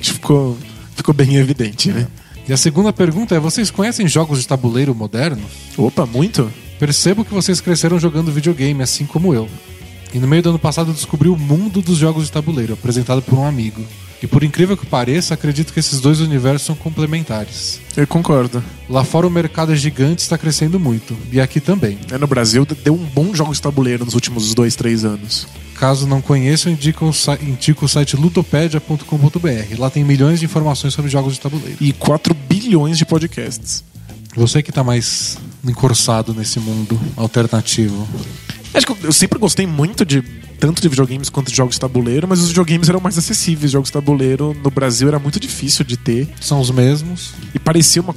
[0.00, 0.56] Que ficou,
[0.94, 2.06] ficou bem evidente, né?
[2.48, 5.50] E a segunda pergunta é: vocês conhecem jogos de tabuleiro modernos?
[5.76, 6.50] Opa, muito?
[6.78, 9.48] Percebo que vocês cresceram jogando videogame, assim como eu.
[10.14, 13.20] E no meio do ano passado eu descobri o mundo dos jogos de tabuleiro, apresentado
[13.22, 13.82] por um amigo.
[14.22, 17.80] E por incrível que pareça, acredito que esses dois universos são complementares.
[17.96, 18.64] Eu concordo.
[18.88, 21.14] Lá fora o mercado é gigante e está crescendo muito.
[21.30, 21.98] E aqui também.
[22.10, 25.46] É, no Brasil deu um bom jogo de tabuleiro nos últimos dois, três anos.
[25.78, 29.78] Caso não conheçam, indica o, si- indica o site ludopedia.com.br.
[29.78, 31.76] Lá tem milhões de informações sobre jogos de tabuleiro.
[31.80, 33.84] E 4 bilhões de podcasts.
[34.34, 38.06] Você que tá mais encursado nesse mundo alternativo.
[38.74, 40.22] Acho que eu- sempre gostei muito de
[40.58, 43.70] tanto de videogames quanto de jogos de tabuleiro, mas os videogames eram mais acessíveis.
[43.72, 47.32] Jogos de tabuleiro no Brasil era muito difícil de ter São os mesmos.
[47.54, 48.14] e parecia uma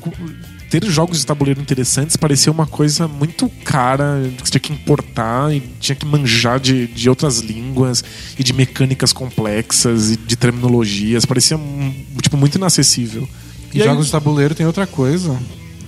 [0.69, 5.53] ter jogos de tabuleiro interessantes parecia uma coisa muito cara, que você tinha que importar
[5.53, 8.03] e tinha que manjar de, de outras línguas
[8.37, 13.27] e de mecânicas complexas e de terminologias, parecia hum, tipo muito inacessível.
[13.73, 15.37] E, aí- jogos de tabuleiro tem outra coisa.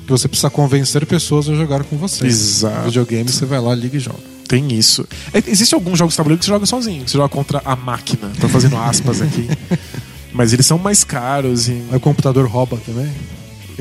[0.06, 2.26] Que você precisa convencer pessoas a jogar com você.
[2.26, 2.86] Exato.
[2.86, 4.18] Videogame, você vai lá, liga e joga.
[4.48, 5.08] Tem isso.
[5.32, 7.76] É, Existem alguns jogos de tabuleiro que você joga sozinho, que você joga contra a
[7.76, 8.32] máquina.
[8.42, 9.48] Tô fazendo aspas aqui.
[10.34, 11.74] Mas eles são mais caros e.
[11.92, 13.10] Aí o computador rouba também.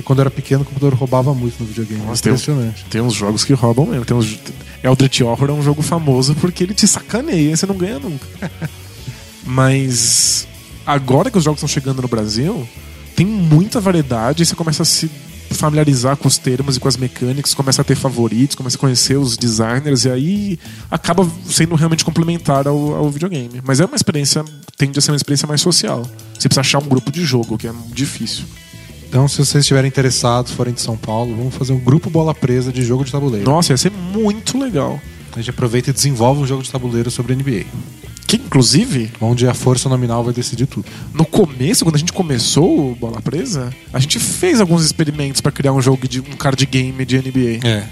[0.01, 2.03] Porque quando eu era pequeno, o computador roubava muito no videogame.
[2.05, 2.85] Nossa, tem Impressionante.
[2.87, 4.05] Tem uns jogos que roubam mesmo.
[4.05, 4.39] Tem uns...
[4.83, 8.27] Eldritch Horror é um jogo famoso porque ele te sacaneia e você não ganha nunca.
[9.45, 10.47] Mas
[10.87, 12.67] agora que os jogos estão chegando no Brasil,
[13.15, 15.11] tem muita variedade e você começa a se
[15.51, 19.19] familiarizar com os termos e com as mecânicas, começa a ter favoritos, começa a conhecer
[19.19, 20.59] os designers e aí
[20.91, 23.61] acaba sendo realmente complementar ao, ao videogame.
[23.65, 24.45] Mas é uma experiência,
[24.79, 26.09] tende a ser uma experiência mais social.
[26.39, 28.45] Você precisa achar um grupo de jogo, que é difícil.
[29.11, 32.73] Então, se vocês estiverem interessados, forem de São Paulo, vamos fazer um grupo bola presa
[32.73, 33.45] de jogo de tabuleiro.
[33.51, 35.01] Nossa, ia ser muito legal.
[35.33, 37.65] A gente aproveita e desenvolve um jogo de tabuleiro sobre NBA.
[38.25, 40.87] Que inclusive Onde a força nominal vai decidir tudo.
[41.13, 45.51] no começo, quando a gente começou o Bola Presa, a gente fez alguns experimentos pra
[45.51, 47.67] criar um jogo de um card game de NBA.
[47.67, 47.85] É.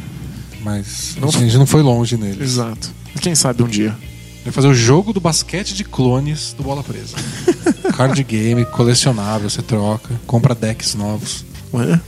[0.63, 2.41] Mas Não- a gente não foi longe nele.
[2.41, 2.91] Exato.
[3.21, 3.97] Quem sabe um dia.
[4.45, 7.17] Vai fazer o jogo do basquete de clones do Bola Presa.
[7.97, 11.45] Card game, colecionável, você troca, compra decks novos.
[11.73, 12.01] Ué?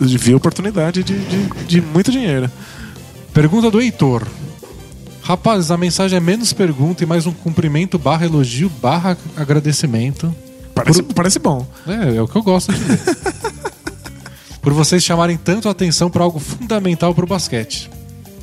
[0.00, 2.50] Vi a oportunidade de, de, de muito dinheiro.
[3.32, 4.26] Pergunta do Heitor.
[5.22, 10.34] Rapaz, a mensagem é menos pergunta e mais um cumprimento barra elogio barra agradecimento.
[10.74, 11.66] Parece, Por- parece bom.
[11.86, 12.98] É, é o que eu gosto de ver.
[14.62, 17.90] Por vocês chamarem tanto a atenção para algo fundamental para o basquete.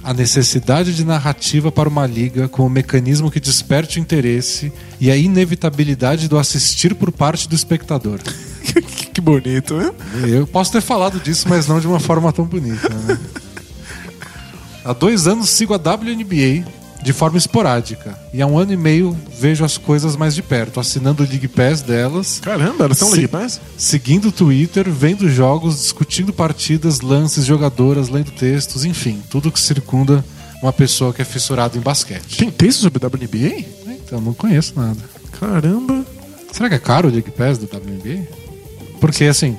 [0.05, 5.09] A necessidade de narrativa para uma liga com um mecanismo que desperte o interesse e
[5.09, 8.19] a inevitabilidade do assistir por parte do espectador.
[9.11, 9.91] que bonito, né?
[10.27, 12.87] Eu posso ter falado disso, mas não de uma forma tão bonita.
[12.87, 13.19] né?
[14.85, 16.63] Há dois anos sigo a WNBA
[17.05, 18.17] de forma esporádica.
[18.33, 21.47] E há um ano e meio vejo as coisas mais de perto, assinando o League
[21.47, 23.15] Pass delas, Caramba, elas estão Sim.
[23.17, 23.61] League Pass?
[23.77, 30.25] seguindo o Twitter, vendo jogos, discutindo partidas, lances, jogadoras, lendo textos, enfim, tudo que circunda
[30.63, 32.37] uma pessoa que é fissurada em basquete.
[32.37, 33.63] Tem texto sobre WNBA?
[34.03, 34.97] Então, não conheço nada.
[35.39, 36.03] Caramba.
[36.51, 38.27] Será que é caro o League Pass do WNBA?
[38.99, 39.57] Porque, assim,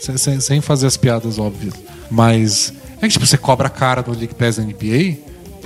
[0.00, 1.74] sem, sem- fazer as piadas óbvias,
[2.10, 5.16] mas é que, tipo, você cobra caro no League Pass da NBA,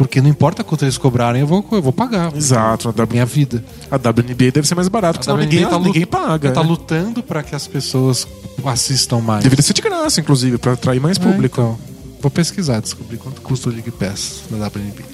[0.01, 2.35] porque não importa quanto eles cobrarem, eu vou, eu vou pagar.
[2.35, 3.63] Exato, a, A minha vida.
[3.91, 6.51] a WNBA deve ser mais barato, porque senão ninguém, lu- ninguém paga.
[6.53, 6.69] Tá né?
[6.71, 8.27] lutando para que as pessoas
[8.65, 9.43] assistam mais.
[9.43, 11.61] Deveria ser de graça, inclusive, pra atrair mais É, público.
[11.61, 11.79] então,
[12.19, 15.05] vou pesquisar, descobrir quanto custa o League Pass da WNBA.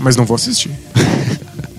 [0.00, 0.72] Mas não vou assistir.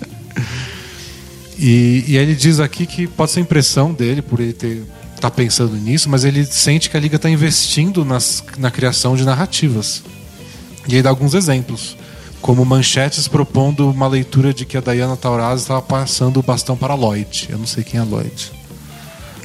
[1.62, 4.82] E, e ele diz aqui que pode ser impressão dele por ele ter
[5.20, 9.26] tá pensando nisso, mas ele sente que a liga está investindo nas, na criação de
[9.26, 10.02] narrativas.
[10.88, 11.98] E aí dá alguns exemplos,
[12.42, 16.94] como manchetes propondo uma leitura de que a Diana Taurasi estava passando o bastão para
[16.94, 17.48] Lloyd.
[17.50, 18.52] Eu não sei quem é Lloyd.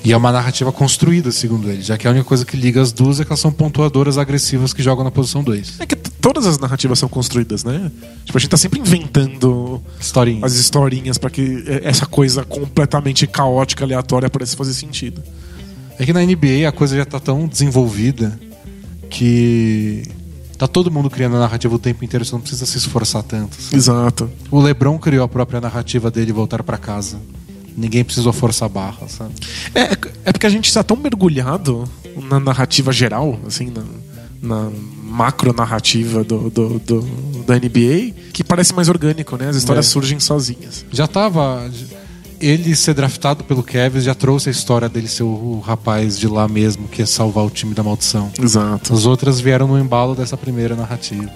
[0.05, 2.92] E é uma narrativa construída, segundo ele, já que a única coisa que liga as
[2.92, 5.80] duas é que elas são pontuadoras agressivas que jogam na posição 2.
[5.80, 7.90] É que todas as narrativas são construídas, né?
[8.22, 10.45] Tipo, a gente tá sempre inventando Historinha.
[10.45, 15.22] as historinhas pra que eh, essa coisa completamente caótica, aleatória, pareça fazer sentido.
[15.99, 18.38] É que na NBA a coisa já tá tão desenvolvida
[19.08, 20.03] que
[20.66, 23.54] tá todo mundo criando a narrativa o tempo inteiro, você não precisa se esforçar tanto.
[23.61, 23.76] sabe?
[23.76, 24.30] Exato.
[24.50, 27.18] O LeBron criou a própria narrativa dele voltar pra casa.
[27.76, 29.32] Ninguém precisou forçar a barra, sabe?
[29.74, 31.84] É, é- é porque a gente tá tão mergulhado
[32.30, 33.82] na narrativa geral, assim, na,
[34.41, 34.70] na
[35.03, 39.49] macro narrativa do, do, do- da NBA, que parece mais orgânico, né?
[39.49, 39.91] As histórias É.
[39.91, 40.84] surgem sozinhas.
[40.92, 41.68] Já tava.
[42.40, 46.46] Ele ser draftado pelo Cavs já trouxe a história dele ser o, rapaz de lá
[46.48, 48.30] mesmo que ia salvar o time da maldição.
[48.40, 48.92] Exato.
[48.92, 51.30] As outras vieram no embalo dessa primeira narrativa.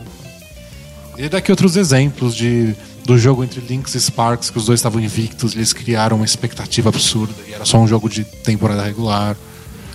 [1.17, 5.01] E daqui outros exemplos de, do jogo entre Lynx e Sparks, que os dois estavam
[5.01, 9.37] invictos, eles criaram uma expectativa absurda e era só um jogo de temporada regular.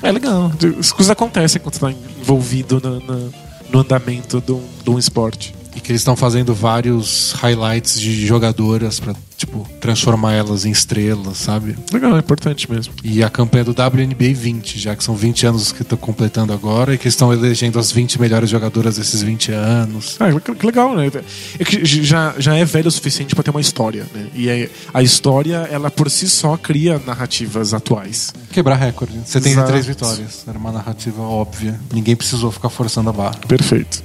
[0.02, 0.52] É legal.
[0.80, 3.30] As coisas acontecem quando você tá envolvido na- na-
[3.72, 5.56] no andamento de um, de um esporte.
[5.76, 9.16] E que eles estão fazendo vários highlights de jogadoras pra
[9.46, 11.76] tipo, transformar elas em estrelas, sabe?
[11.92, 12.94] Legal, é importante mesmo.
[13.04, 16.94] E a campanha do WNBA 20, já que são 20 anos que estão completando agora
[16.94, 20.16] e que estão elegendo as 20 melhores jogadoras desses 20 anos.
[20.20, 21.12] Ah, que que legal, né?
[21.60, 24.28] É que já, já é velho o suficiente pra ter uma história, né?
[24.34, 28.34] E é- a história, ela por si só cria narrativas atuais.
[28.52, 29.14] Quebrar recorde.
[29.26, 29.88] 73 Exato.
[29.88, 30.44] vitórias.
[30.48, 31.80] Era uma narrativa óbvia.
[31.94, 33.36] Ninguém precisou ficar forçando a barra.
[33.48, 34.04] Perfeito.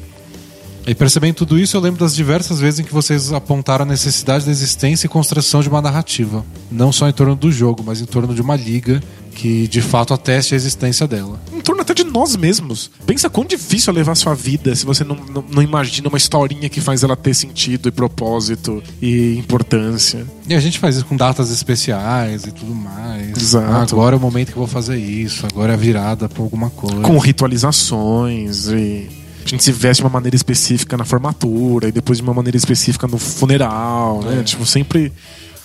[0.89, 4.47] E percebendo tudo isso, eu lembro das diversas vezes em que vocês apontaram a necessidade
[4.47, 6.43] da existência e construção de uma narrativa.
[6.71, 9.03] Não só em torno do jogo, mas em torno de uma liga
[9.39, 11.39] que de fato ateste a existência dela.
[11.53, 12.91] Em torno até de nós mesmos.
[13.05, 16.71] Pensa quão difícil é levar sua vida se você não, não, não imagina uma historinha
[16.71, 20.27] que faz ela ter sentido e propósito e importância.
[20.49, 23.37] E a gente faz isso com datas especiais e tudo mais.
[23.37, 23.95] Exato.
[23.95, 26.71] Agora é o momento que eu vou fazer isso, agora é a virada pra alguma
[26.71, 27.03] coisa.
[27.03, 29.28] Com ritualizações e.
[29.49, 32.57] A gente se veste de uma maneira específica na formatura e depois de uma maneira
[32.57, 34.41] específica no funeral, né?
[34.41, 34.43] É.
[34.43, 35.11] Tipo, sempre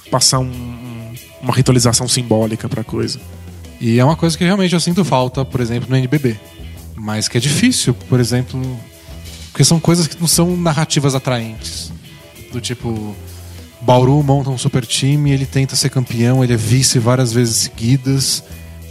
[0.09, 3.19] passar um- um- uma ritualização simbólica pra coisa.
[3.81, 6.37] E é uma coisa que realmente eu sinto falta, por exemplo, no NBB.
[6.95, 8.61] Mas que é difícil, por exemplo,
[9.51, 11.91] porque são coisas que não são narrativas atraentes.
[12.53, 13.13] Do tipo,
[13.81, 18.41] Bauru monta um super time, ele tenta ser campeão, ele é vice várias vezes seguidas,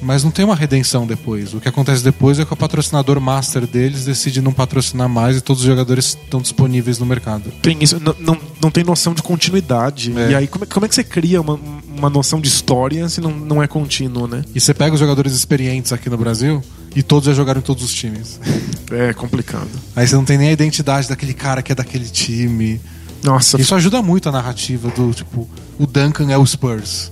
[0.02, 1.54] mas não tem uma redenção depois.
[1.54, 5.40] O que acontece depois é que o patrocinador master deles decide não patrocinar mais e
[5.40, 7.52] todos os jogadores estão disponíveis no mercado.
[7.62, 10.12] Tem isso, não, não, não tem noção de continuidade.
[10.16, 10.30] É.
[10.32, 11.58] E aí, como é, como é que você cria uma,
[11.96, 14.44] uma noção de história se não, não é contínuo, né?
[14.54, 16.62] E você pega os jogadores experientes aqui no Brasil
[16.94, 18.40] e todos já jogaram em todos os times.
[18.92, 19.70] É complicado.
[19.96, 22.78] Aí você não tem nem a identidade daquele cara que é daquele time.
[23.22, 25.48] Nossa, Isso ajuda muito a narrativa do tipo,
[25.78, 27.10] o Duncan é o Spurs.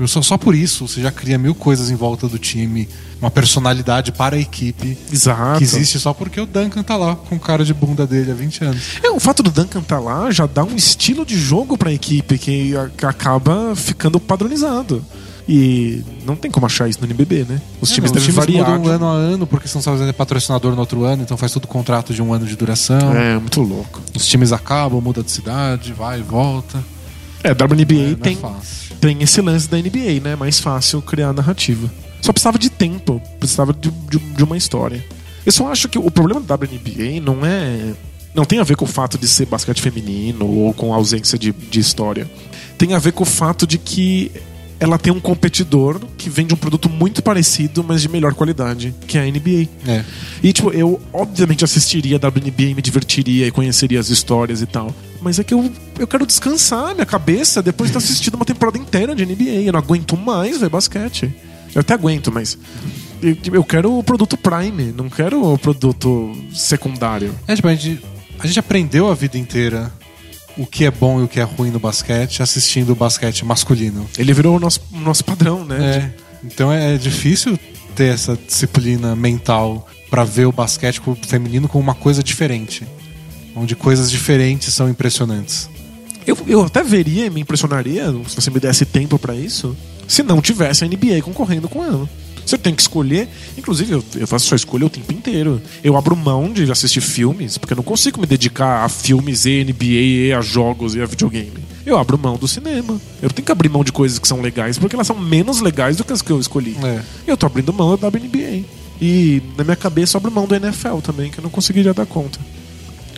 [0.00, 2.88] Tipo, só, só por isso você já cria mil coisas em volta do time,
[3.20, 5.58] uma personalidade para a equipe exato.
[5.58, 8.64] que existe só porque o Duncan tá lá com cara de bunda dele há 20
[8.64, 8.82] anos.
[9.02, 12.38] É, o fato do Duncan estar lá já dá um estilo de jogo pra equipe
[12.38, 15.04] que, a- acaba ficando padronizado.
[15.46, 17.60] E não tem como achar isso no NBB, né?
[17.80, 18.78] Os times É, não, devem os times variar.
[18.78, 21.52] mudam de- ano a ano porque são só fazendo patrocinador no outro ano, então faz
[21.52, 23.14] tudo contrato de um ano de duração.
[23.16, 24.00] É, muito louco.
[24.14, 26.78] Os times acabam, muda de cidade, vai e volta.
[27.42, 28.96] É, WNBA É, é tem, fácil.
[29.00, 30.36] tem esse lance da NBA, né?
[30.36, 31.90] Mais fácil criar narrativa.
[32.20, 35.04] Só precisava de tempo, precisava de, de, de uma história.
[35.44, 37.92] Eu só acho que o problema da WNBA não é.
[38.34, 41.36] Não tem a ver com o fato de ser basquete feminino ou com a ausência
[41.36, 42.30] de, de história.
[42.78, 44.30] Tem a ver com o fato de que
[44.78, 49.18] ela tem um competidor que vende um produto muito parecido, mas de melhor qualidade, que
[49.18, 49.68] é a NBA.
[49.86, 50.04] É.
[50.42, 54.94] E, tipo, eu obviamente assistiria a WNBA, me divertiria e conheceria as histórias e tal.
[55.20, 58.78] Mas é que eu, eu quero descansar minha cabeça depois de ter assistido uma temporada
[58.78, 59.62] inteira de NBA.
[59.64, 61.32] Eu não aguento mais ver basquete.
[61.74, 62.58] Eu até aguento, mas.
[63.22, 67.34] Eu, eu quero o produto Prime, não quero o produto secundário.
[67.46, 68.02] É, tipo, a gente,
[68.38, 69.92] a gente aprendeu a vida inteira
[70.56, 74.08] o que é bom e o que é ruim no basquete assistindo o basquete masculino.
[74.18, 76.12] Ele virou o nosso, o nosso padrão, né?
[76.14, 76.30] É.
[76.44, 77.58] Então é difícil
[77.94, 82.86] ter essa disciplina mental pra ver o basquete feminino como uma coisa diferente.
[83.54, 85.68] Onde coisas diferentes são impressionantes.
[86.26, 90.22] Eu, eu até veria e me impressionaria, se você me desse tempo pra isso, se
[90.22, 92.08] não tivesse a NBA concorrendo com ela.
[92.44, 95.62] Você tem que escolher, inclusive eu, eu faço sua escolha o tempo inteiro.
[95.84, 99.64] Eu abro mão de assistir filmes, porque eu não consigo me dedicar a filmes e
[99.64, 101.70] NBA, e a jogos e a videogame.
[101.86, 103.00] Eu abro mão do cinema.
[103.22, 105.96] Eu tenho que abrir mão de coisas que são legais, porque elas são menos legais
[105.96, 106.76] do que as que eu escolhi.
[106.82, 107.00] É.
[107.26, 108.64] Eu tô abrindo mão da WNBA.
[109.00, 112.06] E na minha cabeça eu abro mão do NFL também, que eu não conseguiria dar
[112.06, 112.38] conta.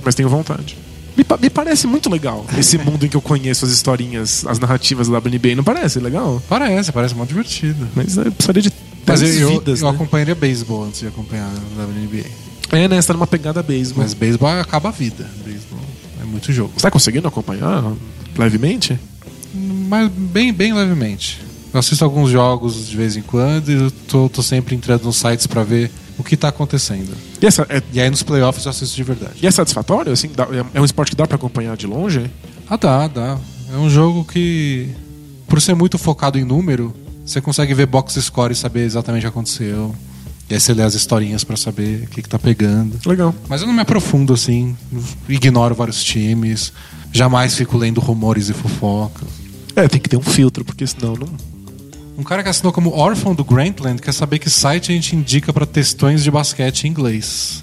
[0.05, 0.77] Mas tenho vontade.
[1.16, 5.09] Me, me parece muito legal esse mundo em que eu conheço as historinhas, as narrativas
[5.09, 5.55] da WNBA.
[5.57, 6.43] Não parece legal?
[6.49, 7.87] Parece, parece muito divertido.
[7.95, 8.73] Mas eu precisaria de
[9.07, 9.95] Mas eu, 10 eu, vidas, eu né?
[9.95, 12.27] acompanharia beisebol antes de acompanhar a WNBA.
[12.73, 13.01] É, né?
[13.01, 14.03] Você tá numa pegada beisebol.
[14.03, 15.29] Mas beisebol acaba a vida.
[15.45, 15.79] Beisebol
[16.20, 16.73] é muito jogo.
[16.74, 17.85] Você tá conseguindo acompanhar
[18.39, 18.99] levemente?
[19.55, 21.41] Mas bem, bem levemente.
[21.73, 25.16] Eu assisto alguns jogos de vez em quando e eu tô, tô sempre entrando nos
[25.16, 27.10] sites pra ver o que tá acontecendo.
[27.40, 29.34] E, essa, é, E aí nos playoffs eu assisto de verdade.
[29.43, 30.12] e é satisfatório?
[30.12, 32.30] Assim, é- é um esporte que dá pra acompanhar de longe?
[32.68, 33.39] Ah, dá, dá.
[33.72, 34.89] É um jogo que,
[35.48, 36.94] por ser muito focado em número,
[37.24, 39.94] você consegue ver box score e saber exatamente o que aconteceu.
[40.51, 42.98] E aí você lê as historinhas pra saber o que, que tá pegando.
[43.06, 43.34] Legal.
[43.48, 44.76] Mas eu não me aprofundo assim,
[45.28, 46.72] ignoro vários times,
[47.10, 49.28] jamais fico lendo rumores e fofocas.
[49.74, 51.28] É, tem que ter um filtro, porque senão não.
[52.16, 55.52] Um cara que assinou como órfão do Grantland quer saber que site a gente indica
[55.52, 57.62] pra textões de basquete em inglês.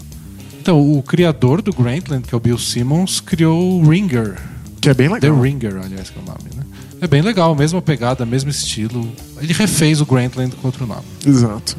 [0.59, 4.37] Então, o criador do Grantland, que é o Bill Simmons, criou o Ringer.
[4.81, 5.41] Que é bem The legal.
[5.41, 6.63] Ringer, aliás, que é o nome, né?
[7.01, 9.09] É bem legal, mesma pegada, mesmo estilo.
[9.39, 11.05] Ele refez o Grantland com outro nome.
[11.25, 11.77] Exato.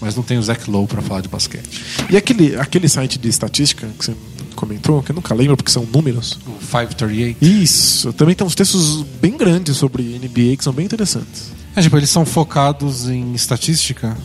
[0.00, 1.82] Mas não tem o Zach Lowe pra falar de basquete.
[2.10, 4.14] E aquele, aquele site de estatística que você
[4.54, 6.38] comentou, que eu nunca lembro porque são números.
[6.46, 7.44] O 538.
[7.44, 11.55] Isso, também tem uns textos bem grandes sobre NBA que são bem interessantes.
[11.76, 14.16] É, tipo, eles são focados em estatística,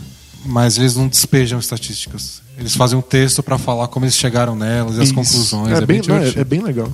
[0.44, 2.42] mas eles não despejam estatísticas.
[2.58, 5.14] Eles fazem um texto pra falar como eles chegaram nelas e as Isso.
[5.14, 5.72] conclusões.
[5.72, 6.90] É, É, bem, bem não, é- é bem legal.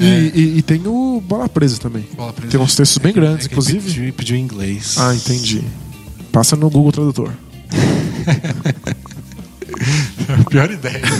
[0.00, 0.18] E, É.
[0.34, 2.06] e- e tem o Bola Presa também.
[2.16, 2.50] Bola presa.
[2.50, 3.78] Tem uns textos bem É grandes, é inclusive.
[3.78, 4.96] Ele pediu, pediu em inglês.
[4.98, 5.62] Ah, entendi.
[6.32, 7.30] Passa no Google Tradutor.
[10.50, 11.02] Pior ideia.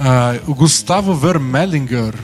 [0.00, 2.14] Ah, o Gustavo Vermellinger,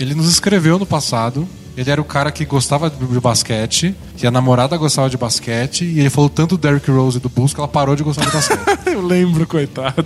[0.00, 1.46] ele nos escreveu no passado.
[1.76, 6.00] Ele era o cara que gostava de basquete, que a namorada gostava de basquete, e
[6.00, 8.30] ele falou tanto do Derrick Rose e do Bulls que ela parou de gostar de
[8.32, 8.60] basquete.
[8.92, 10.04] Eu lembro, coitada.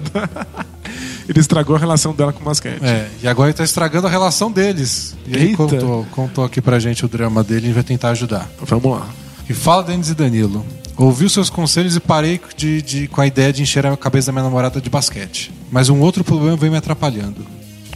[1.28, 2.82] Ele estragou a relação dela com o basquete.
[2.84, 5.16] é, e agora ele tá estragando a relação deles.
[5.26, 8.10] E ele contou, contou aqui pra gente o drama dele e a gente vai tentar
[8.10, 8.48] ajudar.
[8.62, 9.09] Vamos lá.
[9.48, 10.64] E fala, Denis e Danilo.
[10.97, 14.26] Ouvi os seus conselhos e parei de, de- com a ideia de encher a cabeça
[14.26, 15.52] da minha namorada de basquete.
[15.70, 17.44] Mas um outro problema vem me atrapalhando.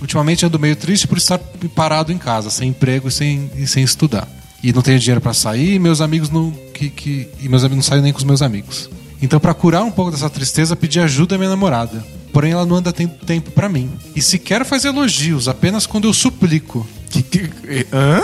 [0.00, 1.38] Ultimamente ando meio triste por estar
[1.74, 4.28] parado em casa, sem emprego e sem, e sem estudar.
[4.62, 6.50] E não tenho dinheiro pra sair e meus amigos não.
[6.74, 8.88] Que, que- e meus amigos não saem nem com os meus amigos.
[9.22, 12.02] Então, pra curar um pouco dessa tristeza, pedi ajuda à minha namorada.
[12.32, 13.90] Porém, ela não anda tendo tempo pra mim.
[14.16, 16.86] E sequer faz elogios, apenas quando eu suplico.
[17.10, 17.50] Que, que,
[17.92, 18.22] hã?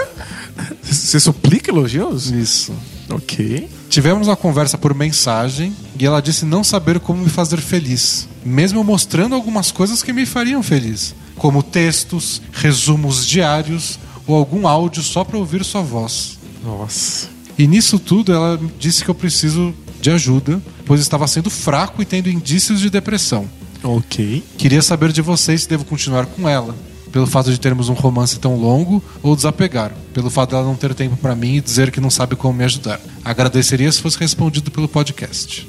[0.82, 2.31] Você suplica elogios?
[2.31, 2.73] Isso.
[3.11, 3.69] Ok.
[3.90, 8.82] Tivemos uma conversa por mensagem e ela disse não saber como me fazer feliz, mesmo
[8.82, 15.24] mostrando algumas coisas que me fariam feliz, como textos, resumos diários ou algum áudio só
[15.24, 16.38] para ouvir sua voz.
[16.64, 17.28] Nossa.
[17.58, 22.04] E nisso tudo ela disse que eu preciso de ajuda, pois estava sendo fraco e
[22.04, 23.48] tendo indícios de depressão.
[23.82, 24.42] Ok.
[24.58, 26.74] Queria saber de vocês se devo continuar com ela,
[27.12, 30.94] pelo fato de termos um romance tão longo, ou desapegar, pelo fato dela não ter
[30.94, 33.00] tempo pra mim e dizer que não sabe como me ajudar.
[33.24, 35.68] Agradeceria se fosse respondido pelo podcast.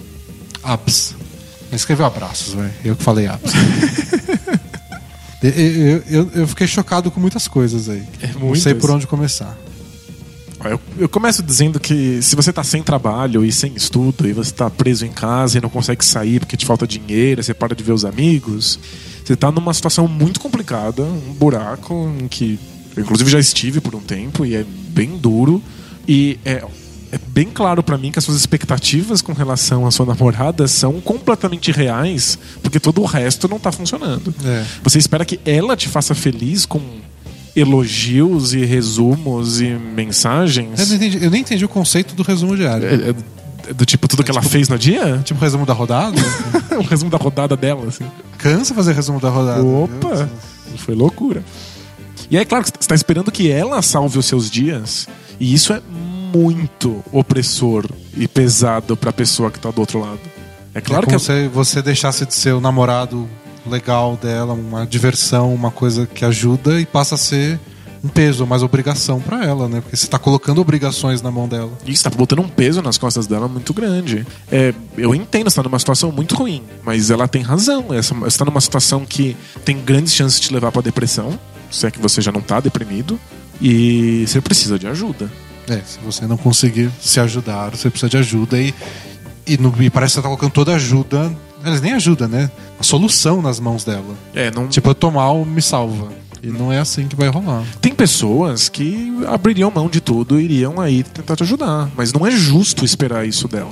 [1.69, 2.73] Não escreveu abraços, velho.
[2.83, 3.51] Eu que falei abs.
[5.43, 8.03] Eu, eu- eu- fiquei chocado com muitas coisas aí.
[8.21, 9.57] É, não sei por onde começar.
[10.65, 14.51] Eu, eu começo dizendo que se você tá sem trabalho e sem estudo e você
[14.51, 17.83] tá preso em casa e não consegue sair porque te falta dinheiro, você para de
[17.83, 18.79] ver os amigos,
[19.23, 22.59] você tá numa situação muito complicada, um buraco em que
[22.95, 25.61] eu inclusive já estive por um tempo e é bem duro
[26.07, 26.65] e é,
[27.11, 30.99] é bem claro pra mim que as suas expectativas com relação à sua namorada são
[30.99, 34.33] completamente reais porque todo o resto não tá funcionando.
[34.43, 34.63] É.
[34.83, 36.81] Você espera que ela te faça feliz com
[37.55, 40.79] elogios e resumos e mensagens?
[40.79, 42.87] Eu, não entendi, eu nem entendi o conceito do resumo diário.
[42.87, 43.15] É, é-
[43.69, 45.19] é do tipo tudo que ela fez no dia?
[45.25, 46.15] Tipo resumo da rodada?
[46.79, 48.05] um resumo da rodada dela, assim.
[48.37, 49.61] Cansa fazer resumo da rodada.
[49.61, 50.29] Opa!
[50.77, 51.43] Foi loucura.
[52.31, 55.07] E aí, claro, que você está esperando que ela salve os seus dias.
[55.39, 55.81] E isso é
[56.33, 57.85] muito opressor
[58.15, 60.19] e pesado pra pessoa que tá do outro lado.
[60.73, 63.27] É Claro é que como se você deixasse de ser o namorado
[63.65, 67.59] legal dela, uma diversão, uma coisa que ajuda e passa a ser
[68.03, 69.81] um peso, mais obrigação pra ela, né?
[69.81, 71.71] Porque você tá colocando obrigações na mão dela.
[71.85, 74.25] Isso tá botando um peso nas costas dela muito grande.
[74.51, 77.93] É, eu entendo, você tá numa situação muito ruim, mas ela tem razão.
[77.93, 79.35] Essa, você tá numa situação que
[79.65, 81.37] tem grandes chances de te levar pra depressão,
[81.71, 83.19] se é que você já não tá deprimido,
[83.59, 85.29] e você precisa de ajuda.
[85.69, 88.73] É, se você não conseguir se ajudar, você precisa de ajuda e,
[89.45, 91.35] e, no- e parece que você tá colocando toda ajuda.
[91.65, 92.49] Eles nem ajuda, né?
[92.79, 94.15] A solução nas mãos dela.
[94.33, 96.09] É, não, Tipo, eu tô mal, me salva.
[96.41, 97.63] E não é assim que vai rolar.
[97.81, 101.89] Tem pessoas que abririam mão de tudo e iriam aí tentar te ajudar.
[101.97, 103.71] Mas não é justo esperar isso dela.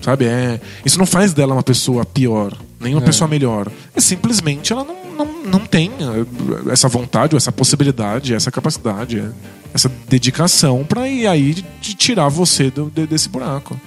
[0.00, 0.24] Sabe?
[0.26, 3.04] É, isso não faz dela uma pessoa pior, nem uma É.
[3.04, 3.70] pessoa melhor.
[3.94, 9.18] É simplesmente ela não, não, não tem eh, essa vontade, ou essa possibilidade, essa capacidade,
[9.20, 9.30] eh,
[9.74, 13.78] essa dedicação pra ir aí de tirar você do- de- desse buraco.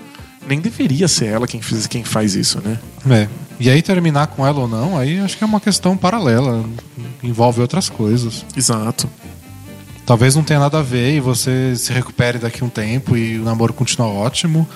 [0.47, 2.79] Nem deveria ser ela quem, fiz, quem faz isso, né?
[3.09, 3.27] É.
[3.59, 6.63] E aí terminar com ela ou não, aí acho que é uma questão paralela.
[7.21, 8.45] Envolve outras coisas.
[8.55, 9.07] Exato.
[10.05, 13.37] Talvez não tenha nada a ver e você se recupere daqui a um tempo e
[13.37, 14.67] o namoro continua ótimo.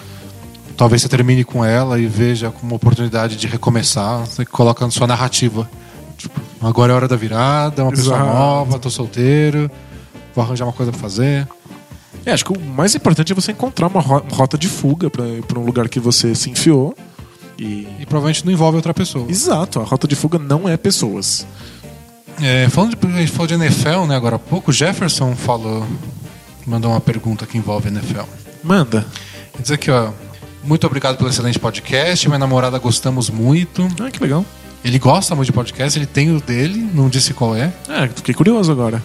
[0.77, 4.19] Talvez você termine com ela e veja como uma oportunidade de recomeçar.
[4.25, 5.69] Você coloca na sua narrativa.
[6.17, 8.33] Tipo, agora é hora da virada, é uma pessoa Exato.
[8.33, 9.69] nova, tô solteiro,
[10.33, 11.47] vou arranjar uma coisa pra fazer.
[12.25, 15.23] É, acho que o mais importante é você encontrar uma ro- rota de fuga pra
[15.47, 16.95] pra um lugar que você se enfiou.
[17.59, 19.25] E E provavelmente não envolve outra pessoa.
[19.29, 21.45] Exato, a rota de fuga não é pessoas.
[22.41, 25.85] É, falando de, a gente falou de NFL, né, agora há pouco, o Jefferson falou,
[26.65, 28.21] mandou uma pergunta que envolve NFL.
[28.63, 29.05] Manda.
[29.59, 30.09] Dizer aqui, ó,
[30.63, 33.87] muito obrigado pelo excelente podcast, minha namorada gostamos muito.
[34.01, 34.45] Ah, que legal.
[34.83, 38.33] Ele gosta muito de podcast, ele tem o dele, não disse qual é, É, fiquei
[38.33, 39.01] curioso agora.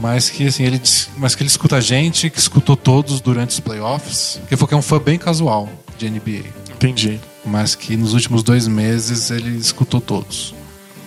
[0.00, 0.80] mas que assim, ele
[1.16, 4.74] mas que ele escuta a gente, que escutou todos durante os playoffs, que foi que
[4.74, 5.68] é um fã bem casual.
[5.98, 6.44] de NBA.
[6.74, 7.18] Entendi.
[7.44, 10.54] Mas que nos últimos dois meses ele escutou todos.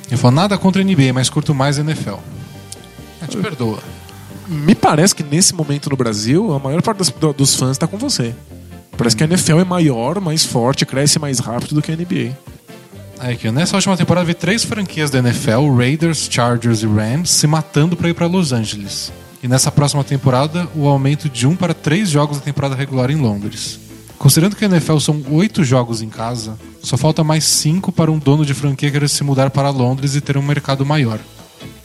[0.09, 2.15] Ele falou, nada contra a NBA, mas curto mais a NFL.
[3.21, 3.79] A gente perdoa.
[4.47, 7.87] Me parece que nesse momento no Brasil, a maior parte das- do- dos fãs tá
[7.87, 8.35] com você.
[8.97, 12.37] Parece que a NFL é maior, mais forte, cresce mais rápido do que a NBA.
[13.23, 17.45] É que nessa última temporada vi três franquias da NFL, Raiders, Chargers e Rams, se
[17.45, 19.11] matando para ir para Los Angeles.
[19.43, 23.15] E nessa próxima temporada, o aumento de um para três jogos da temporada regular em
[23.15, 23.79] Londres.
[24.17, 28.19] Considerando que a NFL são oito jogos em casa, só falta mais cinco para um
[28.19, 31.19] dono de franquia querer se mudar para Londres e ter um mercado maior.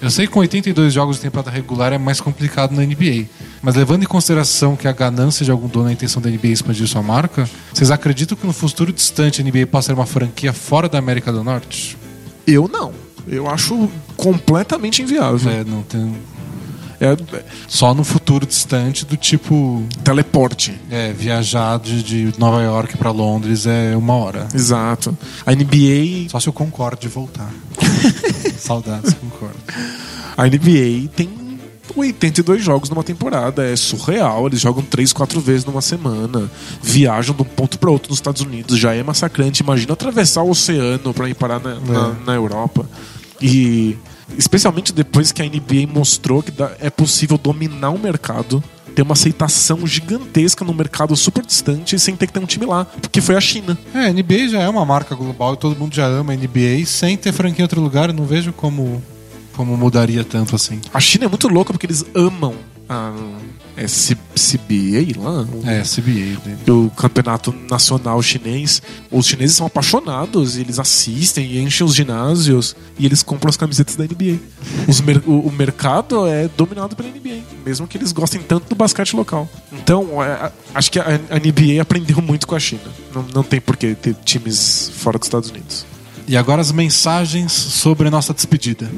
[0.00, 3.26] Eu sei que com 82 jogos de temporada regular é mais complicado na NBA,
[3.62, 6.48] mas levando em consideração que a ganância de algum dono é a intenção da NBA
[6.48, 10.52] expandir sua marca, vocês acreditam que no futuro distante a NBA possa ter uma franquia
[10.52, 11.96] fora da América do Norte?
[12.46, 12.92] Eu não.
[13.26, 15.50] Eu acho completamente inviável.
[15.50, 16.14] É, não tem.
[17.01, 19.85] É, é Só no futuro distante do tipo.
[20.05, 20.74] teleporte.
[20.90, 24.48] É, viajar de, de Nova York pra Londres é uma hora.
[24.55, 25.16] Exato.
[25.44, 27.51] A NBA, Só se eu concordo de voltar.
[28.59, 29.56] Saudades, concordo.
[30.36, 31.28] a NBA tem
[31.94, 33.64] 82 jogos numa temporada.
[33.64, 34.47] É surreal.
[34.47, 36.51] Eles jogam 3, 4 vezes numa semana.
[36.82, 38.78] Viajam de um ponto para outro nos Estados Unidos.
[38.78, 39.62] Já é massacrante.
[39.62, 42.86] Imagina atravessar o oceano para ir parar na, na, na Europa.
[43.40, 43.97] E
[44.36, 48.62] especialmente depois que a NBA mostrou que é possível dominar o mercado.
[48.94, 52.86] Ter uma aceitação gigantesca num mercado super distante sem ter que ter um time lá.
[52.86, 53.76] Porque foi a China.
[53.94, 56.86] É, a NBA já é uma marca global e todo mundo já ama a NBA.
[56.86, 59.02] Sem ter franquia em outro lugar, eu não vejo como,
[59.54, 60.80] como mudaria tanto assim.
[60.94, 62.54] A China é muito louca porque eles amam
[62.88, 63.12] a
[63.76, 66.38] é, CBA lá, o- É, CBA.
[66.46, 66.56] né?
[66.68, 68.80] o campeonato nacional chinês.
[69.10, 73.96] Os chineses são apaixonados, eles assistem e enchem os ginásios e eles compram as camisetas
[73.96, 74.38] da NBA.
[75.04, 79.14] Mer- o, o mercado é dominado pela NBA, mesmo que eles gostem tanto do basquete
[79.14, 79.48] local.
[79.72, 82.82] Então, é, acho que a, a NBA aprendeu muito com a China.
[83.14, 85.84] Não, não tem por que ter times fora dos Estados Unidos.
[86.28, 88.90] E agora as mensagens sobre a nossa despedida.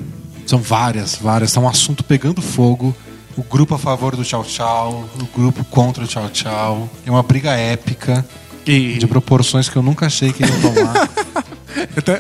[0.47, 1.53] São várias, várias.
[1.53, 2.97] Tá um assunto pegando fogo.
[3.39, 6.91] O grupo a favor do Tchau Tchau, o grupo contra o Tchau Tchau.
[7.07, 8.27] É uma briga épica,
[8.67, 11.09] E de proporções que eu nunca achei que iam tomar.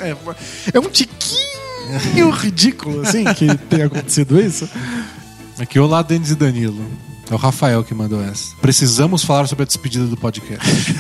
[0.03, 0.17] É,
[0.75, 4.69] é um tiquinho ridículo, assim, que tenha acontecido isso.
[5.59, 6.87] Aqui, olá, Denis e Danilo.
[7.29, 8.55] É o Rafael que mandou essa.
[8.61, 10.95] Precisamos falar sobre a despedida do podcast.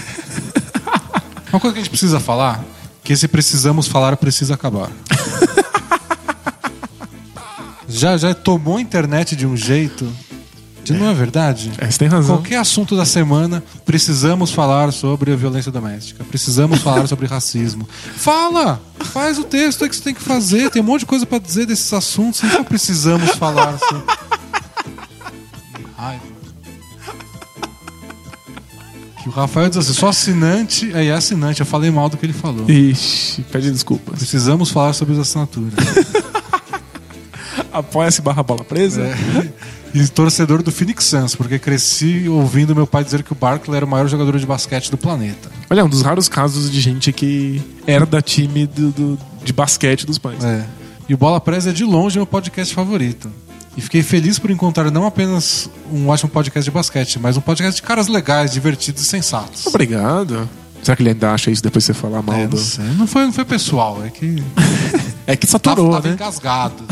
[1.52, 2.64] Uma coisa que a gente precisa falar,
[3.04, 4.90] que esse precisamos falar precisa acabar.
[7.88, 10.10] já, já tomou a internet de um jeito.
[10.90, 11.70] Não é verdade?
[11.78, 12.36] É, você tem razão.
[12.36, 16.24] Qualquer assunto da semana, precisamos falar sobre a violência doméstica.
[16.24, 17.86] Precisamos falar sobre racismo.
[18.16, 18.80] Fala!
[19.00, 20.70] Faz o texto aí que você tem que fazer.
[20.70, 22.42] Tem um monte de coisa pra dizer desses assuntos.
[22.42, 24.04] Então precisamos falar sobre.
[25.98, 26.18] Ai.
[29.22, 30.90] Que o Rafael diz assim: só assinante.
[30.94, 31.60] Aí é assinante.
[31.60, 32.68] Eu falei mal do que ele falou.
[32.68, 34.18] Ixi, pede desculpas.
[34.18, 35.74] Precisamos falar sobre as assinaturas.
[37.72, 39.02] Apoia-se barra bola presa.
[39.02, 39.48] É.
[39.94, 43.86] E torcedor do Phoenix Suns, porque cresci ouvindo meu pai dizer que o Barkley era
[43.86, 45.50] o maior jogador de basquete do planeta.
[45.70, 49.52] Olha, é um dos raros casos de gente que era da time do, do- de
[49.52, 50.44] basquete dos pais.
[50.44, 50.64] É.
[51.08, 53.30] E o Bola Presa é de longe meu podcast favorito.
[53.78, 57.76] E fiquei feliz por encontrar não apenas um ótimo podcast de basquete, mas um podcast
[57.76, 59.66] de caras legais, divertidos e sensatos.
[59.66, 60.46] Obrigado.
[60.82, 63.24] Será que ele ainda acha isso depois de você falar mal É, não, não foi,
[63.24, 64.42] não foi pessoal, é que
[65.26, 66.14] É que tava, saturou, tava né?
[66.14, 66.82] engasgado.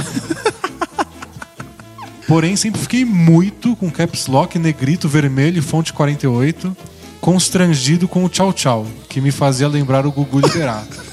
[2.27, 6.77] Porém, sempre fiquei muito com caps lock, negrito, vermelho e fonte 48,
[7.21, 11.07] constrangido com o tchau tchau, que me fazia lembrar o Gugu Liberato.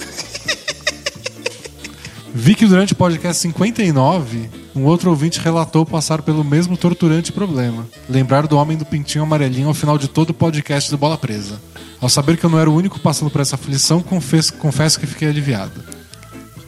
[2.34, 7.88] Vi que durante o podcast 59, um outro ouvinte relatou passar pelo mesmo torturante problema.
[8.10, 11.62] Lembrar do homem do pintinho amarelinho ao final de todo o podcast do Bola Presa.
[12.02, 15.06] Ao saber que eu não era o único passando por essa aflição, confesso, confesso que
[15.06, 15.84] fiquei aliviado.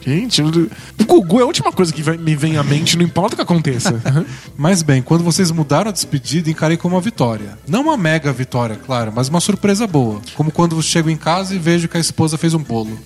[0.06, 0.70] Gente, o
[1.04, 4.00] Gugu é a última coisa que me vem à mente, não importa o que aconteça.
[4.56, 7.58] Mas bem, quando vocês mudaram a despedida, encarei como uma vitória.
[7.66, 10.20] Não uma mega vitória, claro, mas uma surpresa boa.
[10.34, 12.96] Como quando chego em casa e vejo que a esposa fez um bolo.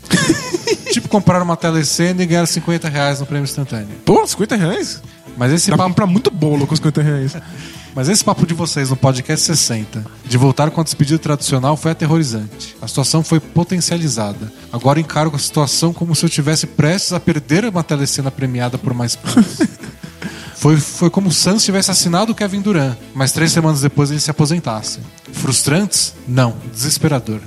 [0.93, 3.89] tipo comprar uma telecena e ganhar 50 reais no prêmio instantâneo.
[4.05, 5.03] Pô, 50 reais?
[5.37, 7.37] Mas esse Dá pra papo, comprar muito bolo com 50 reais.
[7.95, 11.91] mas esse papo de vocês no podcast 60, de voltar com a despedida tradicional, foi
[11.93, 12.77] aterrorizante.
[12.81, 14.53] A situação foi potencializada.
[14.73, 18.95] Agora encaro a situação como se eu tivesse prestes a perder uma telecena premiada por
[18.95, 19.59] mais pontos.
[20.57, 24.21] Foi, foi como o Suns tivesse assinado o Kevin Durant, mas três semanas depois ele
[24.21, 24.99] se aposentasse.
[25.33, 26.13] Frustrantes?
[26.29, 26.55] Não.
[26.71, 27.41] Desesperador.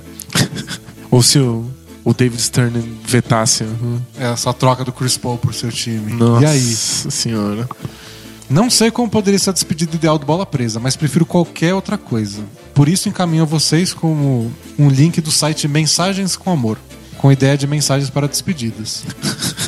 [1.12, 1.64] Ou se o,
[2.02, 3.62] o David Stern vetasse.
[3.62, 4.00] uhum.
[4.18, 6.12] Essa troca do Chris Paul por seu time.
[6.12, 6.60] Nossa E aí?
[6.60, 7.68] senhora.
[8.54, 11.98] Não sei como poderia ser a despedida ideal do Bola Presa, mas prefiro qualquer outra
[11.98, 12.40] coisa.
[12.72, 14.48] Por isso encaminho a vocês como
[14.78, 16.78] um link do site Mensagens com Amor,
[17.18, 19.04] com ideia de mensagens para despedidas.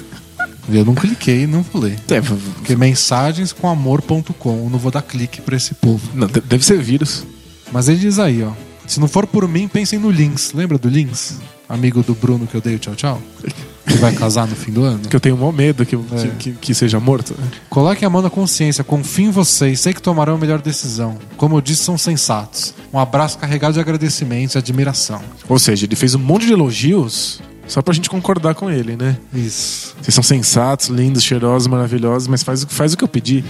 [0.73, 1.99] Eu não cliquei e não vou ler.
[2.09, 6.09] É, Porque mensagenscomamor.com, eu não vou dar clique pra esse povo.
[6.13, 7.25] não, de- deve ser vírus.
[7.71, 8.51] Mas ele diz aí, ó.
[8.85, 10.53] Se não for por mim, pensem no Lins.
[10.53, 11.35] Lembra do Lins?
[11.69, 13.23] Amigo do Bruno que eu dei o tchau tchau?
[13.87, 15.09] Que vai casar no fim do ano.
[15.09, 16.29] Que eu tenho maior medo que, É.
[16.39, 17.35] que, que, seja morto.
[17.71, 21.17] Coloquem a mão na consciência, confio em vocês, sei que tomarão a melhor decisão.
[21.37, 22.75] Como eu disse, são sensatos.
[22.93, 25.21] Um abraço carregado de agradecimentos e admiração.
[25.49, 29.17] Ou seja, ele fez um monte de elogios só pra gente concordar com ele, né?
[29.35, 29.95] Isso.
[30.01, 33.45] Vocês são sensatos, lindos, cheirosos, maravilhosos, mas faz, faz o que eu pedi.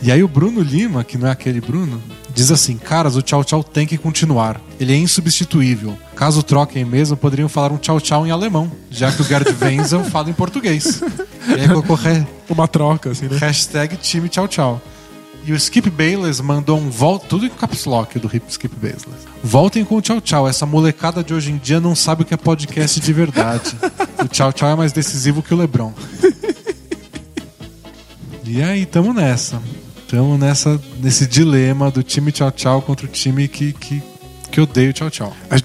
[0.00, 2.00] E aí o Bruno Lima, que não é aquele Bruno,
[2.32, 4.60] diz assim: Caras, o tchau tchau tem que continuar.
[4.78, 5.98] Ele é insubstituível.
[6.14, 10.04] Caso troquem mesmo, poderiam falar um tchau tchau em alemão, já que o Gerd Wenzel
[10.04, 11.00] fala em português.
[11.48, 13.36] E aí colocou re- Uma troca, assim, né?
[13.38, 14.80] hashtag time tchau tchau.
[15.44, 19.06] E o Skip Bayless mandou um volta, tudo em caps lock do Hip Skip Bayless.
[19.42, 20.46] Voltem com o tchau tchau.
[20.46, 23.74] Essa molecada de hoje em dia não sabe o que é podcast de verdade.
[24.22, 25.92] o tchau tchau é mais decisivo que o LeBron.
[28.50, 29.60] E aí, tamo nessa.
[30.08, 34.02] Tamo nessa, nesse dilema do time tchau tchau contra o time que, que,
[34.50, 35.36] que odeia o tchau tchau.
[35.50, 35.56] A,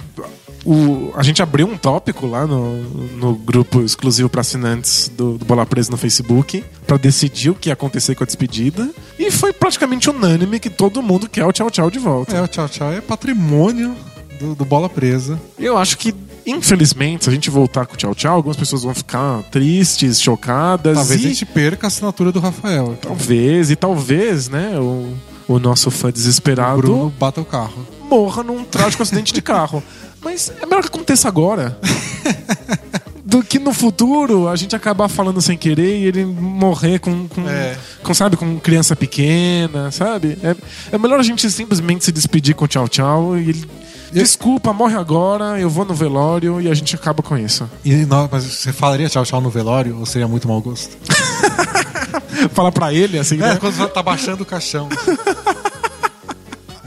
[0.66, 2.82] o- a gente abriu um tópico lá no,
[3.18, 7.70] no grupo exclusivo para assinantes do, do Bola Presa no Facebook pra decidir o que
[7.70, 8.90] ia acontecer com a despedida.
[9.18, 12.36] E foi praticamente unânime que todo mundo quer o tchau tchau de volta.
[12.36, 13.96] É, o tchau tchau é patrimônio
[14.40, 15.40] do, do Bola Presa.
[15.58, 16.14] Eu acho que,
[16.46, 20.96] infelizmente, se a gente voltar com o tchau tchau, algumas pessoas vão ficar tristes, chocadas.
[20.98, 21.26] Talvez e...
[21.26, 22.98] a gente perca a assinatura do Rafael.
[23.02, 25.14] Talvez, e talvez, né, o,
[25.48, 27.86] o nosso fã desesperado Bruno bata o carro.
[28.10, 29.84] morra num trágico acidente de carro.
[30.24, 31.78] Mas é melhor que aconteça agora.
[33.34, 37.50] Do que no futuro a gente acabar falando sem querer e ele morrer com, com,
[37.50, 37.76] É.
[38.04, 40.38] com, sabe, com criança pequena, sabe?
[40.44, 40.56] É,
[40.92, 43.66] é melhor a gente simplesmente se despedir com tchau tchau e ele.
[44.12, 47.68] Desculpa, morre agora, eu vou no velório e a gente acaba com isso.
[47.84, 50.96] E nó- mas você falaria tchau tchau no velório ou seria muito mau gosto?
[52.54, 53.58] Fala pra ele assim, É, né?
[53.60, 54.88] quando você tá baixando o caixão.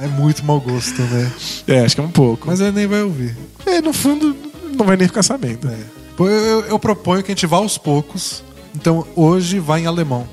[0.00, 1.32] É muito mau gosto, né?
[1.66, 2.46] É, acho que é um pouco.
[2.46, 3.36] Mas ele nem vai ouvir.
[3.66, 4.36] é, no fundo,
[4.78, 5.68] não vai nem ficar sabendo.
[5.68, 6.05] É.
[6.18, 8.42] Eu, eu- eu proponho que a gente vá aos poucos.
[8.74, 10.26] Então hoje vai em alemão.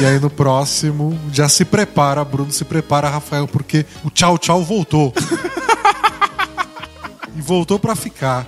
[0.00, 4.62] E aí no próximo já se prepara, Bruno se prepara, Rafael, porque o tchau tchau
[4.64, 5.12] voltou.
[7.36, 8.44] e voltou pra ficar.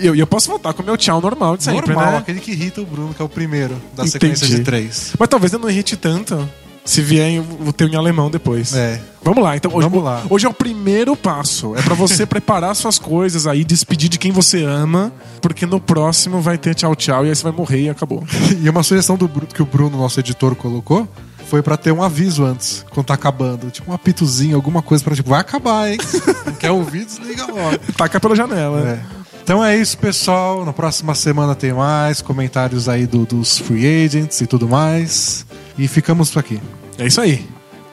[0.00, 2.18] E eu, eu posso voltar com o meu tchau normal de sempre, Normal, né?
[2.18, 4.10] aquele que irrita o Bruno, que é o primeiro da Entendi.
[4.10, 5.12] sequência de três.
[5.18, 6.48] Mas talvez eu não irrite tanto
[6.84, 8.74] se vier em- o teu em alemão depois.
[8.74, 9.00] É.
[9.22, 10.22] Vamos lá, então hoje, Vamos lá.
[10.30, 11.76] hoje é o primeiro passo.
[11.76, 15.12] É pra você preparar suas coisas aí, despedir de quem você ama,
[15.42, 18.24] porque no próximo vai ter tchau tchau e aí você vai morrer e acabou.
[18.62, 21.06] E uma sugestão do que o Bruno, nosso editor, colocou
[21.46, 23.70] foi pra ter um aviso antes, quando tá acabando.
[23.70, 25.98] Tipo um apitozinho, alguma coisa pra tipo, vai acabar, hein?
[26.46, 27.76] Não quer ouvir, desliga logo.
[27.96, 28.80] Taca pela janela.
[28.88, 29.19] É.
[29.42, 30.64] Então é isso, pessoal.
[30.64, 35.44] Na próxima semana tem mais comentários aí do- dos free agents e tudo mais.
[35.78, 36.60] E ficamos por aqui.
[36.98, 37.46] É isso aí.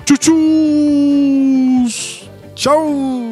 [0.05, 0.35] Tchau, tchau!
[2.55, 3.31] Tchau!